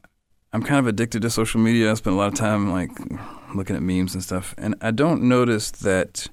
I'm 0.58 0.64
kind 0.64 0.80
of 0.80 0.88
addicted 0.88 1.22
to 1.22 1.30
social 1.30 1.60
media. 1.60 1.88
I 1.88 1.94
spend 1.94 2.14
a 2.14 2.18
lot 2.18 2.26
of 2.26 2.34
time 2.34 2.72
like 2.72 2.90
looking 3.54 3.76
at 3.76 3.82
memes 3.82 4.14
and 4.14 4.24
stuff, 4.24 4.56
and 4.58 4.74
I 4.80 4.90
don't 4.90 5.22
notice 5.22 5.70
that. 5.70 6.26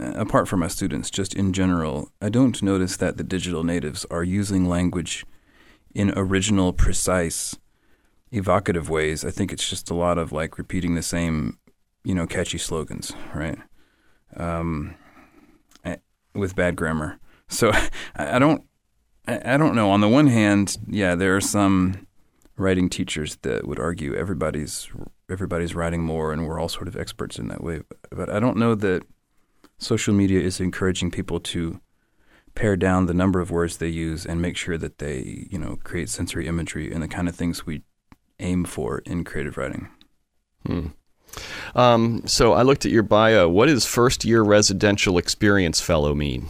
uh, 0.00 0.14
Apart 0.16 0.48
from 0.48 0.58
my 0.58 0.66
students, 0.66 1.10
just 1.10 1.36
in 1.36 1.52
general, 1.52 2.10
I 2.20 2.28
don't 2.28 2.60
notice 2.60 2.96
that 2.96 3.18
the 3.18 3.22
digital 3.22 3.62
natives 3.62 4.04
are 4.10 4.24
using 4.24 4.68
language 4.68 5.24
in 5.94 6.12
original, 6.16 6.72
precise, 6.72 7.56
evocative 8.32 8.90
ways. 8.90 9.24
I 9.24 9.30
think 9.30 9.52
it's 9.52 9.70
just 9.70 9.90
a 9.90 9.94
lot 9.94 10.18
of 10.18 10.32
like 10.32 10.58
repeating 10.58 10.96
the 10.96 11.02
same, 11.02 11.56
you 12.02 12.16
know, 12.16 12.26
catchy 12.26 12.58
slogans, 12.58 13.12
right? 13.32 13.58
Um, 14.36 14.96
eh, 15.84 15.98
with 16.34 16.56
bad 16.56 16.74
grammar. 16.74 17.20
So 17.46 17.70
I 18.16 18.40
don't, 18.40 18.64
I 19.28 19.56
don't 19.56 19.76
know. 19.76 19.92
On 19.92 20.00
the 20.00 20.08
one 20.08 20.26
hand, 20.26 20.78
yeah, 20.88 21.14
there 21.14 21.36
are 21.36 21.40
some 21.40 22.08
writing 22.60 22.88
teachers 22.88 23.36
that 23.42 23.66
would 23.66 23.78
argue 23.78 24.14
everybody's 24.14 24.88
everybody's 25.28 25.74
writing 25.74 26.02
more 26.02 26.32
and 26.32 26.46
we're 26.46 26.60
all 26.60 26.68
sort 26.68 26.88
of 26.88 26.96
experts 26.96 27.38
in 27.38 27.48
that 27.48 27.62
way 27.62 27.80
but 28.10 28.28
i 28.30 28.38
don't 28.38 28.56
know 28.56 28.74
that 28.74 29.02
social 29.78 30.14
media 30.14 30.40
is 30.40 30.60
encouraging 30.60 31.10
people 31.10 31.40
to 31.40 31.80
pare 32.54 32.76
down 32.76 33.06
the 33.06 33.14
number 33.14 33.40
of 33.40 33.50
words 33.50 33.76
they 33.76 33.88
use 33.88 34.26
and 34.26 34.42
make 34.42 34.56
sure 34.56 34.76
that 34.76 34.98
they, 34.98 35.46
you 35.50 35.58
know, 35.58 35.78
create 35.84 36.08
sensory 36.08 36.46
imagery 36.46 36.92
and 36.92 37.02
the 37.02 37.08
kind 37.08 37.28
of 37.28 37.34
things 37.34 37.64
we 37.64 37.82
aim 38.38 38.64
for 38.64 38.98
in 39.00 39.24
creative 39.24 39.56
writing. 39.56 39.88
Hmm. 40.66 40.86
Um, 41.74 42.22
so 42.26 42.52
I 42.52 42.62
looked 42.62 42.84
at 42.84 42.90
your 42.90 43.04
bio. 43.04 43.48
What 43.48 43.66
does 43.66 43.86
first 43.86 44.24
year 44.24 44.42
residential 44.42 45.16
experience 45.16 45.80
fellow 45.80 46.14
mean? 46.14 46.48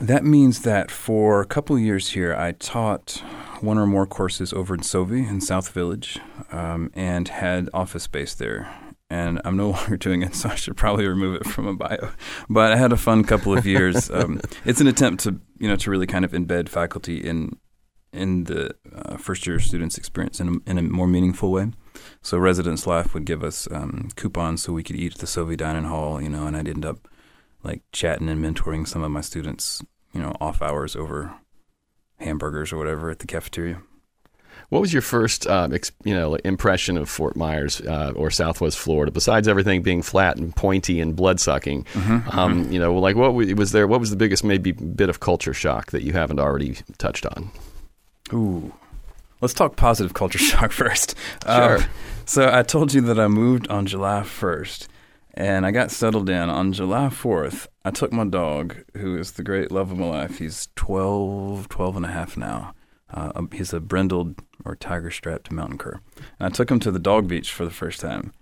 That 0.00 0.24
means 0.24 0.62
that 0.62 0.90
for 0.90 1.40
a 1.40 1.46
couple 1.46 1.76
of 1.76 1.82
years 1.82 2.10
here, 2.10 2.34
I 2.34 2.52
taught 2.52 3.22
one 3.62 3.78
or 3.78 3.86
more 3.86 4.06
courses 4.06 4.52
over 4.52 4.74
in 4.74 4.80
SoVi 4.80 5.28
in 5.28 5.40
South 5.40 5.70
Village 5.70 6.18
um, 6.50 6.90
and 6.94 7.28
had 7.28 7.68
office 7.72 8.04
space 8.04 8.34
there. 8.34 8.72
And 9.08 9.40
I'm 9.44 9.56
no 9.56 9.70
longer 9.76 9.96
doing 9.96 10.22
it, 10.22 10.34
so 10.34 10.48
I 10.48 10.54
should 10.54 10.76
probably 10.76 11.06
remove 11.06 11.40
it 11.40 11.46
from 11.46 11.66
a 11.66 11.74
bio. 11.74 12.10
But 12.48 12.72
I 12.72 12.76
had 12.76 12.92
a 12.92 12.96
fun 12.96 13.24
couple 13.24 13.56
of 13.56 13.66
years. 13.66 14.10
Um, 14.16 14.40
it's 14.64 14.80
an 14.80 14.86
attempt 14.86 15.24
to, 15.24 15.38
you 15.58 15.68
know, 15.68 15.76
to 15.76 15.90
really 15.90 16.06
kind 16.06 16.24
of 16.24 16.32
embed 16.32 16.68
faculty 16.68 17.18
in 17.18 17.58
in 18.12 18.44
the 18.44 18.74
uh, 18.94 19.16
first 19.18 19.46
year 19.46 19.60
students' 19.60 19.98
experience 19.98 20.40
in 20.40 20.48
a, 20.48 20.70
in 20.70 20.78
a 20.78 20.82
more 20.82 21.06
meaningful 21.06 21.52
way. 21.52 21.70
So 22.22 22.38
Residence 22.38 22.86
Life 22.86 23.12
would 23.12 23.26
give 23.26 23.44
us 23.44 23.68
um, 23.70 24.08
coupons 24.16 24.62
so 24.62 24.72
we 24.72 24.82
could 24.82 24.96
eat 24.96 25.14
at 25.14 25.18
the 25.18 25.26
SoVi 25.26 25.56
Dining 25.56 25.84
Hall, 25.84 26.22
you 26.22 26.30
know, 26.30 26.46
and 26.46 26.56
I'd 26.56 26.68
end 26.68 26.86
up 26.86 27.08
like 27.62 27.82
chatting 27.92 28.28
and 28.28 28.42
mentoring 28.42 28.86
some 28.88 29.02
of 29.02 29.10
my 29.10 29.20
students, 29.20 29.82
you 30.12 30.20
know, 30.20 30.34
off 30.40 30.62
hours 30.62 30.96
over 30.96 31.34
hamburgers 32.18 32.72
or 32.72 32.78
whatever 32.78 33.10
at 33.10 33.18
the 33.18 33.26
cafeteria. 33.26 33.80
What 34.68 34.80
was 34.80 34.92
your 34.92 35.02
first, 35.02 35.46
uh, 35.46 35.68
ex- 35.72 35.92
you 36.02 36.14
know, 36.14 36.34
impression 36.36 36.96
of 36.96 37.08
Fort 37.08 37.36
Myers 37.36 37.80
uh, 37.82 38.12
or 38.16 38.30
Southwest 38.32 38.78
Florida? 38.78 39.12
Besides 39.12 39.46
everything 39.46 39.82
being 39.82 40.02
flat 40.02 40.38
and 40.38 40.54
pointy 40.56 41.00
and 41.00 41.14
blood 41.14 41.38
sucking, 41.38 41.84
mm-hmm, 41.84 42.36
um, 42.36 42.64
mm-hmm. 42.64 42.72
you 42.72 42.80
know, 42.80 42.94
like 42.98 43.14
what 43.14 43.32
was 43.32 43.70
there? 43.70 43.86
What 43.86 44.00
was 44.00 44.10
the 44.10 44.16
biggest 44.16 44.42
maybe 44.42 44.72
bit 44.72 45.08
of 45.08 45.20
culture 45.20 45.54
shock 45.54 45.92
that 45.92 46.02
you 46.02 46.12
haven't 46.12 46.40
already 46.40 46.78
touched 46.98 47.26
on? 47.26 47.50
Ooh, 48.32 48.72
let's 49.40 49.54
talk 49.54 49.76
positive 49.76 50.14
culture 50.14 50.38
shock 50.40 50.72
first. 50.72 51.14
Sure. 51.44 51.78
Um, 51.78 51.84
so 52.24 52.50
I 52.52 52.64
told 52.64 52.92
you 52.92 53.00
that 53.02 53.20
I 53.20 53.28
moved 53.28 53.68
on 53.68 53.86
July 53.86 54.24
first, 54.24 54.88
and 55.36 55.66
I 55.66 55.70
got 55.70 55.90
settled 55.90 56.30
in 56.30 56.48
on 56.48 56.72
July 56.72 57.08
4th. 57.08 57.66
I 57.84 57.90
took 57.90 58.10
my 58.10 58.24
dog, 58.24 58.76
who 58.96 59.18
is 59.18 59.32
the 59.32 59.42
great 59.42 59.70
love 59.70 59.92
of 59.92 59.98
my 59.98 60.06
life. 60.06 60.38
He's 60.38 60.68
12, 60.76 61.68
12 61.68 61.96
and 61.96 62.06
a 62.06 62.10
half 62.10 62.36
now. 62.36 62.72
Uh, 63.12 63.32
um, 63.34 63.50
he's 63.52 63.72
a 63.72 63.80
brindled 63.80 64.40
or 64.64 64.74
tiger 64.74 65.10
strapped 65.10 65.52
mountain 65.52 65.78
cur. 65.78 66.00
And 66.40 66.46
I 66.46 66.48
took 66.48 66.70
him 66.70 66.80
to 66.80 66.90
the 66.90 66.98
dog 66.98 67.28
beach 67.28 67.52
for 67.52 67.64
the 67.64 67.70
first 67.70 68.00
time. 68.00 68.32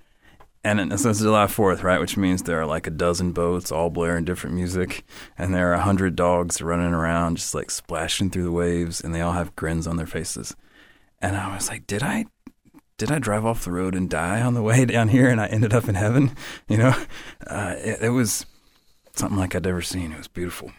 And 0.62 0.80
it, 0.80 0.92
it's 0.92 1.02
July 1.02 1.46
4th, 1.46 1.82
right? 1.82 2.00
Which 2.00 2.16
means 2.16 2.42
there 2.42 2.60
are 2.60 2.66
like 2.66 2.86
a 2.86 2.90
dozen 2.90 3.32
boats 3.32 3.72
all 3.72 3.90
blaring 3.90 4.24
different 4.24 4.54
music. 4.54 5.04
And 5.36 5.52
there 5.52 5.70
are 5.70 5.74
a 5.74 5.82
hundred 5.82 6.14
dogs 6.14 6.62
running 6.62 6.94
around 6.94 7.38
just 7.38 7.54
like 7.54 7.70
splashing 7.70 8.30
through 8.30 8.44
the 8.44 8.52
waves. 8.52 9.00
And 9.00 9.12
they 9.12 9.20
all 9.20 9.32
have 9.32 9.56
grins 9.56 9.88
on 9.88 9.96
their 9.96 10.06
faces. 10.06 10.54
And 11.20 11.36
I 11.36 11.54
was 11.54 11.68
like, 11.68 11.86
did 11.86 12.02
I 12.04 12.26
did 12.96 13.10
I 13.10 13.18
drive 13.18 13.44
off 13.44 13.64
the 13.64 13.72
road 13.72 13.94
and 13.94 14.08
die 14.08 14.40
on 14.40 14.54
the 14.54 14.62
way 14.62 14.84
down 14.84 15.08
here 15.08 15.28
and 15.28 15.40
I 15.40 15.46
ended 15.46 15.74
up 15.74 15.88
in 15.88 15.94
heaven? 15.94 16.36
You 16.68 16.78
know, 16.78 16.94
uh, 17.46 17.74
it, 17.78 18.02
it, 18.02 18.08
was 18.10 18.46
something 19.14 19.38
like 19.38 19.54
I'd 19.54 19.64
never 19.64 19.82
seen. 19.82 20.12
It 20.12 20.18
was 20.18 20.28
beautiful. 20.28 20.72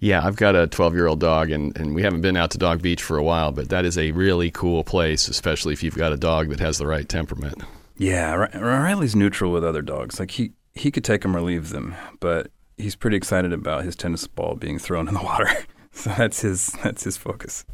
Yeah, 0.00 0.24
I've 0.24 0.36
got 0.36 0.56
a 0.56 0.66
12 0.66 0.94
year 0.94 1.06
old 1.06 1.20
dog, 1.20 1.50
and, 1.50 1.76
and 1.76 1.94
we 1.94 2.02
haven't 2.02 2.22
been 2.22 2.36
out 2.36 2.50
to 2.52 2.58
Dog 2.58 2.80
Beach 2.80 3.02
for 3.02 3.18
a 3.18 3.22
while, 3.22 3.52
but 3.52 3.68
that 3.68 3.84
is 3.84 3.98
a 3.98 4.12
really 4.12 4.50
cool 4.50 4.84
place, 4.84 5.28
especially 5.28 5.74
if 5.74 5.82
you've 5.82 5.96
got 5.96 6.12
a 6.12 6.16
dog 6.16 6.48
that 6.48 6.60
has 6.60 6.78
the 6.78 6.86
right 6.86 7.08
temperament. 7.08 7.62
Yeah, 7.96 8.32
Riley's 8.34 9.16
neutral 9.16 9.52
with 9.52 9.64
other 9.64 9.82
dogs. 9.82 10.18
Like 10.18 10.30
he, 10.30 10.52
he 10.74 10.90
could 10.90 11.04
take 11.04 11.22
them 11.22 11.36
or 11.36 11.42
leave 11.42 11.70
them, 11.70 11.94
but 12.20 12.50
he's 12.78 12.96
pretty 12.96 13.16
excited 13.16 13.52
about 13.52 13.84
his 13.84 13.96
tennis 13.96 14.26
ball 14.26 14.54
being 14.54 14.78
thrown 14.78 15.08
in 15.08 15.14
the 15.14 15.22
water. 15.22 15.50
so 15.92 16.14
that's 16.16 16.40
his 16.40 16.68
that's 16.82 17.04
his 17.04 17.16
focus. 17.16 17.64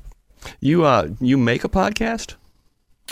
You 0.60 0.84
uh 0.84 1.10
you 1.20 1.36
make 1.36 1.62
a 1.62 1.68
podcast? 1.68 2.36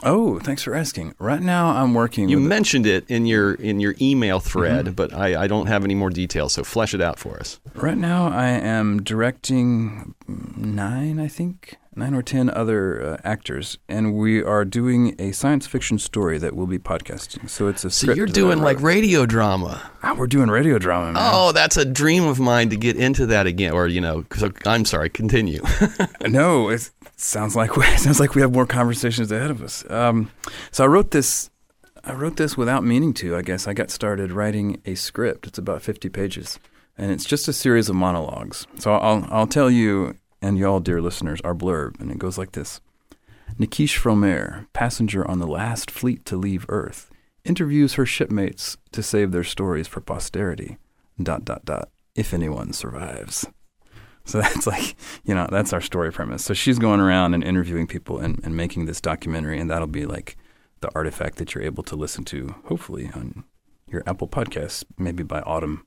Oh, 0.04 0.38
thanks 0.40 0.62
for 0.62 0.74
asking. 0.74 1.14
Right 1.18 1.40
now, 1.40 1.70
I'm 1.70 1.94
working. 1.94 2.28
You 2.28 2.40
mentioned 2.40 2.86
it 2.86 3.08
in 3.08 3.26
your 3.26 3.54
in 3.54 3.78
your 3.78 3.94
email 4.00 4.40
thread, 4.40 4.86
mm-hmm. 4.86 4.94
but 4.94 5.12
I, 5.12 5.42
I 5.42 5.46
don't 5.46 5.66
have 5.66 5.84
any 5.84 5.94
more 5.94 6.10
details. 6.10 6.54
So 6.54 6.64
flesh 6.64 6.94
it 6.94 7.00
out 7.00 7.18
for 7.18 7.38
us. 7.38 7.60
Right 7.74 7.96
now, 7.96 8.28
I 8.28 8.48
am 8.48 9.02
directing 9.02 10.14
nine, 10.26 11.20
I 11.20 11.28
think, 11.28 11.76
nine 11.94 12.14
or 12.14 12.22
ten 12.22 12.50
other 12.50 13.02
uh, 13.02 13.16
actors, 13.22 13.78
and 13.88 14.14
we 14.14 14.42
are 14.42 14.64
doing 14.64 15.14
a 15.20 15.30
science 15.32 15.66
fiction 15.66 15.98
story 15.98 16.38
that 16.38 16.56
we'll 16.56 16.66
be 16.66 16.78
podcasting. 16.78 17.48
So 17.48 17.68
it's 17.68 17.84
a 17.84 17.90
so 17.90 18.12
you're 18.12 18.26
doing 18.26 18.60
like 18.60 18.80
radio 18.80 19.24
drama. 19.24 19.88
Oh, 20.02 20.14
we're 20.14 20.26
doing 20.26 20.50
radio 20.50 20.78
drama. 20.78 21.12
Man. 21.12 21.22
Oh, 21.24 21.52
that's 21.52 21.76
a 21.76 21.84
dream 21.84 22.24
of 22.24 22.40
mine 22.40 22.70
to 22.70 22.76
get 22.76 22.96
into 22.96 23.26
that 23.26 23.46
again. 23.46 23.72
Or 23.72 23.86
you 23.86 24.00
know, 24.00 24.24
so, 24.36 24.50
I'm 24.66 24.84
sorry. 24.84 25.10
Continue. 25.10 25.62
no, 26.26 26.70
it 26.70 26.90
sounds 27.22 27.56
like 27.56 27.76
we, 27.76 27.84
sounds 27.96 28.20
like 28.20 28.34
we 28.34 28.42
have 28.42 28.52
more 28.52 28.66
conversations 28.66 29.30
ahead 29.32 29.50
of 29.50 29.62
us. 29.62 29.88
Um, 29.90 30.30
so 30.70 30.84
I 30.84 30.86
wrote 30.86 31.10
this. 31.10 31.50
I 32.04 32.14
wrote 32.14 32.36
this 32.36 32.56
without 32.56 32.82
meaning 32.82 33.14
to. 33.14 33.36
I 33.36 33.42
guess 33.42 33.68
I 33.68 33.74
got 33.74 33.90
started 33.90 34.32
writing 34.32 34.80
a 34.84 34.96
script. 34.96 35.46
It's 35.46 35.58
about 35.58 35.82
50 35.82 36.08
pages, 36.08 36.58
and 36.98 37.12
it's 37.12 37.24
just 37.24 37.46
a 37.46 37.52
series 37.52 37.88
of 37.88 37.94
monologues. 37.94 38.66
So 38.78 38.92
I'll 38.92 39.26
I'll 39.30 39.46
tell 39.46 39.70
you 39.70 40.16
and 40.42 40.58
y'all, 40.58 40.80
dear 40.80 41.00
listeners, 41.00 41.40
our 41.42 41.54
blurb, 41.54 42.00
and 42.00 42.10
it 42.10 42.18
goes 42.18 42.36
like 42.36 42.52
this 42.52 42.80
Nikish 43.58 43.96
Fromer, 43.96 44.66
passenger 44.72 45.26
on 45.30 45.38
the 45.38 45.46
last 45.46 45.90
fleet 45.90 46.24
to 46.26 46.36
leave 46.36 46.66
Earth, 46.68 47.10
interviews 47.44 47.94
her 47.94 48.04
shipmates 48.04 48.76
to 48.90 49.02
save 49.02 49.30
their 49.30 49.44
stories 49.44 49.86
for 49.86 50.00
posterity. 50.00 50.78
Dot, 51.22 51.44
dot, 51.44 51.64
dot, 51.64 51.90
if 52.16 52.34
anyone 52.34 52.72
survives. 52.72 53.46
So 54.24 54.40
that's 54.42 54.66
like, 54.66 54.96
you 55.24 55.34
know, 55.34 55.46
that's 55.50 55.72
our 55.72 55.80
story 55.80 56.12
premise. 56.12 56.44
So 56.44 56.54
she's 56.54 56.78
going 56.78 57.00
around 57.00 57.34
and 57.34 57.42
interviewing 57.42 57.86
people 57.86 58.18
and, 58.18 58.40
and 58.44 58.56
making 58.56 58.86
this 58.86 59.00
documentary, 59.00 59.58
and 59.58 59.70
that'll 59.70 59.86
be 59.86 60.06
like 60.06 60.36
the 60.80 60.90
artifact 60.94 61.36
that 61.36 61.54
you're 61.54 61.64
able 61.64 61.82
to 61.84 61.96
listen 61.96 62.24
to, 62.26 62.54
hopefully, 62.66 63.10
on 63.14 63.44
your 63.88 64.02
Apple 64.06 64.28
Podcasts, 64.28 64.84
maybe 64.98 65.22
by 65.22 65.40
autumn 65.40 65.84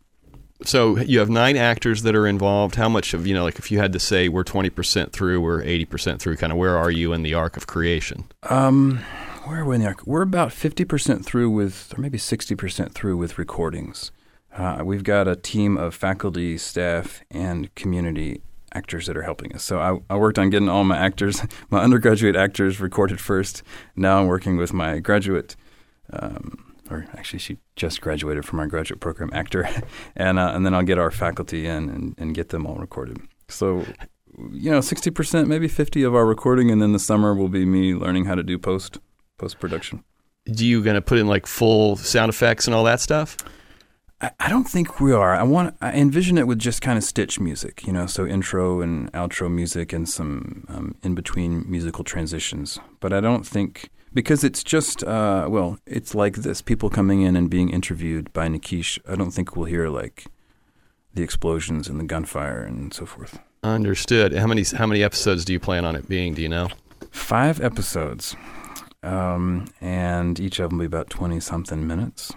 so 0.63 0.97
you 0.97 1.19
have 1.19 1.29
nine 1.29 1.57
actors 1.57 2.03
that 2.03 2.15
are 2.15 2.25
involved. 2.25 2.75
How 2.75 2.87
much 2.87 3.13
of 3.13 3.27
you 3.27 3.33
know, 3.33 3.43
like 3.43 3.59
if 3.59 3.71
you 3.71 3.79
had 3.79 3.91
to 3.93 3.99
say 3.99 4.29
we're 4.29 4.43
twenty 4.43 4.69
percent 4.69 5.11
through, 5.11 5.41
we're 5.41 5.61
eighty 5.61 5.85
percent 5.85 6.21
through, 6.21 6.37
kind 6.37 6.51
of 6.53 6.57
where 6.57 6.77
are 6.77 6.91
you 6.91 7.11
in 7.13 7.23
the 7.23 7.33
arc 7.33 7.57
of 7.57 7.67
creation? 7.67 8.25
Um, 8.43 8.99
where 9.43 9.61
are 9.61 9.65
we 9.65 9.75
in 9.75 9.81
the 9.81 9.87
arc? 9.87 10.05
We're 10.07 10.21
about 10.21 10.53
fifty 10.53 10.85
percent 10.85 11.25
through 11.25 11.49
with, 11.49 11.93
or 11.97 12.01
maybe 12.01 12.17
sixty 12.17 12.55
percent 12.55 12.93
through 12.93 13.17
with 13.17 13.37
recordings. 13.37 14.11
Uh, 14.55 14.81
we've 14.83 15.03
got 15.03 15.27
a 15.27 15.35
team 15.35 15.77
of 15.77 15.93
faculty, 15.93 16.57
staff, 16.57 17.21
and 17.29 17.73
community 17.75 18.41
actors 18.73 19.07
that 19.07 19.17
are 19.17 19.23
helping 19.23 19.53
us. 19.53 19.63
So 19.63 19.79
I, 19.79 20.13
I 20.13 20.17
worked 20.17 20.39
on 20.39 20.49
getting 20.49 20.69
all 20.69 20.83
my 20.83 20.97
actors, 20.97 21.41
my 21.69 21.81
undergraduate 21.81 22.35
actors, 22.35 22.79
recorded 22.79 23.19
first. 23.19 23.63
Now 23.95 24.19
I'm 24.19 24.27
working 24.27 24.57
with 24.57 24.73
my 24.73 24.99
graduate. 24.99 25.55
Um, 26.11 26.75
or 26.89 27.07
actually 27.17 27.39
she 27.39 27.57
just 27.75 27.99
graduated 27.99 28.45
from 28.45 28.59
our 28.59 28.67
graduate 28.67 28.99
program 28.99 29.31
actor, 29.33 29.67
and 30.15 30.37
uh, 30.37 30.51
and 30.53 30.65
then 30.65 30.73
I'll 30.73 30.83
get 30.83 30.99
our 30.99 31.11
faculty 31.11 31.65
in 31.65 31.89
and, 31.89 32.15
and 32.17 32.35
get 32.35 32.49
them 32.49 32.65
all 32.65 32.75
recorded. 32.75 33.17
So, 33.47 33.85
you 34.51 34.69
know, 34.69 34.81
sixty 34.81 35.09
percent, 35.09 35.47
maybe 35.47 35.67
fifty 35.67 36.03
of 36.03 36.13
our 36.13 36.25
recording, 36.25 36.69
and 36.69 36.81
then 36.81 36.91
the 36.91 36.99
summer 36.99 37.33
will 37.33 37.49
be 37.49 37.65
me 37.65 37.95
learning 37.95 38.25
how 38.25 38.35
to 38.35 38.43
do 38.43 38.59
post 38.59 38.99
post 39.37 39.59
production. 39.59 40.03
Do 40.45 40.63
you 40.65 40.83
gonna 40.83 41.01
put 41.01 41.17
in 41.17 41.27
like 41.27 41.47
full 41.47 41.95
sound 41.95 42.29
effects 42.29 42.67
and 42.67 42.75
all 42.75 42.83
that 42.83 43.01
stuff? 43.01 43.35
I, 44.21 44.31
I 44.39 44.49
don't 44.49 44.65
think 44.65 44.99
we 44.99 45.11
are. 45.11 45.35
I 45.35 45.43
want. 45.43 45.75
I 45.81 45.91
envision 45.91 46.37
it 46.37 46.47
with 46.47 46.59
just 46.59 46.81
kind 46.81 46.97
of 46.97 47.03
stitch 47.03 47.39
music, 47.39 47.85
you 47.85 47.93
know, 47.93 48.05
so 48.05 48.25
intro 48.25 48.81
and 48.81 49.11
outro 49.13 49.51
music 49.51 49.93
and 49.93 50.07
some 50.07 50.65
um, 50.69 50.95
in 51.03 51.15
between 51.15 51.69
musical 51.69 52.03
transitions. 52.03 52.79
But 52.99 53.13
I 53.13 53.19
don't 53.19 53.45
think 53.45 53.89
because 54.13 54.43
it's 54.43 54.63
just 54.63 55.03
uh, 55.03 55.47
well, 55.49 55.77
it's 55.85 56.15
like 56.15 56.37
this: 56.37 56.61
people 56.61 56.89
coming 56.89 57.21
in 57.21 57.35
and 57.35 57.49
being 57.49 57.69
interviewed 57.69 58.31
by 58.33 58.47
Nikish. 58.47 58.99
I 59.07 59.15
don't 59.15 59.31
think 59.31 59.55
we'll 59.55 59.65
hear 59.65 59.89
like 59.89 60.25
the 61.13 61.23
explosions 61.23 61.87
and 61.87 61.99
the 61.99 62.05
gunfire 62.05 62.63
and 62.63 62.93
so 62.93 63.05
forth. 63.05 63.39
Understood. 63.63 64.33
How 64.33 64.47
many 64.47 64.63
how 64.63 64.87
many 64.87 65.03
episodes 65.03 65.43
do 65.43 65.53
you 65.53 65.59
plan 65.59 65.85
on 65.85 65.95
it 65.95 66.07
being? 66.07 66.33
Do 66.33 66.41
you 66.41 66.49
know? 66.49 66.69
Five 67.11 67.61
episodes, 67.61 68.35
um, 69.03 69.67
and 69.81 70.39
each 70.39 70.59
of 70.59 70.69
them 70.69 70.77
will 70.77 70.83
be 70.83 70.87
about 70.87 71.09
twenty 71.09 71.39
something 71.39 71.85
minutes. 71.85 72.31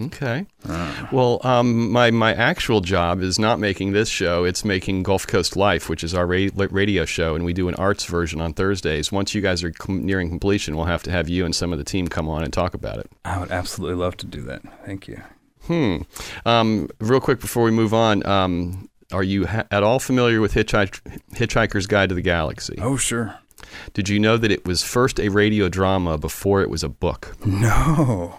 Okay. 0.00 0.46
Uh. 0.68 1.06
Well, 1.10 1.40
um, 1.42 1.90
my 1.90 2.10
my 2.10 2.32
actual 2.34 2.80
job 2.80 3.20
is 3.20 3.38
not 3.38 3.58
making 3.58 3.92
this 3.92 4.08
show; 4.08 4.44
it's 4.44 4.64
making 4.64 5.02
Gulf 5.02 5.26
Coast 5.26 5.56
Life, 5.56 5.88
which 5.88 6.04
is 6.04 6.14
our 6.14 6.26
radio 6.26 7.04
show, 7.04 7.34
and 7.34 7.44
we 7.44 7.52
do 7.52 7.68
an 7.68 7.74
arts 7.74 8.04
version 8.04 8.40
on 8.40 8.52
Thursdays. 8.52 9.10
Once 9.10 9.34
you 9.34 9.40
guys 9.40 9.64
are 9.64 9.72
com- 9.72 10.04
nearing 10.04 10.28
completion, 10.28 10.76
we'll 10.76 10.86
have 10.86 11.02
to 11.04 11.10
have 11.10 11.28
you 11.28 11.44
and 11.44 11.54
some 11.54 11.72
of 11.72 11.78
the 11.78 11.84
team 11.84 12.08
come 12.08 12.28
on 12.28 12.44
and 12.44 12.52
talk 12.52 12.74
about 12.74 12.98
it. 12.98 13.10
I 13.24 13.38
would 13.40 13.50
absolutely 13.50 13.96
love 13.96 14.16
to 14.18 14.26
do 14.26 14.42
that. 14.42 14.62
Thank 14.84 15.08
you. 15.08 15.20
Hmm. 15.66 15.98
Um, 16.46 16.88
real 17.00 17.20
quick 17.20 17.40
before 17.40 17.64
we 17.64 17.70
move 17.70 17.92
on, 17.92 18.24
um, 18.26 18.88
are 19.12 19.22
you 19.22 19.46
ha- 19.46 19.66
at 19.70 19.82
all 19.82 19.98
familiar 19.98 20.40
with 20.40 20.54
Hitchhik- 20.54 21.00
Hitchhiker's 21.32 21.86
Guide 21.86 22.08
to 22.10 22.14
the 22.14 22.22
Galaxy? 22.22 22.78
Oh, 22.80 22.96
sure. 22.96 23.34
Did 23.92 24.08
you 24.08 24.18
know 24.18 24.36
that 24.36 24.50
it 24.50 24.64
was 24.66 24.82
first 24.82 25.18
a 25.20 25.28
radio 25.28 25.68
drama 25.68 26.16
before 26.16 26.62
it 26.62 26.70
was 26.70 26.82
a 26.84 26.88
book? 26.88 27.36
No. 27.44 28.38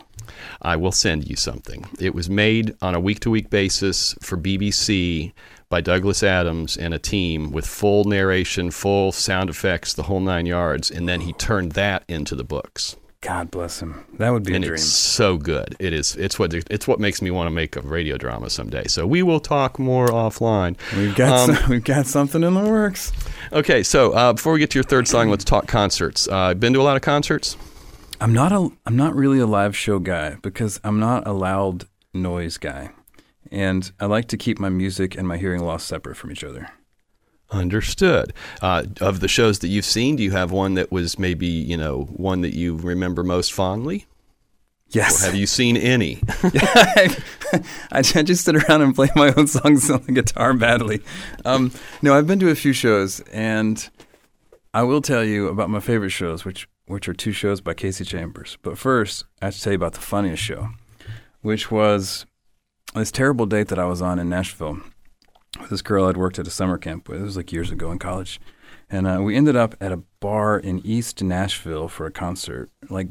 I 0.61 0.75
will 0.75 0.91
send 0.91 1.29
you 1.29 1.35
something. 1.35 1.85
It 1.99 2.13
was 2.13 2.29
made 2.29 2.75
on 2.81 2.95
a 2.95 2.99
week 2.99 3.19
to 3.21 3.29
week 3.29 3.49
basis 3.49 4.13
for 4.21 4.37
BBC 4.37 5.31
by 5.69 5.81
Douglas 5.81 6.23
Adams 6.23 6.75
and 6.77 6.93
a 6.93 6.99
team 6.99 7.51
with 7.51 7.65
full 7.65 8.03
narration, 8.03 8.71
full 8.71 9.11
sound 9.11 9.49
effects, 9.49 9.93
the 9.93 10.03
whole 10.03 10.19
nine 10.19 10.45
yards, 10.45 10.89
and 10.91 11.07
then 11.07 11.21
he 11.21 11.33
turned 11.33 11.73
that 11.73 12.03
into 12.07 12.35
the 12.35 12.43
books. 12.43 12.95
God 13.21 13.51
bless 13.51 13.81
him. 13.81 14.05
That 14.17 14.29
would 14.29 14.43
be 14.43 14.55
and 14.55 14.63
a 14.63 14.67
dream. 14.67 14.75
it's 14.75 14.85
so 14.85 15.35
good. 15.37 15.75
It 15.77 15.91
is. 15.91 16.15
It's 16.15 16.39
what 16.39 16.53
it's 16.53 16.87
what 16.87 17.01
makes 17.01 17.21
me 17.21 17.29
want 17.31 17.47
to 17.47 17.51
make 17.51 17.75
a 17.75 17.81
radio 17.81 18.15
drama 18.17 18.49
someday. 18.49 18.85
So 18.87 19.05
we 19.05 19.23
will 19.23 19.41
talk 19.41 19.77
more 19.77 20.07
offline. 20.07 20.77
We've 20.95 21.13
got 21.13 21.49
Um, 21.49 21.55
some, 21.57 21.69
we've 21.69 21.83
got 21.83 22.05
something 22.05 22.43
in 22.43 22.53
the 22.53 22.61
works. 22.63 23.11
Okay, 23.51 23.83
so 23.83 24.13
uh, 24.13 24.31
before 24.33 24.53
we 24.53 24.59
get 24.59 24.69
to 24.71 24.77
your 24.79 24.85
third 24.85 25.05
song, 25.05 25.29
let's 25.29 25.43
talk 25.43 25.67
concerts. 25.67 26.29
Uh, 26.29 26.53
been 26.53 26.71
to 26.73 26.79
a 26.79 26.83
lot 26.83 26.95
of 26.95 27.01
concerts. 27.01 27.57
I'm 28.21 28.33
not 28.33 28.51
a 28.51 28.69
I'm 28.85 28.97
not 28.97 29.15
really 29.15 29.39
a 29.39 29.47
live 29.47 29.75
show 29.77 29.99
guy 29.99 30.35
because 30.41 30.79
I'm 30.83 30.99
not 30.99 31.25
a 31.25 31.31
loud 31.31 31.85
noise 32.13 32.57
guy. 32.57 32.91
And 33.51 33.91
I 33.99 34.05
like 34.05 34.27
to 34.27 34.37
keep 34.37 34.59
my 34.59 34.69
music 34.69 35.17
and 35.17 35.27
my 35.27 35.37
hearing 35.37 35.63
loss 35.63 35.83
separate 35.83 36.15
from 36.15 36.31
each 36.31 36.43
other. 36.43 36.69
Understood. 37.49 38.33
Uh, 38.61 38.83
of 39.01 39.21
the 39.21 39.27
shows 39.27 39.59
that 39.59 39.69
you've 39.69 39.85
seen, 39.85 40.17
do 40.17 40.23
you 40.23 40.31
have 40.31 40.51
one 40.51 40.75
that 40.75 40.91
was 40.91 41.17
maybe 41.17 41.47
you 41.47 41.77
know 41.77 42.03
one 42.11 42.41
that 42.41 42.53
you 42.53 42.75
remember 42.75 43.23
most 43.23 43.53
fondly? 43.53 44.05
Yes. 44.89 45.21
Or 45.21 45.27
have 45.27 45.35
you 45.35 45.47
seen 45.47 45.77
any? 45.77 46.19
I, 46.43 47.15
I 47.91 48.01
just 48.01 48.43
sit 48.43 48.55
around 48.55 48.81
and 48.81 48.93
play 48.95 49.09
my 49.15 49.33
own 49.37 49.47
songs 49.47 49.89
on 49.89 50.01
the 50.03 50.11
guitar 50.11 50.53
badly. 50.53 51.01
Um, 51.45 51.71
no, 52.01 52.15
I've 52.15 52.25
been 52.25 52.39
to 52.39 52.49
a 52.49 52.55
few 52.55 52.73
shows, 52.73 53.19
and 53.31 53.87
I 54.73 54.83
will 54.83 55.01
tell 55.01 55.23
you 55.23 55.47
about 55.47 55.69
my 55.69 55.79
favorite 55.79 56.09
shows, 56.09 56.43
which 56.43 56.67
which 56.89 57.07
are 57.07 57.13
two 57.13 57.31
shows 57.31 57.61
by 57.61 57.75
Kasey 57.75 58.05
Chambers. 58.05 58.57
But 58.63 58.75
first, 58.75 59.23
I 59.43 59.45
have 59.45 59.55
to 59.55 59.61
tell 59.61 59.73
you 59.73 59.77
about 59.77 59.93
the 59.93 59.99
funniest 59.99 60.41
show, 60.41 60.69
which 61.41 61.69
was 61.69 62.25
this 62.95 63.11
terrible 63.11 63.45
date 63.45 63.67
that 63.67 63.77
I 63.77 63.85
was 63.85 64.01
on 64.01 64.17
in 64.17 64.27
Nashville 64.27 64.79
with 65.61 65.69
this 65.69 65.83
girl 65.83 66.05
I'd 66.05 66.17
worked 66.17 66.39
at 66.39 66.47
a 66.47 66.51
summer 66.51 66.79
camp 66.79 67.07
with. 67.07 67.21
It 67.21 67.25
was 67.25 67.37
like 67.37 67.51
years 67.51 67.69
ago 67.69 67.91
in 67.91 67.99
college. 67.99 68.41
And 68.89 69.05
uh, 69.05 69.21
we 69.21 69.35
ended 69.35 69.55
up 69.55 69.75
at 69.79 69.91
a 69.91 70.01
bar 70.19 70.57
in 70.57 70.81
East 70.83 71.21
Nashville 71.21 71.87
for 71.89 72.07
a 72.07 72.11
concert, 72.11 72.71
like 72.89 73.09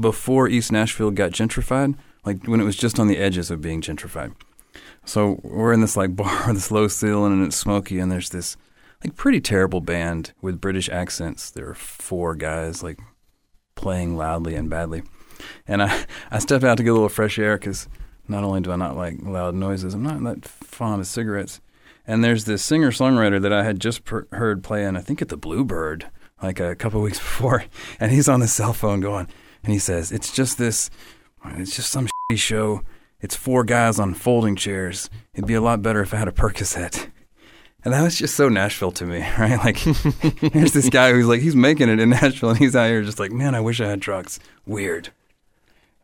before 0.00 0.48
East 0.48 0.72
Nashville 0.72 1.12
got 1.12 1.30
gentrified, 1.30 1.94
like 2.24 2.44
when 2.48 2.60
it 2.60 2.64
was 2.64 2.76
just 2.76 2.98
on 2.98 3.06
the 3.06 3.18
edges 3.18 3.52
of 3.52 3.60
being 3.60 3.80
gentrified. 3.80 4.34
So 5.04 5.38
we're 5.44 5.72
in 5.72 5.80
this 5.80 5.96
like 5.96 6.16
bar 6.16 6.52
this 6.52 6.72
low 6.72 6.88
ceiling 6.88 7.34
and 7.34 7.46
it's 7.46 7.56
smoky, 7.56 8.00
and 8.00 8.10
there's 8.10 8.30
this 8.30 8.56
like 9.04 9.16
pretty 9.16 9.40
terrible 9.40 9.80
band 9.80 10.32
with 10.40 10.60
British 10.60 10.88
accents. 10.88 11.50
There 11.50 11.68
are 11.68 11.74
four 11.74 12.34
guys 12.34 12.82
like 12.82 12.98
playing 13.74 14.16
loudly 14.16 14.54
and 14.54 14.70
badly, 14.70 15.02
and 15.66 15.82
I 15.82 16.06
I 16.30 16.38
stepped 16.38 16.64
out 16.64 16.76
to 16.78 16.82
get 16.82 16.90
a 16.90 16.94
little 16.94 17.08
fresh 17.08 17.38
air 17.38 17.56
because 17.56 17.88
not 18.28 18.44
only 18.44 18.60
do 18.60 18.72
I 18.72 18.76
not 18.76 18.96
like 18.96 19.18
loud 19.22 19.54
noises, 19.54 19.94
I'm 19.94 20.02
not 20.02 20.22
that 20.24 20.44
fond 20.46 21.00
of 21.00 21.06
cigarettes. 21.06 21.60
And 22.08 22.22
there's 22.22 22.44
this 22.44 22.64
singer 22.64 22.92
songwriter 22.92 23.40
that 23.42 23.52
I 23.52 23.64
had 23.64 23.80
just 23.80 24.04
per- 24.04 24.28
heard 24.30 24.62
playing, 24.62 24.96
I 24.96 25.00
think 25.00 25.20
at 25.22 25.28
the 25.28 25.36
Bluebird, 25.36 26.06
like 26.42 26.60
a 26.60 26.76
couple 26.76 27.02
weeks 27.02 27.18
before, 27.18 27.64
and 27.98 28.12
he's 28.12 28.28
on 28.28 28.40
the 28.40 28.48
cell 28.48 28.72
phone 28.72 29.00
going, 29.00 29.28
and 29.64 29.72
he 29.72 29.78
says, 29.78 30.12
"It's 30.12 30.32
just 30.32 30.58
this, 30.58 30.90
it's 31.44 31.74
just 31.74 31.90
some 31.90 32.06
shitty 32.32 32.38
show. 32.38 32.82
It's 33.20 33.34
four 33.34 33.64
guys 33.64 33.98
on 33.98 34.14
folding 34.14 34.56
chairs. 34.56 35.10
It'd 35.34 35.46
be 35.46 35.54
a 35.54 35.60
lot 35.60 35.82
better 35.82 36.00
if 36.00 36.14
I 36.14 36.18
had 36.18 36.28
a 36.28 36.32
Percocet." 36.32 37.10
And 37.86 37.94
that 37.94 38.02
was 38.02 38.18
just 38.18 38.34
so 38.34 38.48
Nashville 38.48 38.90
to 38.90 39.06
me, 39.06 39.20
right? 39.38 39.58
Like, 39.58 39.76
here's 40.52 40.72
this 40.72 40.90
guy 40.90 41.12
who's 41.12 41.28
like, 41.28 41.40
he's 41.40 41.54
making 41.54 41.88
it 41.88 42.00
in 42.00 42.10
Nashville, 42.20 42.50
and 42.50 42.58
he's 42.58 42.74
out 42.74 42.88
here 42.88 43.04
just 43.04 43.20
like, 43.20 43.30
man, 43.30 43.54
I 43.54 43.60
wish 43.60 43.80
I 43.80 43.86
had 43.86 44.00
drugs. 44.00 44.40
Weird. 44.66 45.10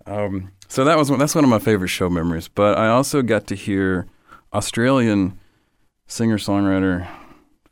Um, 0.06 0.52
so 0.68 0.84
that 0.84 0.96
was 0.96 1.10
one, 1.10 1.18
that's 1.18 1.34
one 1.34 1.42
of 1.42 1.50
my 1.50 1.58
favorite 1.58 1.88
show 1.88 2.08
memories. 2.08 2.46
But 2.46 2.78
I 2.78 2.86
also 2.86 3.20
got 3.20 3.48
to 3.48 3.56
hear 3.56 4.06
Australian 4.54 5.40
singer 6.06 6.38
songwriter, 6.38 7.08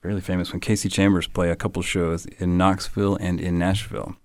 fairly 0.03 0.21
famous 0.21 0.53
one, 0.53 0.59
Kasey 0.59 0.91
Chambers, 0.91 1.29
play 1.29 1.49
a 1.51 1.57
couple 1.57 1.81
shows 1.81 2.27
in 2.27 2.59
Knoxville 2.59 3.15
and 3.15 3.41
in 3.41 3.61
Nashville. 3.61 4.17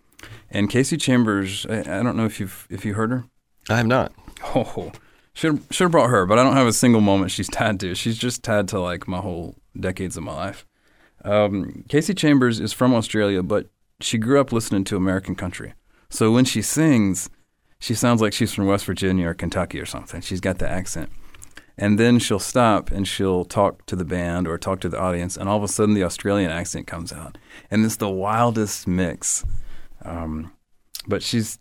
And 0.50 0.68
Kasey 0.68 1.00
Chambers, 1.00 1.68
I, 1.70 1.82
I 1.82 2.02
don't 2.02 2.18
know 2.18 2.26
if 2.26 2.40
you've 2.40 2.66
if 2.72 2.86
you 2.86 2.96
heard 2.96 3.12
her. 3.12 3.26
I 3.70 3.78
have 3.78 3.86
not. 3.86 4.14
Oh, 4.56 4.94
should 5.36 5.62
should 5.70 5.86
have 5.86 5.92
brought 5.92 6.10
her, 6.10 6.26
but 6.26 6.40
I 6.40 6.44
don't 6.44 6.56
have 6.56 6.66
a 6.66 6.74
single 6.74 7.02
moment 7.02 7.30
she's 7.30 7.50
tied 7.50 7.80
to. 7.82 7.94
She's 7.94 8.18
just 8.18 8.42
tied 8.42 8.68
to 8.70 8.80
like 8.80 9.08
my 9.08 9.20
whole 9.20 9.56
decades 9.80 10.18
of 10.18 10.24
my 10.24 10.34
life. 10.34 10.66
Um, 11.24 11.84
Kasey 11.90 12.18
Chambers 12.18 12.60
is 12.60 12.74
from 12.74 12.96
Australia, 12.96 13.44
but 13.44 13.68
she 14.00 14.18
grew 14.18 14.40
up 14.40 14.52
listening 14.52 14.86
to 14.86 14.96
American 14.96 15.36
country. 15.36 15.74
So 16.10 16.32
when 16.32 16.46
she 16.46 16.62
sings, 16.62 17.30
she 17.80 17.94
sounds 17.94 18.22
like 18.22 18.32
she's 18.34 18.54
from 18.54 18.68
West 18.68 18.86
Virginia 18.86 19.28
or 19.28 19.34
Kentucky 19.34 19.80
or 19.80 19.86
something. 19.86 20.22
She's 20.22 20.40
got 20.40 20.60
the 20.60 20.70
accent. 20.70 21.10
And 21.78 22.00
then 22.00 22.20
she'll 22.20 22.40
stop 22.40 22.90
and 22.90 23.06
she'll 23.06 23.44
talk 23.44 23.86
to 23.88 23.98
the 23.98 24.06
band 24.06 24.48
or 24.48 24.58
talk 24.58 24.80
to 24.82 24.90
the 24.90 25.00
audience, 25.00 25.36
and 25.36 25.50
all 25.50 25.58
of 25.58 25.64
a 25.64 25.68
sudden 25.68 25.94
the 25.94 26.04
Australian 26.04 26.50
accent 26.50 26.88
comes 26.88 27.12
out, 27.12 27.38
and 27.70 27.84
it's 27.84 27.98
the 27.98 28.10
wildest 28.10 28.88
mix. 28.88 29.44
Um, 30.04 30.54
but 31.08 31.22
she's 31.22 31.60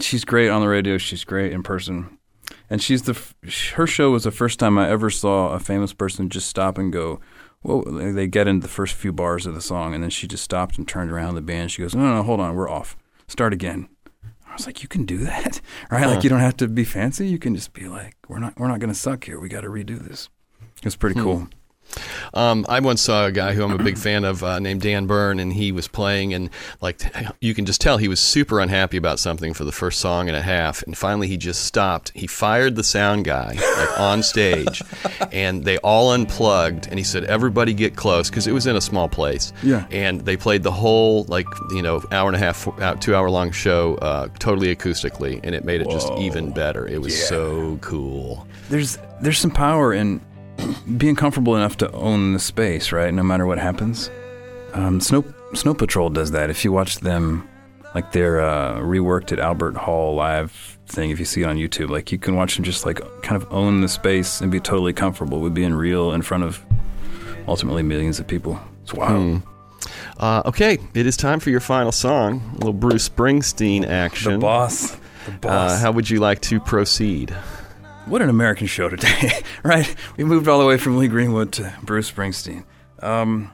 she's 0.00 0.26
great 0.26 0.50
on 0.50 0.60
the 0.60 0.68
radio. 0.68 0.98
She's 0.98 1.24
great 1.24 1.52
in 1.52 1.62
person, 1.62 2.18
and 2.74 2.82
she's 2.82 3.02
the 3.02 3.16
her 3.74 3.86
show 3.86 4.10
was 4.10 4.24
the 4.24 4.32
first 4.32 4.58
time 4.58 4.78
I 4.78 4.90
ever 4.90 5.08
saw 5.08 5.50
a 5.50 5.60
famous 5.60 5.92
person 5.92 6.28
just 6.28 6.48
stop 6.48 6.76
and 6.76 6.92
go. 6.92 7.20
Well, 7.62 7.82
they 7.82 8.26
get 8.26 8.48
into 8.48 8.66
the 8.66 8.72
first 8.72 8.94
few 8.94 9.12
bars 9.12 9.46
of 9.46 9.54
the 9.54 9.60
song, 9.60 9.94
and 9.94 10.02
then 10.02 10.10
she 10.10 10.26
just 10.26 10.42
stopped 10.42 10.76
and 10.76 10.86
turned 10.86 11.12
around 11.12 11.36
the 11.36 11.40
band. 11.40 11.70
She 11.70 11.82
goes, 11.82 11.94
"No, 11.94 12.02
no, 12.02 12.16
no 12.16 12.22
hold 12.24 12.40
on, 12.40 12.56
we're 12.56 12.68
off. 12.68 12.96
Start 13.28 13.52
again." 13.52 13.88
I 14.44 14.54
was 14.54 14.66
like, 14.66 14.82
"You 14.82 14.88
can 14.88 15.04
do 15.04 15.18
that, 15.18 15.60
right? 15.90 16.04
Like 16.04 16.24
you 16.24 16.30
don't 16.30 16.40
have 16.40 16.56
to 16.56 16.66
be 16.66 16.82
fancy. 16.82 17.28
You 17.28 17.38
can 17.38 17.54
just 17.54 17.72
be 17.72 17.86
like, 17.86 18.16
we're 18.26 18.40
not, 18.40 18.58
we're 18.58 18.66
not 18.66 18.80
going 18.80 18.92
to 18.92 18.98
suck 18.98 19.22
here. 19.22 19.38
We 19.38 19.48
got 19.48 19.60
to 19.60 19.68
redo 19.68 20.00
this." 20.00 20.28
It's 20.82 20.96
pretty 20.96 21.14
hmm. 21.14 21.24
cool. 21.24 21.48
Um, 22.32 22.66
I 22.68 22.80
once 22.80 23.00
saw 23.00 23.26
a 23.26 23.32
guy 23.32 23.54
who 23.54 23.62
I'm 23.62 23.72
a 23.72 23.82
big 23.82 23.96
fan 23.98 24.24
of 24.24 24.42
uh, 24.42 24.58
named 24.58 24.80
Dan 24.80 25.06
Byrne, 25.06 25.38
and 25.38 25.52
he 25.52 25.72
was 25.72 25.88
playing, 25.88 26.34
and 26.34 26.50
like 26.80 27.02
you 27.40 27.54
can 27.54 27.64
just 27.64 27.80
tell 27.80 27.98
he 27.98 28.08
was 28.08 28.20
super 28.20 28.60
unhappy 28.60 28.96
about 28.96 29.18
something 29.18 29.54
for 29.54 29.64
the 29.64 29.72
first 29.72 30.00
song 30.00 30.28
and 30.28 30.36
a 30.36 30.42
half, 30.42 30.82
and 30.82 30.96
finally 30.96 31.28
he 31.28 31.36
just 31.36 31.64
stopped. 31.64 32.10
He 32.14 32.26
fired 32.26 32.76
the 32.76 32.84
sound 32.84 33.24
guy 33.24 33.54
like 33.54 34.00
on 34.00 34.22
stage, 34.22 34.82
and 35.32 35.64
they 35.64 35.78
all 35.78 36.12
unplugged, 36.12 36.88
and 36.88 36.98
he 36.98 37.04
said, 37.04 37.24
"Everybody 37.24 37.72
get 37.72 37.96
close," 37.96 38.30
because 38.30 38.46
it 38.46 38.52
was 38.52 38.66
in 38.66 38.76
a 38.76 38.80
small 38.80 39.08
place. 39.08 39.52
Yeah. 39.62 39.86
And 39.90 40.20
they 40.22 40.36
played 40.36 40.62
the 40.62 40.72
whole 40.72 41.24
like 41.24 41.46
you 41.70 41.82
know 41.82 42.02
hour 42.10 42.28
and 42.28 42.36
a 42.36 42.38
half, 42.38 42.68
two 43.00 43.14
hour 43.14 43.30
long 43.30 43.52
show 43.52 43.94
uh, 43.96 44.28
totally 44.38 44.74
acoustically, 44.74 45.40
and 45.42 45.54
it 45.54 45.64
made 45.64 45.80
it 45.80 45.88
just 45.90 46.10
even 46.18 46.52
better. 46.52 46.86
It 46.86 47.00
was 47.00 47.28
so 47.28 47.78
cool. 47.80 48.46
There's 48.68 48.98
there's 49.20 49.38
some 49.38 49.50
power 49.50 49.92
in 49.92 50.20
being 50.96 51.16
comfortable 51.16 51.56
enough 51.56 51.76
to 51.78 51.90
own 51.92 52.32
the 52.32 52.38
space, 52.38 52.92
right? 52.92 53.12
No 53.12 53.22
matter 53.22 53.46
what 53.46 53.58
happens. 53.58 54.10
Um, 54.72 55.00
Snow 55.00 55.24
Snow 55.54 55.74
Patrol 55.74 56.10
does 56.10 56.32
that. 56.32 56.50
If 56.50 56.64
you 56.64 56.72
watch 56.72 56.98
them, 56.98 57.48
like 57.94 58.12
their 58.12 58.40
uh, 58.40 58.74
reworked 58.80 59.30
at 59.32 59.38
Albert 59.38 59.76
Hall 59.76 60.14
live 60.16 60.78
thing, 60.86 61.10
if 61.10 61.18
you 61.18 61.24
see 61.24 61.42
it 61.42 61.46
on 61.46 61.56
YouTube, 61.56 61.90
like 61.90 62.10
you 62.12 62.18
can 62.18 62.34
watch 62.34 62.56
them 62.56 62.64
just 62.64 62.84
like 62.84 63.00
kind 63.22 63.40
of 63.40 63.50
own 63.52 63.80
the 63.82 63.88
space 63.88 64.40
and 64.40 64.50
be 64.50 64.58
totally 64.60 64.92
comfortable 64.92 65.40
with 65.40 65.54
being 65.54 65.74
real 65.74 66.12
in 66.12 66.22
front 66.22 66.42
of 66.44 66.64
ultimately 67.46 67.82
millions 67.82 68.18
of 68.18 68.26
people. 68.26 68.58
It's 68.82 68.92
wild. 68.94 69.42
Uh, 70.18 70.42
okay, 70.46 70.78
it 70.94 71.06
is 71.06 71.16
time 71.16 71.40
for 71.40 71.50
your 71.50 71.60
final 71.60 71.92
song, 71.92 72.40
a 72.52 72.54
little 72.56 72.72
Bruce 72.72 73.08
Springsteen 73.08 73.86
action. 73.86 74.32
The 74.34 74.38
boss. 74.38 74.96
The 75.26 75.32
Uh, 75.32 75.38
boss. 75.38 75.80
how 75.80 75.92
would 75.92 76.08
you 76.10 76.20
like 76.20 76.40
to 76.42 76.58
proceed? 76.60 77.34
What 78.06 78.20
an 78.20 78.28
American 78.28 78.66
show 78.66 78.88
today, 78.88 79.42
right? 79.62 79.94
We 80.16 80.24
moved 80.24 80.46
all 80.46 80.58
the 80.58 80.66
way 80.66 80.76
from 80.76 80.98
Lee 80.98 81.08
Greenwood 81.08 81.52
to 81.52 81.72
Bruce 81.82 82.10
Springsteen. 82.10 82.64
Um, 83.00 83.50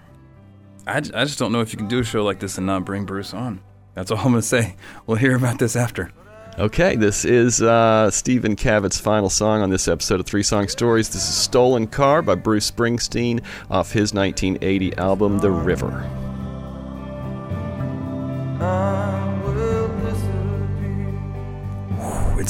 I, 0.87 1.01
j- 1.01 1.13
I 1.15 1.25
just 1.25 1.39
don't 1.39 1.53
know 1.53 1.61
if 1.61 1.73
you 1.73 1.79
can 1.79 1.87
do 1.89 2.01
a 2.01 2.05
show 2.05 2.25
like 2.25 2.41
this 2.41 2.59
and 2.59 2.67
not 2.67 2.85
bring 2.85 3.05
Bruce 3.05 3.33
on. 3.33 3.61
That's 3.95 4.11
all 4.11 4.19
I'm 4.19 4.25
going 4.33 4.37
to 4.37 4.43
say. 4.43 4.77
We'll 5.07 5.19
hear 5.19 5.37
about 5.37 5.59
this 5.61 5.77
after. 5.77 6.13
Okay, 6.59 6.97
this 6.97 7.25
is 7.25 7.63
uh, 7.63 8.11
Stephen 8.11 8.57
Cavitt's 8.57 8.99
final 8.99 9.31
song 9.31 9.63
on 9.63 9.71
this 9.71 9.87
episode 9.87 10.19
of 10.19 10.27
Three 10.27 10.43
Song 10.43 10.67
Stories. 10.69 11.09
This 11.09 11.29
is 11.29 11.35
Stolen 11.35 11.87
Car 11.87 12.21
by 12.21 12.35
Bruce 12.35 12.69
Springsteen 12.71 13.43
off 13.71 13.93
his 13.93 14.13
1980 14.13 14.97
album, 14.97 15.39
The 15.39 15.51
River. 15.51 16.09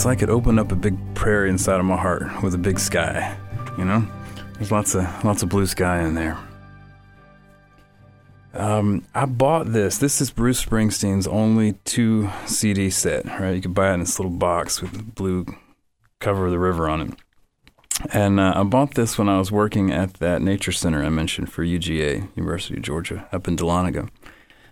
It's 0.01 0.07
like 0.07 0.22
it 0.22 0.30
opened 0.30 0.59
up 0.59 0.72
a 0.72 0.76
big 0.76 0.96
prairie 1.14 1.51
inside 1.51 1.78
of 1.78 1.84
my 1.84 1.98
heart 1.98 2.42
with 2.42 2.55
a 2.55 2.59
big 2.59 2.80
sky. 2.80 3.36
You 3.76 3.84
know, 3.84 4.03
there's 4.55 4.72
lots 4.72 4.94
of 4.94 5.03
lots 5.26 5.42
of 5.42 5.51
blue 5.51 5.66
sky 5.66 6.01
in 6.01 6.14
there. 6.14 6.38
Um, 8.55 9.05
I 9.14 9.26
bought 9.26 9.72
this. 9.74 9.98
This 9.98 10.22
is 10.22 10.30
Bruce 10.30 10.64
Springsteen's 10.64 11.26
only 11.26 11.74
two 11.84 12.30
CD 12.46 12.88
set. 12.88 13.26
Right, 13.26 13.55
you 13.55 13.61
can 13.61 13.74
buy 13.74 13.90
it 13.90 13.92
in 13.92 14.01
this 14.01 14.18
little 14.18 14.32
box 14.32 14.80
with 14.80 14.92
the 14.92 15.03
blue 15.03 15.44
cover 16.18 16.46
of 16.46 16.53
the 16.53 16.59
river 16.59 16.88
on 16.88 17.03
it. 17.03 17.14
And 18.11 18.40
uh, 18.40 18.55
I 18.57 18.62
bought 18.62 18.94
this 18.94 19.18
when 19.18 19.28
I 19.28 19.36
was 19.36 19.53
working 19.53 19.90
at 19.90 20.14
that 20.14 20.40
nature 20.40 20.72
center 20.72 21.05
I 21.05 21.11
mentioned 21.11 21.53
for 21.53 21.62
UGA, 21.62 22.26
University 22.36 22.76
of 22.76 22.82
Georgia, 22.82 23.28
up 23.32 23.46
in 23.46 23.55
Dahlonega. 23.55 24.09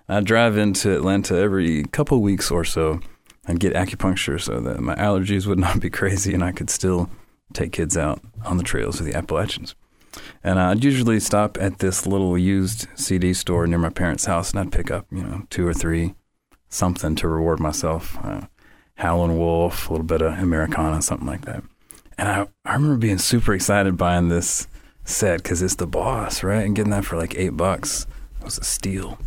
I 0.09 0.21
drive 0.21 0.57
into 0.57 0.97
Atlanta 0.97 1.37
every 1.37 1.85
couple 1.85 2.23
weeks 2.23 2.51
or 2.51 2.65
so 2.65 3.03
I'd 3.49 3.61
get 3.61 3.73
acupuncture 3.73 4.41
so 4.41 4.61
that 4.61 4.81
my 4.81 4.95
allergies 4.95 5.47
would 5.47 5.59
not 5.59 5.81
be 5.81 5.91
crazy 5.91 6.35
and 6.35 6.45
I 6.45 6.53
could 6.53 6.71
still 6.71 7.11
take 7.55 7.73
kids 7.73 7.97
out 7.97 8.21
on 8.45 8.59
the 8.59 8.63
trails 8.63 9.01
of 9.01 9.07
the 9.07 9.15
Appalachians. 9.15 9.75
And 10.45 10.59
I'd 10.59 10.85
usually 10.85 11.19
stop 11.19 11.57
at 11.61 11.79
this 11.79 12.07
little 12.07 12.37
used 12.37 12.87
CD 12.95 13.33
store 13.33 13.67
near 13.67 13.79
my 13.79 13.91
parents' 13.91 14.27
house 14.27 14.51
and 14.51 14.61
I'd 14.61 14.73
pick 14.73 14.91
up, 14.91 15.07
you 15.11 15.23
know, 15.23 15.47
two 15.51 15.67
or 15.67 15.75
three 15.75 16.15
something 16.69 17.17
to 17.17 17.29
reward 17.29 17.59
myself. 17.59 18.19
Uh, 18.23 18.43
Howlin' 18.97 19.39
Wolf, 19.39 19.89
a 19.89 19.93
little 19.93 20.05
bit 20.05 20.23
of 20.23 20.39
Americana, 20.39 21.01
something 21.01 21.27
like 21.27 21.45
that. 21.47 21.63
And 22.19 22.29
I, 22.29 22.49
I 22.65 22.75
remember 22.75 22.97
being 22.97 23.19
super 23.19 23.55
excited 23.55 23.97
buying 23.97 24.29
this 24.29 24.67
set 25.05 25.43
because 25.43 25.63
it's 25.63 25.77
the 25.77 25.87
boss, 25.87 26.43
right? 26.43 26.67
And 26.67 26.75
getting 26.77 26.91
that 26.91 27.05
for 27.05 27.17
like 27.17 27.37
eight 27.37 27.57
bucks 27.57 28.07
was 28.43 28.59
a 28.59 28.65
steal. 28.65 29.19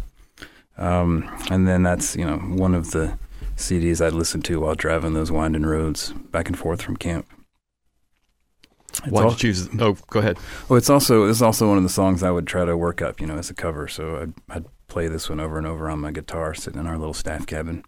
Um, 0.77 1.29
and 1.49 1.67
then 1.67 1.83
that's, 1.83 2.15
you 2.15 2.25
know, 2.25 2.37
one 2.37 2.75
of 2.75 2.91
the 2.91 3.17
CDs 3.61 4.05
I'd 4.05 4.13
listen 4.13 4.41
to 4.43 4.59
while 4.61 4.75
driving 4.75 5.13
those 5.13 5.31
winding 5.31 5.65
roads 5.65 6.11
back 6.31 6.47
and 6.47 6.57
forth 6.57 6.81
from 6.81 6.97
camp. 6.97 7.27
Why'd 9.07 9.31
you 9.31 9.37
choose? 9.37 9.69
Oh, 9.79 9.97
go 10.09 10.19
ahead. 10.19 10.37
Oh, 10.69 10.75
it's 10.75 10.89
also 10.89 11.27
it's 11.27 11.41
also 11.41 11.69
one 11.69 11.77
of 11.77 11.83
the 11.83 11.89
songs 11.89 12.23
I 12.23 12.31
would 12.31 12.47
try 12.47 12.65
to 12.65 12.75
work 12.75 13.01
up, 13.01 13.21
you 13.21 13.27
know, 13.27 13.37
as 13.37 13.49
a 13.49 13.53
cover. 13.53 13.87
So 13.87 14.17
I'd, 14.17 14.33
I'd 14.49 14.65
play 14.87 15.07
this 15.07 15.29
one 15.29 15.39
over 15.39 15.57
and 15.57 15.65
over 15.65 15.89
on 15.89 15.99
my 15.99 16.11
guitar, 16.11 16.53
sitting 16.53 16.79
in 16.79 16.87
our 16.87 16.97
little 16.97 17.13
staff 17.13 17.45
cabin. 17.45 17.83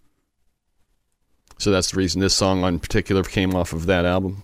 So 1.59 1.71
that's 1.71 1.91
the 1.91 1.97
reason 1.97 2.21
this 2.21 2.33
song 2.33 2.63
in 2.63 2.79
particular 2.79 3.23
came 3.23 3.53
off 3.53 3.73
of 3.73 3.85
that 3.85 4.05
album. 4.05 4.43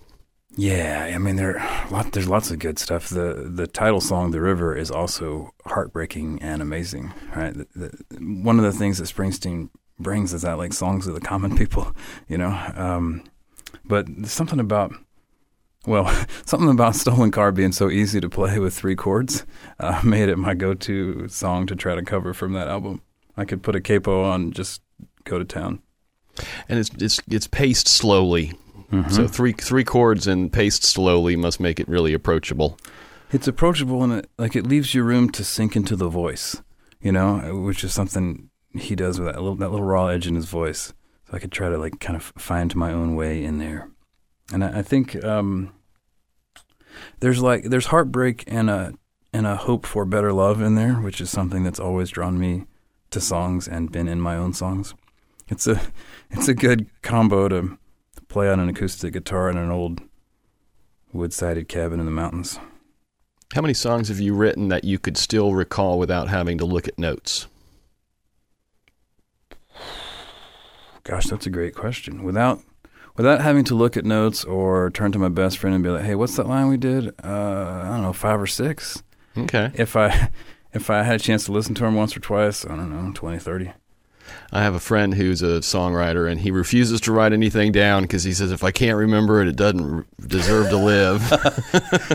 Yeah, 0.56 1.10
I 1.14 1.18
mean 1.18 1.36
there 1.36 1.54
lot, 1.90 2.12
there's 2.12 2.28
lots 2.28 2.50
of 2.50 2.58
good 2.58 2.78
stuff. 2.78 3.08
The 3.08 3.50
the 3.52 3.66
title 3.66 4.00
song 4.00 4.30
"The 4.30 4.40
River" 4.40 4.76
is 4.76 4.90
also 4.90 5.54
heartbreaking 5.64 6.42
and 6.42 6.60
amazing. 6.60 7.12
Right, 7.34 7.54
the, 7.54 7.66
the, 7.74 8.18
one 8.18 8.58
of 8.58 8.64
the 8.64 8.72
things 8.72 8.98
that 8.98 9.04
Springsteen 9.04 9.70
brings 10.00 10.32
is 10.32 10.42
that 10.42 10.58
like 10.58 10.72
songs 10.72 11.06
of 11.06 11.14
the 11.14 11.20
common 11.20 11.56
people, 11.56 11.94
you 12.28 12.38
know. 12.38 12.56
Um, 12.74 13.24
but 13.84 14.06
something 14.24 14.60
about 14.60 14.92
well, 15.86 16.06
something 16.44 16.68
about 16.68 16.96
"Stolen 16.96 17.30
Car" 17.30 17.52
being 17.52 17.72
so 17.72 17.90
easy 17.90 18.20
to 18.20 18.28
play 18.28 18.58
with 18.58 18.74
three 18.74 18.96
chords 18.96 19.44
uh, 19.78 20.00
made 20.04 20.28
it 20.28 20.36
my 20.36 20.54
go-to 20.54 21.28
song 21.28 21.66
to 21.66 21.76
try 21.76 21.94
to 21.94 22.02
cover 22.02 22.34
from 22.34 22.52
that 22.52 22.68
album. 22.68 23.02
I 23.36 23.44
could 23.44 23.62
put 23.62 23.76
a 23.76 23.80
capo 23.80 24.24
on, 24.24 24.52
just 24.52 24.82
go 25.24 25.38
to 25.38 25.44
town. 25.44 25.80
And 26.68 26.78
it's 26.78 26.90
it's 26.98 27.20
it's 27.30 27.46
paced 27.46 27.88
slowly. 27.88 28.52
Mm-hmm. 28.92 29.10
So 29.10 29.26
three 29.26 29.52
three 29.52 29.84
chords 29.84 30.26
and 30.26 30.52
paced 30.52 30.84
slowly 30.84 31.36
must 31.36 31.60
make 31.60 31.80
it 31.80 31.88
really 31.88 32.12
approachable. 32.12 32.78
It's 33.32 33.46
approachable 33.46 34.02
and 34.02 34.12
it 34.12 34.30
like 34.38 34.56
it 34.56 34.66
leaves 34.66 34.94
you 34.94 35.02
room 35.02 35.30
to 35.30 35.44
sink 35.44 35.76
into 35.76 35.96
the 35.96 36.08
voice, 36.08 36.62
you 37.00 37.12
know, 37.12 37.62
which 37.64 37.84
is 37.84 37.94
something 37.94 38.49
he 38.74 38.94
does 38.94 39.18
with 39.18 39.26
that 39.28 39.40
little 39.40 39.56
that 39.56 39.70
little 39.70 39.86
raw 39.86 40.08
edge 40.08 40.26
in 40.26 40.34
his 40.34 40.46
voice. 40.46 40.92
So 41.28 41.36
I 41.36 41.38
could 41.38 41.52
try 41.52 41.68
to 41.68 41.78
like 41.78 42.00
kind 42.00 42.16
of 42.16 42.32
find 42.36 42.74
my 42.74 42.92
own 42.92 43.14
way 43.16 43.44
in 43.44 43.58
there, 43.58 43.90
and 44.52 44.64
I, 44.64 44.78
I 44.78 44.82
think 44.82 45.22
um, 45.24 45.72
there's 47.20 47.40
like 47.40 47.64
there's 47.64 47.86
heartbreak 47.86 48.44
and 48.46 48.70
a 48.70 48.94
and 49.32 49.46
a 49.46 49.56
hope 49.56 49.86
for 49.86 50.04
better 50.04 50.32
love 50.32 50.60
in 50.60 50.74
there, 50.74 50.94
which 50.94 51.20
is 51.20 51.30
something 51.30 51.62
that's 51.62 51.80
always 51.80 52.10
drawn 52.10 52.38
me 52.38 52.64
to 53.10 53.20
songs 53.20 53.68
and 53.68 53.92
been 53.92 54.08
in 54.08 54.20
my 54.20 54.36
own 54.36 54.52
songs. 54.52 54.94
It's 55.48 55.66
a 55.66 55.80
it's 56.30 56.48
a 56.48 56.54
good 56.54 56.86
combo 57.02 57.48
to 57.48 57.78
play 58.28 58.48
on 58.48 58.60
an 58.60 58.68
acoustic 58.68 59.12
guitar 59.12 59.50
in 59.50 59.56
an 59.56 59.70
old 59.70 60.02
wood-sided 61.12 61.68
cabin 61.68 61.98
in 61.98 62.06
the 62.06 62.12
mountains. 62.12 62.60
How 63.52 63.60
many 63.60 63.74
songs 63.74 64.08
have 64.08 64.20
you 64.20 64.32
written 64.32 64.68
that 64.68 64.84
you 64.84 65.00
could 65.00 65.16
still 65.16 65.54
recall 65.54 65.98
without 65.98 66.28
having 66.28 66.56
to 66.58 66.64
look 66.64 66.86
at 66.86 67.00
notes? 67.00 67.48
Gosh, 71.04 71.26
that's 71.26 71.46
a 71.46 71.50
great 71.50 71.74
question. 71.74 72.22
Without 72.22 72.60
without 73.16 73.40
having 73.40 73.64
to 73.64 73.74
look 73.74 73.96
at 73.96 74.04
notes 74.04 74.44
or 74.44 74.90
turn 74.90 75.12
to 75.12 75.18
my 75.18 75.28
best 75.28 75.58
friend 75.58 75.74
and 75.74 75.84
be 75.84 75.90
like, 75.90 76.04
"Hey, 76.04 76.14
what's 76.14 76.36
that 76.36 76.46
line 76.46 76.68
we 76.68 76.76
did?" 76.76 77.08
Uh, 77.22 77.82
I 77.84 77.88
don't 77.88 78.02
know, 78.02 78.12
five 78.12 78.40
or 78.40 78.46
six. 78.46 79.02
Okay. 79.36 79.70
If 79.74 79.96
I 79.96 80.30
if 80.72 80.90
I 80.90 81.02
had 81.02 81.16
a 81.20 81.22
chance 81.22 81.44
to 81.44 81.52
listen 81.52 81.74
to 81.76 81.84
him 81.84 81.94
once 81.94 82.16
or 82.16 82.20
twice, 82.20 82.64
I 82.64 82.76
don't 82.76 82.90
know, 82.90 83.12
20, 83.12 83.38
30. 83.38 83.72
I 84.52 84.62
have 84.62 84.74
a 84.74 84.80
friend 84.80 85.14
who's 85.14 85.42
a 85.42 85.60
songwriter, 85.60 86.30
and 86.30 86.40
he 86.40 86.50
refuses 86.50 87.00
to 87.02 87.12
write 87.12 87.32
anything 87.32 87.72
down 87.72 88.02
because 88.02 88.24
he 88.24 88.32
says 88.32 88.52
if 88.52 88.62
I 88.64 88.70
can't 88.70 88.96
remember 88.96 89.42
it, 89.42 89.48
it 89.48 89.56
doesn't 89.56 90.06
deserve 90.28 90.70
to 90.70 90.76
live. 90.76 91.20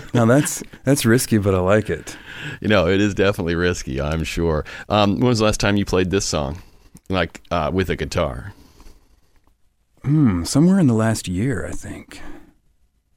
now 0.13 0.25
that's 0.25 0.63
that's 0.83 1.05
risky, 1.05 1.37
but 1.37 1.53
I 1.53 1.59
like 1.59 1.89
it. 1.89 2.17
You 2.61 2.67
know, 2.67 2.87
it 2.87 3.01
is 3.01 3.13
definitely 3.13 3.55
risky. 3.55 4.01
I'm 4.01 4.23
sure. 4.23 4.65
Um, 4.89 5.19
when 5.19 5.27
was 5.27 5.39
the 5.39 5.45
last 5.45 5.59
time 5.59 5.77
you 5.77 5.85
played 5.85 6.09
this 6.09 6.25
song, 6.25 6.61
like 7.09 7.41
uh, 7.51 7.71
with 7.73 7.89
a 7.89 7.95
guitar? 7.95 8.53
Hmm, 10.05 10.43
somewhere 10.43 10.77
in 10.77 10.85
the 10.85 10.93
last 10.93 11.27
year, 11.27 11.65
I 11.65 11.71
think. 11.71 12.21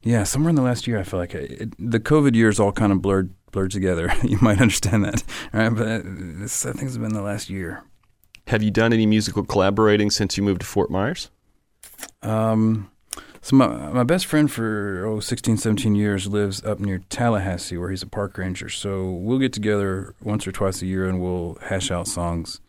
Yeah, 0.01 0.23
somewhere 0.23 0.49
in 0.49 0.55
the 0.55 0.63
last 0.63 0.87
year, 0.87 0.99
I 0.99 1.03
feel 1.03 1.19
like 1.19 1.35
it, 1.35 1.75
the 1.77 1.99
COVID 1.99 2.33
years 2.33 2.59
all 2.59 2.71
kind 2.71 2.91
of 2.91 2.99
blurred 2.99 3.31
blurred 3.51 3.69
together. 3.69 4.11
you 4.23 4.39
might 4.41 4.59
understand 4.59 5.05
that, 5.05 5.23
right? 5.53 5.69
But 5.69 6.01
this, 6.03 6.65
I 6.65 6.71
think, 6.71 6.85
has 6.85 6.97
been 6.97 7.13
the 7.13 7.21
last 7.21 7.47
year. 7.47 7.83
Have 8.47 8.63
you 8.63 8.71
done 8.71 8.91
any 8.91 9.05
musical 9.05 9.43
collaborating 9.43 10.09
since 10.09 10.35
you 10.35 10.41
moved 10.41 10.61
to 10.61 10.65
Fort 10.65 10.89
Myers? 10.89 11.29
Um, 12.23 12.89
so 13.41 13.55
my 13.55 13.67
my 13.67 14.03
best 14.03 14.25
friend 14.25 14.51
for 14.51 15.05
oh 15.05 15.19
16, 15.19 15.57
17 15.57 15.93
years 15.93 16.25
lives 16.25 16.65
up 16.65 16.79
near 16.79 17.03
Tallahassee, 17.09 17.77
where 17.77 17.91
he's 17.91 18.01
a 18.01 18.07
park 18.07 18.35
ranger. 18.35 18.67
So 18.67 19.11
we'll 19.11 19.37
get 19.37 19.53
together 19.53 20.15
once 20.23 20.47
or 20.47 20.51
twice 20.51 20.81
a 20.81 20.87
year 20.87 21.07
and 21.07 21.21
we'll 21.21 21.59
hash 21.61 21.91
out 21.91 22.07
songs. 22.07 22.61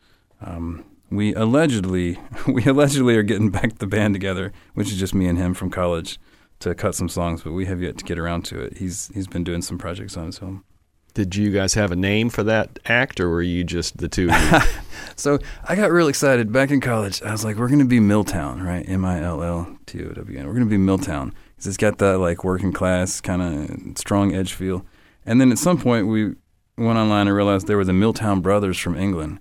Um, 0.43 0.85
we 1.11 1.35
allegedly 1.35 2.19
we 2.47 2.65
allegedly 2.65 3.17
are 3.17 3.23
getting 3.23 3.51
back 3.51 3.79
the 3.79 3.87
band 3.87 4.15
together, 4.15 4.53
which 4.75 4.89
is 4.89 4.99
just 4.99 5.15
me 5.15 5.27
and 5.27 5.39
him 5.39 5.55
from 5.55 5.71
college, 5.71 6.19
to 6.61 6.75
cut 6.75 6.95
some 6.95 7.09
songs, 7.09 7.43
but 7.43 7.53
we 7.53 7.67
have 7.67 7.83
yet 7.83 7.99
to 7.99 8.05
get 8.05 8.19
around 8.19 8.45
to 8.47 8.61
it. 8.61 8.79
He's 8.79 9.11
he's 9.15 9.27
been 9.27 9.45
doing 9.45 9.63
some 9.63 9.79
projects 9.79 10.17
on 10.17 10.27
his 10.27 10.39
own. 10.41 10.63
Did 11.13 11.35
you 11.35 11.51
guys 11.51 11.75
have 11.75 11.91
a 11.91 11.97
name 11.97 12.31
for 12.31 12.45
that 12.45 12.79
act, 12.85 13.19
or 13.19 13.29
were 13.29 13.43
you 13.43 13.65
just 13.65 13.97
the 13.97 14.09
two? 14.09 14.31
so 15.17 15.39
I 15.65 15.75
got 15.75 15.91
real 15.91 16.07
excited 16.07 16.53
back 16.53 16.71
in 16.71 16.81
college. 16.81 17.21
I 17.23 17.33
was 17.33 17.45
like, 17.45 17.57
"We're 17.57 17.69
going 17.69 17.81
to 17.81 17.85
be 17.85 17.99
Milltown, 17.99 18.63
right? 18.63 18.89
M 18.89 19.05
I 19.05 19.21
L 19.21 19.43
L 19.43 19.77
T 19.87 20.05
O 20.05 20.11
W 20.11 20.39
N. 20.39 20.47
We're 20.47 20.53
going 20.53 20.67
to 20.67 20.71
be 20.71 20.79
Milltown 20.79 21.35
because 21.57 21.67
it's 21.67 21.77
got 21.77 21.99
that 21.99 22.19
like 22.19 22.45
working 22.45 22.73
class 22.73 23.21
kind 23.21 23.43
of 23.43 23.99
strong 23.99 24.35
edge 24.35 24.53
feel." 24.53 24.87
And 25.27 25.41
then 25.41 25.51
at 25.51 25.59
some 25.59 25.79
point, 25.79 26.07
we 26.07 26.35
went 26.79 26.99
online 26.99 27.27
and 27.27 27.37
realized 27.37 27.67
there 27.67 27.77
were 27.77 27.85
the 27.85 27.93
Milltown 27.93 28.41
Brothers 28.41 28.79
from 28.79 28.97
England, 28.97 29.41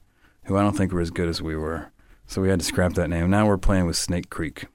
who 0.50 0.58
I 0.58 0.64
don't 0.64 0.76
think 0.76 0.91
were 0.91 1.00
as 1.00 1.12
good 1.12 1.30
as 1.30 1.43
we 1.43 1.56
were. 1.56 1.91
So 2.26 2.41
we 2.41 2.50
had 2.50 2.60
to 2.60 2.66
scrap 2.66 2.93
that 2.93 3.08
name. 3.08 3.30
Now 3.30 3.47
we're 3.47 3.58
playing 3.58 3.86
with 3.86 3.95
Snake 3.95 4.32
Creek. 4.32 4.66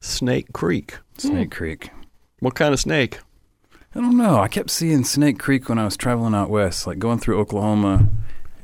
Snake 0.00 0.52
Creek. 0.54 0.98
Snake 1.18 1.52
hmm. 1.52 1.56
Creek. 1.56 1.90
What 2.40 2.54
kind 2.54 2.72
of 2.72 2.80
snake? 2.80 3.20
I 3.94 4.00
don't 4.00 4.16
know. 4.16 4.38
I 4.38 4.48
kept 4.48 4.70
seeing 4.70 5.04
Snake 5.04 5.38
Creek 5.38 5.68
when 5.68 5.78
I 5.78 5.84
was 5.84 5.98
traveling 5.98 6.34
out 6.34 6.48
west, 6.48 6.86
like 6.86 6.98
going 6.98 7.18
through 7.18 7.38
Oklahoma 7.38 8.08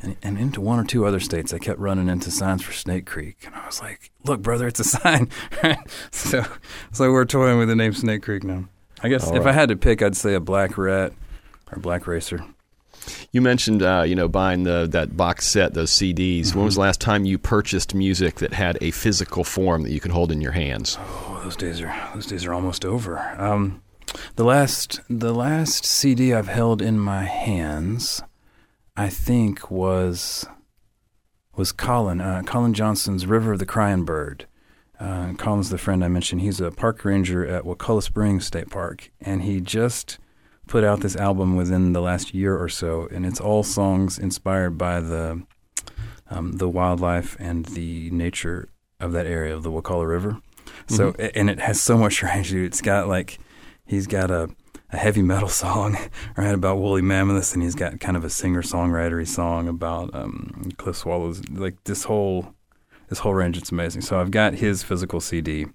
and, 0.01 0.17
and 0.23 0.39
into 0.39 0.63
one 0.63 0.79
or 0.79 0.85
two 0.85 1.05
other 1.05 1.21
states. 1.21 1.53
I 1.53 1.59
kept 1.59 1.79
running 1.79 2.09
into 2.09 2.31
signs 2.31 2.63
for 2.63 2.73
Snake 2.73 3.05
Creek, 3.05 3.37
and 3.45 3.55
I 3.55 3.67
was 3.67 3.81
like, 3.81 4.11
"Look, 4.25 4.41
brother, 4.41 4.67
it's 4.67 4.81
a 4.81 4.85
sign." 4.85 5.29
so, 6.11 6.45
so 6.93 7.13
we're 7.13 7.27
toying 7.27 7.59
with 7.59 7.69
the 7.69 7.77
name 7.77 7.93
Snake 7.93 8.23
Creek 8.23 8.43
now. 8.43 8.65
I 9.03 9.09
guess 9.09 9.29
All 9.29 9.37
if 9.37 9.45
right. 9.45 9.51
I 9.51 9.53
had 9.53 9.69
to 9.69 9.77
pick, 9.77 10.03
I'd 10.03 10.17
say 10.17 10.35
a 10.35 10.41
black 10.41 10.77
rat 10.79 11.13
or 11.71 11.79
black 11.79 12.07
racer. 12.07 12.45
You 13.33 13.41
mentioned, 13.41 13.83
uh, 13.83 14.05
you 14.07 14.15
know, 14.15 14.29
buying 14.29 14.65
the 14.65 14.87
that 14.91 15.17
box 15.17 15.47
set, 15.47 15.75
those 15.75 15.91
CDs. 15.91 16.41
Mm-hmm. 16.41 16.59
When 16.59 16.65
was 16.67 16.75
the 16.75 16.81
last 16.81 17.01
time 17.01 17.25
you 17.25 17.39
purchased 17.39 17.95
music 17.95 18.37
that 18.37 18.53
had 18.53 18.79
a 18.81 18.91
physical 18.91 19.45
form 19.45 19.83
that 19.83 19.93
you 19.93 20.01
could 20.01 20.11
hold 20.11 20.33
in 20.33 20.41
your 20.41 20.53
hands? 20.53 20.99
Oh, 21.01 21.41
those 21.45 21.57
days 21.57 21.81
are 21.81 22.11
those 22.15 22.27
days 22.27 22.45
are 22.45 22.53
almost 22.53 22.85
over. 22.85 23.19
Um, 23.39 23.83
the 24.37 24.45
last 24.45 25.01
the 25.09 25.35
last 25.35 25.85
CD 25.85 26.35
I've 26.35 26.49
held 26.49 26.83
in 26.83 26.99
my 26.99 27.25
hands, 27.25 28.23
I 28.97 29.09
think 29.09 29.71
was 29.71 30.47
was 31.57 31.73
Colin 31.73 32.21
uh, 32.21 32.43
Colin 32.45 32.75
Johnson's 32.75 33.27
River 33.27 33.53
of 33.53 33.59
the 33.59 33.67
Crying 33.67 34.05
Bird. 34.05 34.47
Uh, 34.99 35.33
Colin's 35.39 35.71
the 35.71 35.79
friend 35.79 36.05
I 36.05 36.09
mentioned. 36.09 36.43
He's 36.43 36.61
a 36.61 36.71
park 36.71 37.05
ranger 37.05 37.47
at 37.47 37.65
Wakulla 37.65 38.03
Springs 38.03 38.47
State 38.47 38.69
Park, 38.69 39.11
and 39.21 39.43
he 39.43 39.61
just 39.61 40.19
put 40.71 40.85
out 40.85 41.01
this 41.01 41.17
album 41.17 41.57
within 41.57 41.93
the 41.93 42.01
last 42.01 42.33
year 42.33 42.57
or 42.57 42.69
so, 42.69 43.09
and 43.11 43.27
it's 43.27 43.41
all 43.41 43.65
songs 43.65 44.19
inspired 44.19 44.79
by 44.79 45.01
the 45.01 45.43
um, 46.31 46.53
the 46.53 46.69
wildlife 46.69 47.37
and 47.41 47.67
the 47.67 48.09
nature 48.13 48.69
of 49.01 49.11
that 49.13 49.27
area 49.27 49.55
of 49.55 49.65
the 49.65 49.71
Wakulla 49.71 50.07
River. 50.07 50.41
So, 50.87 51.11
mm-hmm. 51.11 51.27
and 51.35 51.51
it 51.51 51.59
has 51.59 51.81
so 51.81 51.99
much 51.99 52.23
range. 52.23 52.55
It's 52.55 52.81
got 52.81 53.09
like 53.09 53.39
he's 53.85 54.07
got 54.07 54.31
a, 54.31 54.49
a 54.93 54.97
heavy 54.97 55.23
metal 55.23 55.49
song 55.65 55.99
right 56.37 56.55
about 56.55 56.79
woolly 56.79 57.03
mammoths, 57.03 57.53
and 57.53 57.63
he's 57.65 57.75
got 57.75 57.99
kind 57.99 58.17
of 58.17 58.25
a 58.25 58.31
singer 58.31 58.63
songwritery 58.63 59.27
song 59.27 59.67
about 59.67 60.15
um, 60.15 60.71
cliff 60.79 60.97
swallows. 60.97 61.43
Like 61.51 61.83
this 61.83 62.05
whole 62.05 62.55
this 63.09 63.19
whole 63.19 63.35
range, 63.35 63.59
it's 63.59 63.73
amazing. 63.73 64.03
So 64.03 64.21
I've 64.21 64.31
got 64.31 64.55
his 64.55 64.85
physical 64.85 65.21
CD 65.21 65.67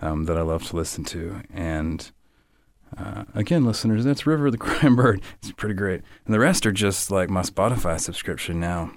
um, 0.00 0.24
that 0.26 0.38
I 0.38 0.42
love 0.42 0.62
to 0.68 0.76
listen 0.76 1.02
to, 1.06 1.42
and 1.52 2.12
uh, 2.96 3.24
again, 3.34 3.64
listeners, 3.64 4.04
that's 4.04 4.26
River 4.26 4.50
the 4.50 4.58
Crying 4.58 4.96
Bird. 4.96 5.22
It's 5.42 5.52
pretty 5.52 5.74
great, 5.74 6.02
and 6.24 6.34
the 6.34 6.40
rest 6.40 6.66
are 6.66 6.72
just 6.72 7.10
like 7.10 7.30
my 7.30 7.42
Spotify 7.42 8.00
subscription 8.00 8.60
now. 8.60 8.92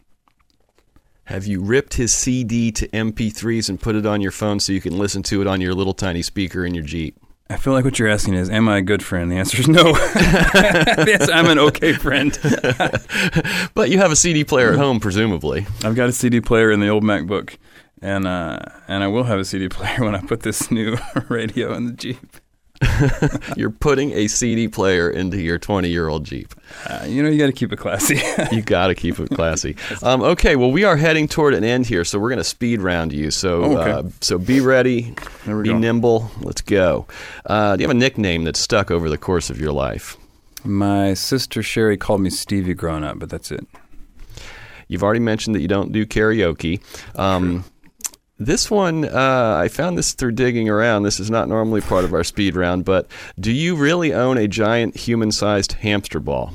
Have 1.26 1.46
you 1.46 1.62
ripped 1.62 1.94
his 1.94 2.12
CD 2.12 2.72
to 2.72 2.88
MP3s 2.88 3.70
and 3.70 3.80
put 3.80 3.96
it 3.96 4.06
on 4.06 4.20
your 4.20 4.32
phone 4.32 4.60
so 4.60 4.74
you 4.74 4.82
can 4.82 4.98
listen 4.98 5.22
to 5.24 5.42
it 5.42 5.48
on 5.48 5.62
your 5.62 5.76
little 5.76 5.94
tiny 5.94 6.24
speaker 6.24 6.66
in 6.66 6.74
your 6.74 6.84
Jeep? 6.84 7.20
I 7.52 7.58
feel 7.58 7.74
like 7.74 7.86
what 7.86 7.98
you're 8.00 8.10
asking 8.10 8.36
is, 8.36 8.50
am 8.50 8.70
I 8.70 8.78
a 8.78 8.82
good 8.82 9.04
friend? 9.04 9.32
The 9.32 9.38
answer 9.38 9.60
is 9.60 9.68
no. 9.68 9.90
yes, 10.16 11.30
I'm 11.30 11.48
an 11.48 11.58
okay 11.60 11.94
friend. 11.94 12.38
but 13.74 13.90
you 13.90 13.98
have 13.98 14.12
a 14.12 14.16
CD 14.16 14.44
player 14.44 14.72
at 14.72 14.78
home, 14.78 15.00
presumably. 15.00 15.66
I've 15.84 15.96
got 15.96 16.10
a 16.10 16.12
CD 16.12 16.42
player 16.42 16.72
in 16.72 16.80
the 16.80 16.90
old 16.90 17.04
MacBook, 17.04 17.58
and 18.02 18.28
uh, 18.28 18.60
and 18.88 19.04
I 19.04 19.08
will 19.08 19.24
have 19.24 19.40
a 19.40 19.46
CD 19.46 19.68
player 19.68 20.04
when 20.04 20.16
I 20.16 20.22
put 20.22 20.42
this 20.42 20.70
new 20.70 20.98
radio 21.28 21.74
in 21.74 21.88
the 21.88 21.94
Jeep. 21.94 22.38
You're 23.58 23.70
putting 23.72 24.12
a 24.12 24.28
CD 24.28 24.68
player 24.68 25.10
into 25.10 25.40
your 25.42 25.58
20 25.60 25.90
year 25.90 26.08
old 26.08 26.24
Jeep. 26.26 26.54
Uh, 26.86 27.06
you 27.08 27.22
know, 27.22 27.30
you 27.30 27.38
got 27.38 27.48
to 27.48 27.52
keep 27.52 27.74
it 27.74 27.78
classy. 27.78 28.20
you 28.56 28.62
got 28.62 28.88
to 28.88 28.96
keep 28.96 29.20
it 29.20 29.30
classy. 29.30 29.76
Um, 30.02 30.22
okay, 30.22 30.56
well, 30.56 30.72
we 30.72 30.84
are 30.86 30.96
heading 30.96 31.28
toward 31.28 31.54
an 31.54 31.64
end 31.64 31.86
here, 31.88 32.06
so 32.06 32.20
we're 32.20 32.30
going 32.30 32.38
to 32.38 32.44
speed 32.44 32.82
round 32.82 33.12
you. 33.12 33.32
So, 33.32 33.64
Oh, 33.64 33.78
okay. 33.78 33.92
uh, 33.92 34.04
so 34.22 34.38
be 34.38 34.62
ready, 34.62 35.14
be 35.46 35.52
go. 35.70 35.78
nimble. 35.78 36.32
Let's 36.42 36.62
go. 36.62 37.06
Uh, 37.46 37.76
do 37.76 37.82
you 37.82 37.88
have 37.88 37.96
a 37.96 38.00
nickname 38.00 38.44
that's 38.46 38.60
stuck 38.60 38.90
over 38.92 39.10
the 39.10 39.18
course 39.18 39.50
of 39.50 39.60
your 39.60 39.74
life? 39.74 40.16
My 40.64 41.14
sister 41.16 41.62
Sherry 41.62 41.98
called 41.98 42.22
me 42.22 42.30
Stevie 42.30 42.74
growing 42.74 43.04
up, 43.04 43.20
but 43.20 43.30
that's 43.30 43.52
it. 43.52 43.66
You've 44.88 45.04
already 45.04 45.20
mentioned 45.20 45.56
that 45.56 45.62
you 45.62 45.68
don't 45.68 45.92
do 45.92 46.06
karaoke. 46.06 46.82
Um, 47.18 47.66
this 48.40 48.72
one, 48.72 49.06
uh, 49.06 49.58
I 49.58 49.68
found 49.68 49.98
this 49.98 50.14
through 50.14 50.32
digging 50.32 50.70
around. 50.70 51.04
This 51.04 51.20
is 51.20 51.30
not 51.30 51.48
normally 51.48 51.82
part 51.82 52.06
of 52.06 52.14
our 52.14 52.24
speed 52.24 52.56
round, 52.56 52.86
but 52.86 53.10
do 53.40 53.52
you 53.52 53.76
really 53.76 54.14
own 54.14 54.38
a 54.38 54.48
giant 54.48 54.96
human 54.96 55.32
sized 55.32 55.74
hamster 55.74 56.20
ball? 56.20 56.54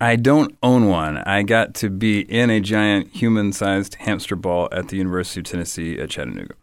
I 0.00 0.16
don't 0.16 0.56
own 0.62 0.86
one. 0.86 1.18
I 1.18 1.42
got 1.42 1.74
to 1.76 1.90
be 1.90 2.20
in 2.20 2.48
a 2.48 2.58
giant 2.58 3.14
human-sized 3.14 3.96
hamster 3.96 4.34
ball 4.34 4.70
at 4.72 4.88
the 4.88 4.96
University 4.96 5.40
of 5.40 5.46
Tennessee 5.46 5.98
at 5.98 6.08
Chattanooga. 6.08 6.54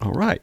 All 0.00 0.12
right. 0.12 0.40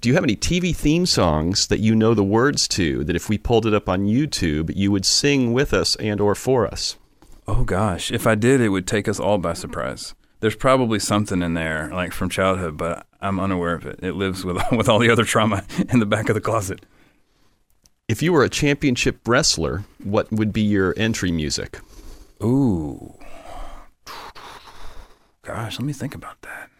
Do 0.00 0.08
you 0.08 0.16
have 0.16 0.24
any 0.24 0.34
TV 0.34 0.74
theme 0.74 1.06
songs 1.06 1.68
that 1.68 1.78
you 1.78 1.94
know 1.94 2.14
the 2.14 2.24
words 2.24 2.66
to 2.68 3.04
that 3.04 3.14
if 3.14 3.28
we 3.28 3.38
pulled 3.38 3.64
it 3.64 3.74
up 3.74 3.88
on 3.88 4.06
YouTube, 4.06 4.74
you 4.74 4.90
would 4.90 5.06
sing 5.06 5.52
with 5.52 5.72
us 5.72 5.94
and 5.96 6.20
or 6.20 6.34
for 6.34 6.66
us? 6.66 6.96
Oh 7.46 7.62
gosh, 7.62 8.10
if 8.10 8.26
I 8.26 8.34
did, 8.34 8.60
it 8.60 8.70
would 8.70 8.86
take 8.86 9.08
us 9.08 9.20
all 9.20 9.38
by 9.38 9.52
surprise. 9.52 10.14
There's 10.40 10.56
probably 10.56 10.98
something 11.00 11.42
in 11.42 11.54
there, 11.54 11.90
like 11.92 12.12
from 12.12 12.28
childhood, 12.28 12.76
but 12.76 13.06
I'm 13.20 13.40
unaware 13.40 13.74
of 13.74 13.86
it. 13.86 13.98
It 14.02 14.12
lives 14.12 14.44
with 14.44 14.62
with 14.72 14.88
all 14.88 14.98
the 14.98 15.10
other 15.10 15.24
trauma 15.24 15.64
in 15.88 15.98
the 15.98 16.06
back 16.06 16.28
of 16.28 16.34
the 16.34 16.40
closet. 16.40 16.84
If 18.06 18.22
you 18.22 18.32
were 18.32 18.44
a 18.44 18.48
championship 18.48 19.20
wrestler, 19.26 19.84
what 20.02 20.32
would 20.32 20.52
be 20.52 20.62
your 20.62 20.94
entry 20.96 21.30
music? 21.30 21.80
Ooh, 22.42 23.14
gosh, 25.42 25.78
let 25.78 25.84
me 25.84 25.92
think 25.92 26.14
about 26.14 26.40
that. 26.42 26.70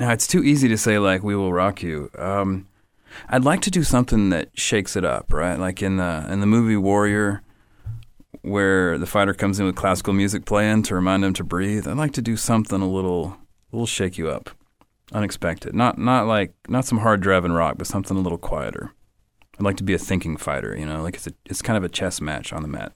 Now 0.00 0.12
it's 0.12 0.26
too 0.26 0.42
easy 0.42 0.68
to 0.68 0.78
say 0.78 0.98
like 0.98 1.22
"We 1.22 1.36
Will 1.36 1.52
Rock 1.52 1.82
You." 1.82 2.10
Um, 2.16 2.68
I'd 3.28 3.44
like 3.44 3.60
to 3.62 3.70
do 3.70 3.82
something 3.82 4.30
that 4.30 4.50
shakes 4.58 4.96
it 4.96 5.04
up, 5.04 5.32
right? 5.32 5.58
Like 5.58 5.82
in 5.82 5.96
the 5.96 6.26
in 6.30 6.40
the 6.40 6.46
movie 6.46 6.76
Warrior, 6.76 7.42
where 8.42 8.98
the 8.98 9.06
fighter 9.06 9.34
comes 9.34 9.58
in 9.60 9.66
with 9.66 9.76
classical 9.76 10.12
music 10.12 10.44
playing 10.44 10.82
to 10.84 10.94
remind 10.94 11.24
him 11.24 11.34
to 11.34 11.44
breathe. 11.44 11.86
I'd 11.88 11.96
like 11.96 12.12
to 12.12 12.22
do 12.22 12.36
something 12.36 12.80
a 12.80 12.88
little, 12.88 13.36
a 13.72 13.76
little 13.76 13.86
shake 13.86 14.18
you 14.18 14.28
up, 14.28 14.50
unexpected. 15.12 15.74
Not 15.74 15.98
not 15.98 16.26
like 16.26 16.52
not 16.68 16.84
some 16.84 16.98
hard 16.98 17.20
driving 17.20 17.52
rock, 17.52 17.76
but 17.78 17.86
something 17.86 18.16
a 18.16 18.20
little 18.20 18.38
quieter. 18.38 18.92
I'd 19.58 19.64
like 19.64 19.76
to 19.78 19.84
be 19.84 19.94
a 19.94 19.98
thinking 19.98 20.36
fighter. 20.36 20.76
You 20.76 20.86
know, 20.86 21.02
like 21.02 21.14
it's 21.14 21.26
a, 21.26 21.32
it's 21.46 21.62
kind 21.62 21.76
of 21.76 21.84
a 21.84 21.88
chess 21.88 22.20
match 22.20 22.52
on 22.52 22.62
the 22.62 22.68
mat. 22.68 22.92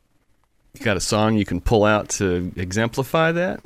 You 0.75 0.85
got 0.85 0.97
a 0.97 1.01
song 1.01 1.37
you 1.37 1.45
can 1.45 1.61
pull 1.61 1.85
out 1.85 2.09
to 2.11 2.51
exemplify 2.57 3.33
that? 3.33 3.61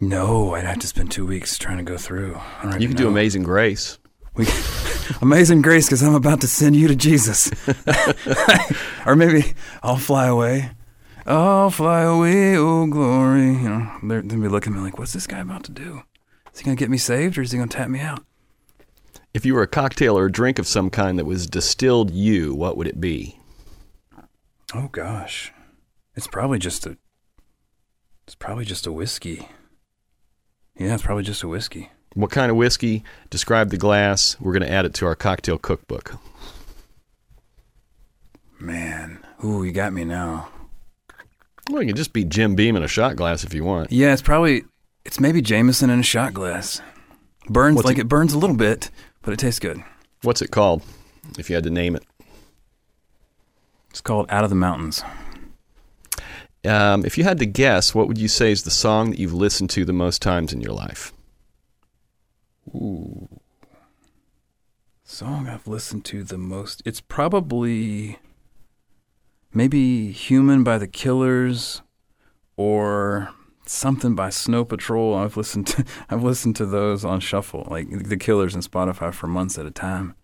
No, 0.00 0.54
I'd 0.54 0.64
have 0.64 0.80
to 0.80 0.86
spend 0.86 1.10
two 1.10 1.24
weeks 1.24 1.56
trying 1.56 1.78
to 1.78 1.82
go 1.82 1.96
through. 1.96 2.38
I 2.62 2.70
don't 2.70 2.80
You 2.82 2.88
can 2.88 2.96
do. 2.96 3.08
Amazing 3.08 3.44
Grace. 3.44 3.98
We, 4.34 4.46
amazing 5.22 5.62
grace, 5.62 5.86
because 5.86 6.02
I'm 6.02 6.14
about 6.14 6.42
to 6.42 6.46
send 6.46 6.76
you 6.76 6.88
to 6.88 6.94
Jesus. 6.94 7.50
or 9.06 9.16
maybe 9.16 9.54
I'll 9.82 9.96
fly 9.96 10.26
away. 10.26 10.70
I'll 11.26 11.70
fly 11.70 12.02
away, 12.02 12.56
oh 12.56 12.86
glory. 12.86 13.48
You 13.48 13.68
know, 13.68 13.98
they're, 14.04 14.22
they'll 14.22 14.40
be 14.40 14.48
looking 14.48 14.72
at 14.72 14.76
me 14.76 14.82
like, 14.82 14.98
what's 14.98 15.12
this 15.12 15.26
guy 15.26 15.40
about 15.40 15.64
to 15.64 15.72
do? 15.72 16.02
Is 16.52 16.60
he 16.60 16.64
going 16.64 16.76
to 16.76 16.80
get 16.80 16.88
me 16.88 16.98
saved 16.98 17.36
or 17.36 17.42
is 17.42 17.50
he 17.50 17.58
going 17.58 17.68
to 17.68 17.76
tap 17.76 17.88
me 17.88 18.00
out? 18.00 18.24
If 19.34 19.44
you 19.44 19.54
were 19.54 19.62
a 19.62 19.68
cocktail 19.68 20.16
or 20.16 20.26
a 20.26 20.32
drink 20.32 20.58
of 20.58 20.66
some 20.66 20.88
kind 20.88 21.18
that 21.18 21.26
was 21.26 21.46
distilled 21.46 22.12
you, 22.12 22.54
what 22.54 22.76
would 22.76 22.86
it 22.86 23.00
be? 23.00 23.38
Oh 24.72 24.88
gosh, 24.90 25.52
it's 26.14 26.26
probably 26.26 26.58
just 26.58 26.86
a. 26.86 26.96
It's 28.26 28.34
probably 28.34 28.64
just 28.64 28.86
a 28.86 28.92
whiskey. 28.92 29.48
Yeah, 30.78 30.94
it's 30.94 31.02
probably 31.02 31.22
just 31.24 31.42
a 31.42 31.48
whiskey. 31.48 31.90
What 32.14 32.30
kind 32.30 32.50
of 32.50 32.56
whiskey? 32.56 33.04
Describe 33.30 33.70
the 33.70 33.76
glass. 33.76 34.36
We're 34.40 34.52
going 34.52 34.66
to 34.66 34.72
add 34.72 34.86
it 34.86 34.94
to 34.94 35.06
our 35.06 35.14
cocktail 35.14 35.58
cookbook. 35.58 36.14
Man, 38.58 39.24
ooh, 39.44 39.62
you 39.62 39.72
got 39.72 39.92
me 39.92 40.04
now. 40.04 40.48
Well, 41.70 41.82
you 41.82 41.88
can 41.88 41.96
just 41.96 42.12
be 42.12 42.24
Jim 42.24 42.54
Beam 42.54 42.76
in 42.76 42.82
a 42.82 42.88
shot 42.88 43.16
glass 43.16 43.44
if 43.44 43.52
you 43.54 43.64
want. 43.64 43.90
Yeah, 43.92 44.12
it's 44.12 44.22
probably 44.22 44.62
it's 45.04 45.18
maybe 45.20 45.40
Jameson 45.42 45.90
in 45.90 46.00
a 46.00 46.04
shot 46.04 46.32
glass. 46.32 46.80
Burns 47.48 47.76
What's 47.76 47.86
like 47.86 47.98
it- 47.98 48.02
it 48.02 48.08
burns 48.08 48.32
a 48.32 48.38
little 48.38 48.56
bit, 48.56 48.90
but 49.22 49.32
it 49.32 49.38
tastes 49.38 49.60
good. 49.60 49.82
What's 50.22 50.42
it 50.42 50.50
called? 50.50 50.82
If 51.38 51.48
you 51.50 51.56
had 51.56 51.64
to 51.64 51.70
name 51.70 51.96
it. 51.96 52.04
It's 53.90 54.00
called 54.00 54.26
Out 54.28 54.44
of 54.44 54.50
the 54.50 54.56
Mountains. 54.56 55.02
Um, 56.64 57.04
if 57.04 57.16
you 57.16 57.24
had 57.24 57.38
to 57.38 57.46
guess, 57.46 57.94
what 57.94 58.08
would 58.08 58.18
you 58.18 58.28
say 58.28 58.50
is 58.50 58.62
the 58.64 58.70
song 58.70 59.10
that 59.10 59.18
you've 59.18 59.32
listened 59.32 59.70
to 59.70 59.84
the 59.84 59.92
most 59.92 60.20
times 60.20 60.52
in 60.52 60.60
your 60.60 60.72
life? 60.72 61.12
Ooh. 62.74 63.28
Song 65.04 65.48
I've 65.48 65.68
listened 65.68 66.04
to 66.06 66.24
the 66.24 66.36
most. 66.38 66.82
It's 66.84 67.00
probably 67.00 68.18
maybe 69.56 70.12
Human 70.12 70.62
by 70.62 70.76
the 70.76 70.86
Killers 70.86 71.80
or 72.58 73.30
something 73.64 74.14
by 74.14 74.28
Snow 74.28 74.66
Patrol. 74.66 75.14
I've 75.14 75.36
listened 75.36 75.66
to 75.68 75.84
I've 76.10 76.22
listened 76.22 76.56
to 76.56 76.66
those 76.66 77.04
on 77.04 77.20
shuffle, 77.20 77.66
like 77.70 77.88
the 77.90 78.18
Killers 78.18 78.54
and 78.54 78.62
Spotify 78.62 79.12
for 79.12 79.26
months 79.26 79.58
at 79.58 79.64
a 79.64 79.70
time. 79.70 80.14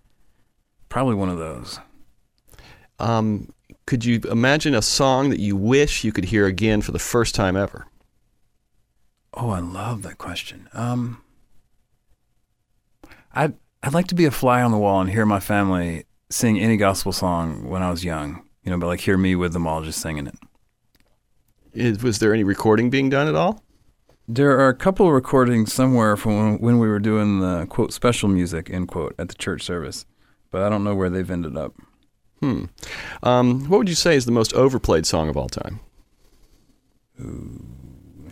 Probably 0.91 1.15
one 1.15 1.31
of 1.31 1.39
those. 1.39 1.81
Um, 2.99 3.49
could 3.87 4.05
you 4.05 4.21
imagine 4.31 4.75
a 4.75 4.83
song 4.83 5.31
that 5.31 5.41
you 5.41 5.57
wish 5.57 6.05
you 6.05 6.13
could 6.13 6.27
hear 6.27 6.47
again 6.47 6.83
for 6.83 6.93
the 6.93 6.99
first 6.99 7.35
time 7.35 7.57
ever? 7.57 7.87
Oh, 9.33 9.49
I 9.49 9.61
love 9.61 10.03
that 10.03 10.19
question. 10.19 10.69
Um, 10.75 11.23
I'd 13.33 13.55
I'd 13.83 13.95
like 13.95 14.09
to 14.09 14.15
be 14.15 14.27
a 14.27 14.31
fly 14.31 14.61
on 14.61 14.73
the 14.73 14.79
wall 14.79 15.01
and 15.01 15.09
hear 15.09 15.25
my 15.25 15.41
family 15.41 16.05
sing 16.29 16.61
any 16.61 16.77
gospel 16.77 17.13
song 17.13 17.67
when 17.69 17.83
I 17.83 17.91
was 17.91 18.05
young. 18.05 18.45
You 18.65 18.71
know, 18.71 18.79
but 18.79 18.87
like 18.87 19.01
hear 19.01 19.19
me 19.19 19.35
with 19.35 19.53
them 19.53 19.67
all 19.67 19.83
just 19.83 20.01
singing 20.01 20.27
it. 20.27 20.37
Is, 21.73 22.03
was 22.03 22.19
there 22.19 22.33
any 22.33 22.45
recording 22.45 22.91
being 22.91 23.09
done 23.11 23.29
at 23.29 23.35
all? 23.35 23.63
There 24.29 24.59
are 24.61 24.69
a 24.69 24.75
couple 24.75 25.07
of 25.07 25.13
recordings 25.13 25.73
somewhere 25.73 26.17
from 26.17 26.37
when, 26.37 26.59
when 26.61 26.79
we 26.79 26.87
were 26.89 27.01
doing 27.01 27.41
the 27.41 27.67
quote 27.67 27.93
special 27.93 28.29
music 28.29 28.71
end 28.71 28.89
quote 28.89 29.15
at 29.19 29.29
the 29.29 29.35
church 29.35 29.63
service, 29.63 30.07
but 30.51 30.63
I 30.63 30.69
don't 30.69 30.85
know 30.85 30.95
where 30.95 31.11
they've 31.11 31.31
ended 31.31 31.57
up. 31.57 31.75
Hmm. 32.41 32.65
Um, 33.23 33.69
what 33.69 33.79
would 33.79 33.89
you 33.89 33.95
say 33.95 34.17
is 34.17 34.27
the 34.27 34.33
most 34.33 34.53
overplayed 34.55 35.07
song 35.07 35.29
of 35.29 35.37
all 35.37 35.49
time? 35.49 35.81
Ooh, 37.21 37.65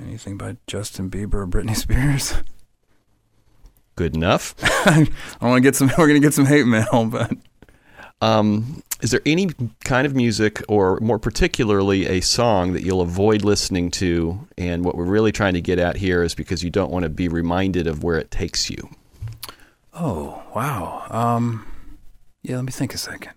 Anything 0.01 0.37
by 0.37 0.57
Justin 0.67 1.11
Bieber 1.11 1.35
or 1.35 1.47
Britney 1.47 1.77
Spears? 1.77 2.35
Good 3.97 4.17
enough. 4.17 4.55
I 4.63 5.07
want 5.41 5.59
to 5.59 5.61
get 5.61 5.77
some. 5.77 5.91
We're 5.99 6.07
gonna 6.07 6.21
get 6.21 6.35
some 6.35 6.47
hate 6.47 6.67
mail, 6.67 7.07
but 7.07 7.33
Um, 8.21 8.83
is 9.01 9.11
there 9.13 9.23
any 9.25 9.49
kind 9.85 10.07
of 10.07 10.15
music, 10.15 10.63
or 10.69 10.99
more 11.01 11.19
particularly 11.19 12.07
a 12.07 12.21
song, 12.21 12.75
that 12.75 12.83
you'll 12.83 13.01
avoid 13.01 13.45
listening 13.45 13.91
to? 13.93 14.47
And 14.59 14.85
what 14.85 14.95
we're 14.95 15.05
really 15.05 15.33
trying 15.33 15.55
to 15.55 15.61
get 15.61 15.79
at 15.79 15.97
here 15.97 16.23
is 16.23 16.35
because 16.35 16.63
you 16.63 16.71
don't 16.71 16.91
want 16.91 17.05
to 17.05 17.09
be 17.09 17.29
reminded 17.29 17.87
of 17.87 18.05
where 18.05 18.19
it 18.19 18.31
takes 18.31 18.69
you. 18.69 18.91
oh 19.95 20.43
wow. 20.55 21.07
Um, 21.11 21.67
yeah. 22.43 22.57
Let 22.57 22.67
me 22.67 22.73
think 22.73 22.95
a 22.95 22.99
second. 22.99 23.33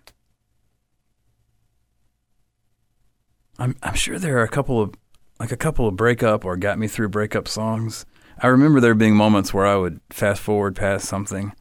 I'm 3.58 3.76
I'm 3.82 3.94
sure 3.94 4.18
there 4.18 4.38
are 4.38 4.42
a 4.42 4.48
couple 4.48 4.80
of 4.80 4.94
like 5.38 5.52
a 5.52 5.56
couple 5.56 5.86
of 5.86 5.96
breakup 5.96 6.44
or 6.44 6.56
got 6.56 6.78
me 6.78 6.88
through 6.88 7.08
breakup 7.08 7.48
songs. 7.48 8.04
I 8.38 8.48
remember 8.48 8.80
there 8.80 8.94
being 8.94 9.14
moments 9.16 9.54
where 9.54 9.66
I 9.66 9.76
would 9.76 10.00
fast 10.10 10.40
forward 10.42 10.74
past 10.74 11.06
something. 11.06 11.52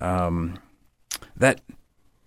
Um, 0.00 0.58
that 1.36 1.60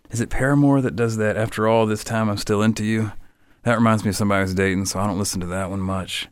is 0.09 0.21
it 0.21 0.29
Paramore 0.29 0.81
that 0.81 0.95
does 0.95 1.17
that. 1.17 1.37
After 1.37 1.67
all 1.67 1.85
this 1.85 2.03
time, 2.03 2.29
I'm 2.29 2.37
still 2.37 2.61
into 2.61 2.83
you. 2.83 3.11
That 3.63 3.75
reminds 3.75 4.03
me 4.03 4.09
of 4.09 4.15
somebody 4.15 4.39
I 4.39 4.43
was 4.43 4.55
dating, 4.55 4.85
so 4.85 4.99
I 4.99 5.07
don't 5.07 5.19
listen 5.19 5.41
to 5.41 5.47
that 5.47 5.69
one 5.69 5.81
much. 5.81 6.27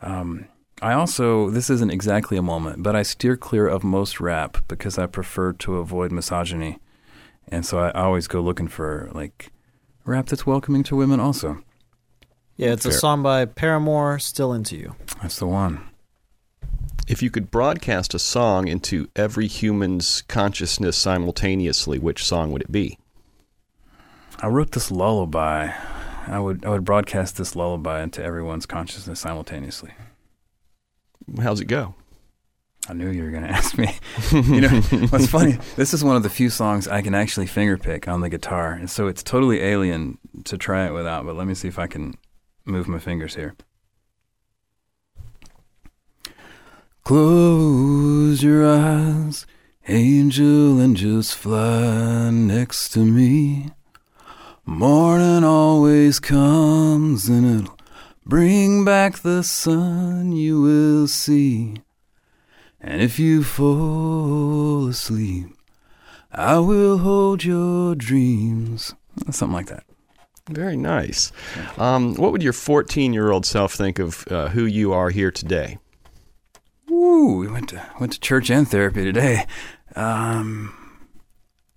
Um, 0.00 0.48
I 0.80 0.94
also 0.94 1.48
this 1.50 1.70
isn't 1.70 1.92
exactly 1.92 2.36
a 2.36 2.42
moment, 2.42 2.82
but 2.82 2.96
I 2.96 3.02
steer 3.02 3.36
clear 3.36 3.68
of 3.68 3.84
most 3.84 4.20
rap 4.20 4.58
because 4.66 4.98
I 4.98 5.06
prefer 5.06 5.52
to 5.52 5.76
avoid 5.76 6.10
misogyny, 6.10 6.80
and 7.48 7.64
so 7.64 7.78
I 7.78 7.90
always 7.92 8.26
go 8.26 8.40
looking 8.40 8.68
for 8.68 9.08
like 9.12 9.52
rap 10.04 10.26
that's 10.26 10.44
welcoming 10.44 10.82
to 10.84 10.96
women 10.96 11.20
also. 11.20 11.62
Yeah, 12.56 12.72
it's 12.72 12.84
a 12.84 12.92
song 12.92 13.22
by 13.22 13.44
Paramore, 13.46 14.18
Still 14.18 14.52
Into 14.52 14.76
You. 14.76 14.94
That's 15.22 15.38
the 15.38 15.46
one. 15.46 15.88
If 17.08 17.22
you 17.22 17.30
could 17.30 17.50
broadcast 17.50 18.14
a 18.14 18.18
song 18.18 18.68
into 18.68 19.08
every 19.16 19.48
human's 19.48 20.22
consciousness 20.22 20.96
simultaneously, 20.96 21.98
which 21.98 22.24
song 22.24 22.52
would 22.52 22.62
it 22.62 22.70
be? 22.70 22.98
I 24.40 24.46
wrote 24.46 24.72
this 24.72 24.90
lullaby. 24.90 25.72
I 26.26 26.38
would 26.38 26.64
I 26.64 26.70
would 26.70 26.84
broadcast 26.84 27.36
this 27.36 27.56
lullaby 27.56 28.02
into 28.02 28.22
everyone's 28.22 28.66
consciousness 28.66 29.20
simultaneously. 29.20 29.92
How's 31.40 31.60
it 31.60 31.66
go? 31.66 31.94
I 32.88 32.94
knew 32.94 33.10
you 33.10 33.24
were 33.24 33.30
going 33.30 33.42
to 33.48 33.50
ask 33.50 33.76
me. 33.76 33.96
you 34.32 34.60
know, 34.60 34.80
what's 35.08 35.26
funny? 35.26 35.58
This 35.76 35.94
is 35.94 36.04
one 36.04 36.16
of 36.16 36.22
the 36.22 36.30
few 36.30 36.50
songs 36.50 36.86
I 36.86 37.02
can 37.02 37.14
actually 37.14 37.46
fingerpick 37.46 38.08
on 38.08 38.20
the 38.20 38.28
guitar, 38.28 38.72
and 38.72 38.88
so 38.90 39.08
it's 39.08 39.22
totally 39.22 39.60
alien 39.60 40.18
to 40.44 40.56
try 40.56 40.86
it 40.86 40.92
without. 40.92 41.26
But 41.26 41.36
let 41.36 41.46
me 41.46 41.54
see 41.54 41.68
if 41.68 41.78
I 41.78 41.86
can 41.88 42.14
move 42.64 42.88
my 42.88 42.98
fingers 42.98 43.34
here. 43.34 43.54
Close 47.04 48.44
your 48.44 48.64
eyes, 48.64 49.44
angel, 49.88 50.78
and 50.78 50.96
just 50.96 51.34
fly 51.34 52.30
next 52.30 52.90
to 52.90 53.00
me. 53.00 53.70
Morning 54.64 55.42
always 55.42 56.20
comes, 56.20 57.28
and 57.28 57.60
it'll 57.60 57.76
bring 58.24 58.84
back 58.84 59.18
the 59.18 59.42
sun 59.42 60.30
you 60.30 60.60
will 60.60 61.08
see. 61.08 61.74
And 62.80 63.02
if 63.02 63.18
you 63.18 63.42
fall 63.42 64.86
asleep, 64.86 65.48
I 66.30 66.58
will 66.58 66.98
hold 66.98 67.42
your 67.42 67.96
dreams. 67.96 68.94
Something 69.28 69.52
like 69.52 69.66
that. 69.66 69.82
Very 70.48 70.76
nice. 70.76 71.32
Um, 71.78 72.14
what 72.14 72.30
would 72.30 72.44
your 72.44 72.52
14 72.52 73.12
year 73.12 73.32
old 73.32 73.44
self 73.44 73.74
think 73.74 73.98
of 73.98 74.24
uh, 74.30 74.50
who 74.50 74.66
you 74.66 74.92
are 74.92 75.10
here 75.10 75.32
today? 75.32 75.78
Ooh, 77.02 77.38
we 77.38 77.48
went 77.48 77.70
to 77.70 77.84
went 77.98 78.12
to 78.12 78.20
church 78.20 78.48
and 78.48 78.68
therapy 78.68 79.02
today. 79.02 79.44
Um, 79.96 80.72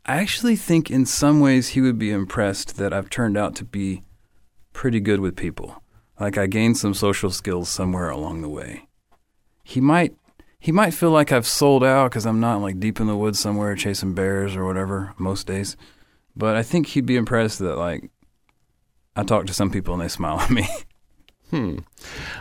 I 0.05 0.17
actually 0.17 0.55
think 0.55 0.91
in 0.91 1.07
some 1.07 1.39
ways 1.39 1.69
he 1.69 1.81
would 1.81 1.97
be 1.97 2.11
impressed 2.11 2.77
that 2.77 2.93
I've 2.93 3.09
turned 3.09 3.35
out 3.35 3.55
to 3.55 3.65
be 3.65 4.03
pretty 4.71 4.99
good 4.99 5.19
with 5.19 5.35
people. 5.35 5.81
Like 6.19 6.37
I 6.37 6.45
gained 6.45 6.77
some 6.77 6.93
social 6.93 7.31
skills 7.31 7.69
somewhere 7.69 8.09
along 8.11 8.43
the 8.43 8.49
way. 8.49 8.87
He 9.63 9.81
might 9.81 10.15
he 10.59 10.71
might 10.71 10.93
feel 10.93 11.09
like 11.09 11.31
I've 11.31 11.47
sold 11.47 11.83
out 11.83 12.11
because 12.11 12.27
I'm 12.27 12.39
not 12.39 12.61
like 12.61 12.79
deep 12.79 12.99
in 12.99 13.07
the 13.07 13.17
woods 13.17 13.39
somewhere 13.39 13.75
chasing 13.75 14.13
bears 14.13 14.55
or 14.55 14.63
whatever 14.63 15.15
most 15.17 15.47
days. 15.47 15.75
But 16.35 16.55
I 16.55 16.61
think 16.61 16.87
he'd 16.87 17.07
be 17.07 17.15
impressed 17.15 17.57
that 17.59 17.77
like 17.77 18.11
I 19.15 19.23
talk 19.23 19.47
to 19.47 19.53
some 19.53 19.71
people 19.71 19.95
and 19.95 20.03
they 20.03 20.07
smile 20.07 20.39
at 20.39 20.51
me. 20.51 20.67
Hmm. 21.51 21.77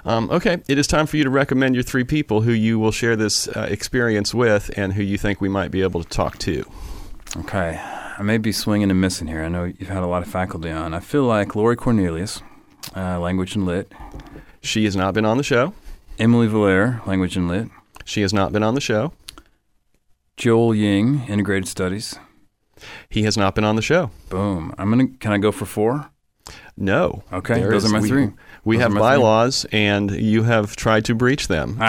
Um, 0.04 0.30
okay, 0.30 0.58
it 0.68 0.78
is 0.78 0.86
time 0.86 1.06
for 1.06 1.16
you 1.16 1.24
to 1.24 1.30
recommend 1.30 1.74
your 1.74 1.84
three 1.84 2.04
people 2.04 2.40
who 2.40 2.52
you 2.52 2.78
will 2.78 2.90
share 2.92 3.16
this 3.16 3.46
uh, 3.48 3.66
experience 3.70 4.34
with 4.34 4.70
and 4.76 4.94
who 4.94 5.02
you 5.02 5.18
think 5.18 5.40
we 5.40 5.48
might 5.48 5.70
be 5.70 5.82
able 5.82 6.02
to 6.02 6.08
talk 6.08 6.38
to. 6.38 6.64
Okay, 7.38 7.78
I 7.78 8.22
may 8.22 8.38
be 8.38 8.50
swinging 8.52 8.90
and 8.90 9.00
missing 9.00 9.26
here. 9.28 9.42
I 9.42 9.48
know 9.48 9.64
you've 9.64 9.88
had 9.88 10.02
a 10.02 10.06
lot 10.06 10.22
of 10.22 10.28
faculty 10.28 10.70
on. 10.70 10.94
I 10.94 11.00
feel 11.00 11.24
like 11.24 11.54
Lori 11.54 11.76
Cornelius, 11.76 12.42
uh, 12.96 13.18
language 13.20 13.54
and 13.56 13.66
lit. 13.66 13.92
She 14.62 14.84
has 14.84 14.96
not 14.96 15.14
been 15.14 15.24
on 15.26 15.36
the 15.36 15.42
show. 15.44 15.74
Emily 16.18 16.46
Valere, 16.46 17.02
language 17.06 17.36
and 17.36 17.48
lit. 17.48 17.68
She 18.04 18.22
has 18.22 18.32
not 18.32 18.52
been 18.52 18.62
on 18.62 18.74
the 18.74 18.80
show. 18.80 19.12
Joel 20.36 20.74
Ying, 20.74 21.22
integrated 21.28 21.68
studies. 21.68 22.18
He 23.08 23.22
has 23.22 23.36
not 23.36 23.54
been 23.54 23.64
on 23.64 23.76
the 23.76 23.82
show. 23.82 24.10
Boom. 24.30 24.74
I'm 24.78 24.90
gonna. 24.90 25.08
Can 25.20 25.32
I 25.32 25.38
go 25.38 25.52
for 25.52 25.64
four? 25.66 26.10
No. 26.76 27.22
Okay, 27.32 27.60
There 27.60 27.70
those 27.70 27.84
is- 27.84 27.90
are 27.90 27.94
my 27.94 28.00
we, 28.00 28.08
three. 28.08 28.28
We 28.64 28.76
Those 28.76 28.82
have 28.84 28.92
my 28.92 28.98
three. 29.00 29.18
bylaws, 29.18 29.66
and 29.72 30.10
you 30.10 30.42
have 30.44 30.74
tried 30.76 31.04
to 31.06 31.14
breach 31.14 31.48
them. 31.48 31.76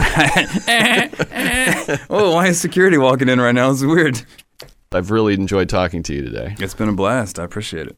oh, 2.10 2.34
why 2.34 2.48
is 2.48 2.60
security 2.60 2.98
walking 2.98 3.30
in 3.30 3.40
right 3.40 3.54
now? 3.56 3.72
It's 3.72 3.84
weird. 3.84 4.22
I've 4.92 5.12
really 5.12 5.34
enjoyed 5.34 5.70
talking 5.70 6.04
to 6.04 6.14
you 6.14 6.22
today. 6.22 6.56
It's 6.60 6.74
been 6.74 6.90
a 6.90 6.94
blast. 6.94 7.38
I 7.40 7.44
appreciate 7.44 7.88
it. 7.88 7.98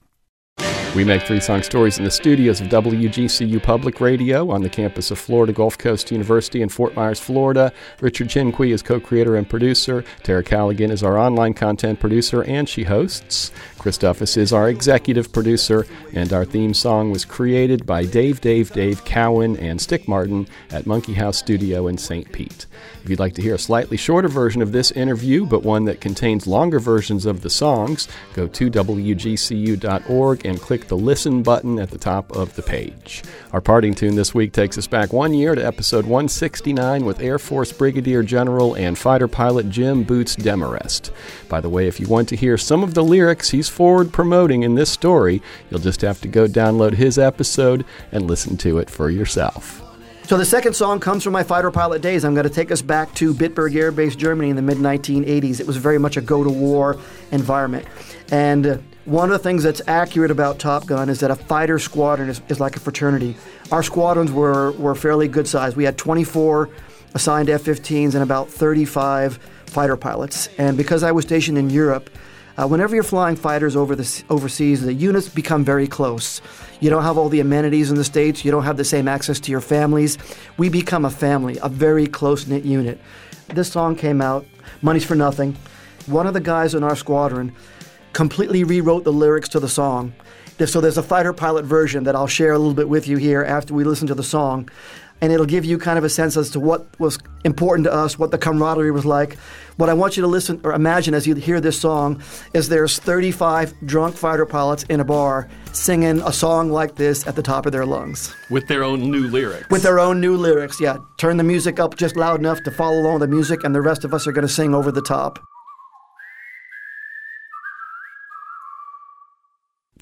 We 0.96 1.04
make 1.04 1.24
three 1.24 1.40
song 1.40 1.62
stories 1.62 2.00
in 2.00 2.06
the 2.06 2.12
studios 2.12 2.60
of 2.60 2.70
WGCU 2.70 3.62
Public 3.62 4.02
Radio 4.02 4.50
on 4.50 4.64
the 4.64 4.70
campus 4.70 5.12
of 5.12 5.20
Florida 5.20 5.54
Gulf 5.54 5.78
Coast 5.78 6.12
University 6.12 6.64
in 6.64 6.70
Fort 6.70 6.96
Myers, 6.96 7.20
Florida. 7.20 7.72
Richard 8.02 8.30
Chinqui 8.30 8.74
is 8.74 8.82
co 8.82 9.00
creator 9.00 9.36
and 9.36 9.48
producer. 9.48 10.04
Tara 10.24 10.44
Callaghan 10.44 10.90
is 10.90 11.04
our 11.04 11.18
online 11.20 11.54
content 11.54 12.00
producer, 12.00 12.44
and 12.44 12.68
she 12.68 12.84
hosts. 12.84 13.52
Chris 13.78 14.00
Duffus 14.00 14.38
is 14.38 14.52
our 14.52 14.70
executive 14.70 15.32
producer, 15.32 15.86
and 16.14 16.34
our 16.34 16.44
theme 16.44 16.74
song 16.74 17.12
was 17.12 17.24
created 17.26 17.86
by 17.86 18.04
Dave, 18.04 18.42
Dave, 18.42 18.72
Dave 18.74 19.06
Cowan 19.06 19.56
and 19.58 19.80
Stick 19.80 20.08
Martin 20.08 20.48
at 20.72 20.88
Monkey 20.88 21.14
House 21.14 21.38
Studio 21.38 21.88
in 21.88 21.98
St. 21.98 22.30
Pete. 22.32 22.66
If 23.04 23.10
you'd 23.10 23.20
like 23.20 23.36
to 23.36 23.42
hear 23.42 23.56
a 23.56 23.60
slightly 23.60 23.96
shorter 23.96 24.28
version 24.28 24.62
of 24.62 24.74
this 24.74 24.92
interview, 24.92 25.46
but 25.46 25.64
one 25.64 25.86
that 25.86 26.02
contains 26.02 26.48
longer 26.48 26.80
versions 26.80 27.26
of 27.26 27.42
the 27.42 27.50
songs, 27.50 28.08
go 28.34 28.48
to 28.48 28.70
WGCU.org 28.70 30.46
and 30.46 30.60
click 30.60 30.77
the 30.86 30.98
listen 30.98 31.42
button 31.42 31.80
at 31.80 31.90
the 31.90 31.98
top 31.98 32.36
of 32.36 32.56
the 32.56 32.62
page. 32.62 33.24
Our 33.54 33.62
parting 33.62 33.96
tune 33.96 34.16
this 34.16 34.36
week 34.36 34.54
takes 34.54 34.78
us 34.78 34.86
back 34.86 35.12
one 35.12 35.34
year 35.34 35.56
to 35.56 35.66
episode 35.66 36.06
169 36.06 37.06
with 37.06 37.20
Air 37.20 37.40
Force 37.40 37.72
Brigadier 37.72 38.22
General 38.22 38.76
and 38.76 38.98
fighter 38.98 39.28
pilot 39.28 39.70
Jim 39.70 40.04
Boots 40.04 40.36
Demarest. 40.36 41.12
By 41.50 41.62
the 41.62 41.70
way, 41.70 41.88
if 41.88 42.00
you 42.00 42.08
want 42.08 42.30
to 42.30 42.36
hear 42.36 42.58
some 42.58 42.84
of 42.84 42.94
the 42.94 43.04
lyrics 43.04 43.50
he's 43.50 43.70
forward 43.70 44.14
promoting 44.14 44.64
in 44.64 44.76
this 44.76 44.90
story, 44.90 45.42
you'll 45.70 45.80
just 45.80 46.02
have 46.02 46.22
to 46.22 46.28
go 46.28 46.48
download 46.48 46.94
his 46.94 47.18
episode 47.18 47.84
and 48.12 48.28
listen 48.28 48.58
to 48.58 48.78
it 48.78 48.90
for 48.90 49.10
yourself. 49.10 49.84
So 50.28 50.36
the 50.36 50.44
second 50.44 50.74
song 50.74 51.00
comes 51.00 51.24
from 51.24 51.32
my 51.32 51.44
fighter 51.44 51.72
pilot 51.72 52.02
days. 52.02 52.26
I'm 52.26 52.34
going 52.34 52.44
to 52.44 52.54
take 52.54 52.70
us 52.70 52.82
back 52.82 53.14
to 53.14 53.34
Bitburg 53.34 53.74
Air 53.78 53.94
Base, 53.94 54.14
Germany 54.14 54.50
in 54.50 54.58
the 54.58 54.62
mid 54.62 54.78
1980s. 54.78 55.62
It 55.62 55.66
was 55.66 55.78
very 55.78 55.98
much 55.98 56.18
a 56.18 56.22
go 56.22 56.44
to 56.44 56.50
war 56.50 57.00
environment. 57.32 57.86
And 58.30 58.68
uh, 58.68 58.78
one 59.08 59.32
of 59.32 59.32
the 59.32 59.40
things 59.40 59.64
that's 59.64 59.82
accurate 59.88 60.32
about 60.32 60.60
Top 60.60 60.86
Gun 60.86 61.08
is 61.08 61.22
that 61.22 61.32
a 61.32 61.36
fighter 61.36 61.80
squadron 61.80 62.28
is, 62.28 62.42
is 62.50 62.60
like 62.60 62.76
a 62.76 62.80
fraternity. 62.82 63.38
Our 63.72 63.82
squadrons 63.82 64.34
were, 64.34 64.74
were 64.74 64.96
fairly 64.96 65.30
good 65.30 65.48
size. 65.48 65.78
We 65.78 65.86
had 65.86 65.98
24 65.98 66.70
assigned 67.14 67.50
F 67.50 67.64
15s 67.64 68.16
and 68.16 68.22
about 68.22 68.50
35 68.50 69.38
fighter 69.68 69.96
pilots. 69.96 70.50
And 70.58 70.76
because 70.76 71.04
I 71.04 71.14
was 71.14 71.24
stationed 71.24 71.58
in 71.58 71.70
Europe, 71.70 72.10
uh, 72.58 72.68
whenever 72.68 72.96
you're 72.96 73.04
flying 73.04 73.38
fighters 73.38 73.78
over 73.78 73.96
the, 73.96 74.24
overseas, 74.30 74.82
the 74.82 74.94
units 74.94 75.30
become 75.30 75.64
very 75.64 75.88
close. 75.88 76.42
You 76.82 76.90
don't 76.90 77.04
have 77.04 77.18
all 77.18 77.30
the 77.30 77.40
amenities 77.40 77.90
in 77.90 77.96
the 77.96 78.04
States. 78.04 78.44
You 78.44 78.52
don't 78.52 78.66
have 78.66 78.76
the 78.76 78.84
same 78.84 79.08
access 79.08 79.40
to 79.40 79.52
your 79.52 79.62
families. 79.62 80.18
We 80.58 80.68
become 80.68 81.06
a 81.06 81.10
family, 81.10 81.58
a 81.64 81.70
very 81.70 82.08
close 82.08 82.46
knit 82.46 82.66
unit. 82.66 83.00
This 83.48 83.72
song 83.72 83.96
came 83.96 84.22
out, 84.22 84.46
Money's 84.82 85.06
for 85.06 85.16
Nothing. 85.16 85.56
One 86.08 86.28
of 86.28 86.34
the 86.34 86.42
guys 86.42 86.76
in 86.76 86.84
our 86.84 86.96
squadron 86.98 87.54
completely 88.14 88.64
rewrote 88.64 89.04
the 89.04 89.14
lyrics 89.14 89.50
to 89.50 89.60
the 89.60 89.70
song. 89.70 90.14
So 90.66 90.82
there's 90.82 90.98
a 90.98 91.04
fighter 91.04 91.34
pilot 91.34 91.66
version 91.66 92.04
that 92.06 92.16
I'll 92.16 92.26
share 92.28 92.54
a 92.54 92.58
little 92.58 92.74
bit 92.74 92.90
with 92.90 93.08
you 93.08 93.18
here 93.18 93.44
after 93.44 93.74
we 93.74 93.84
listen 93.84 94.08
to 94.08 94.16
the 94.16 94.24
song. 94.24 94.70
And 95.20 95.32
it'll 95.34 95.48
give 95.48 95.66
you 95.66 95.80
kind 95.80 95.98
of 95.98 96.04
a 96.04 96.10
sense 96.10 96.38
as 96.38 96.52
to 96.52 96.60
what 96.60 96.88
was 97.00 97.18
important 97.44 97.86
to 97.86 97.94
us, 97.94 98.20
what 98.20 98.30
the 98.30 98.38
camaraderie 98.38 98.92
was 98.92 99.04
like. 99.06 99.36
What 99.78 99.90
I 99.90 99.94
want 99.96 100.16
you 100.16 100.22
to 100.22 100.28
listen 100.28 100.62
or 100.64 100.74
imagine 100.74 101.16
as 101.16 101.26
you 101.26 101.34
hear 101.34 101.60
this 101.60 101.80
song 101.80 102.22
is 102.54 102.70
there's 102.70 103.00
35 103.00 103.74
drunk 103.86 104.16
fighter 104.16 104.46
pilots 104.46 104.84
in 104.84 105.00
a 105.00 105.04
bar 105.04 105.48
singing 105.74 106.22
a 106.22 106.32
song 106.32 106.72
like 106.72 106.96
this 106.96 107.26
at 107.26 107.36
the 107.36 107.42
top 107.42 107.66
of 107.66 107.72
their 107.72 107.86
lungs 107.86 108.32
With 108.52 108.68
their 108.68 108.84
own 108.84 109.10
new 109.10 109.28
lyrics. 109.28 109.68
with 109.72 109.82
their 109.82 110.00
own 110.00 110.22
new 110.22 110.38
lyrics. 110.38 110.80
Yeah, 110.80 110.98
turn 111.18 111.38
the 111.38 111.44
music 111.44 111.80
up 111.80 111.96
just 111.98 112.16
loud 112.16 112.40
enough 112.40 112.62
to 112.64 112.72
follow 112.72 113.00
along 113.00 113.14
with 113.20 113.30
the 113.30 113.36
music, 113.36 113.64
and 113.64 113.74
the 113.74 113.82
rest 113.82 114.04
of 114.06 114.14
us 114.14 114.28
are 114.28 114.32
going 114.32 114.48
to 114.48 114.54
sing 114.54 114.76
over 114.76 114.92
the 114.92 115.02
top. 115.02 115.40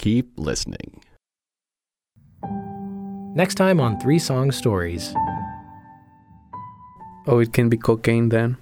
Keep 0.06 0.38
listening. 0.38 1.02
Next 3.34 3.56
time 3.56 3.80
on 3.80 4.00
Three 4.00 4.20
Song 4.20 4.52
Stories. 4.52 5.12
Oh, 7.26 7.40
it 7.40 7.54
can 7.54 7.70
be 7.70 7.78
cocaine 7.78 8.30
then? 8.30 8.58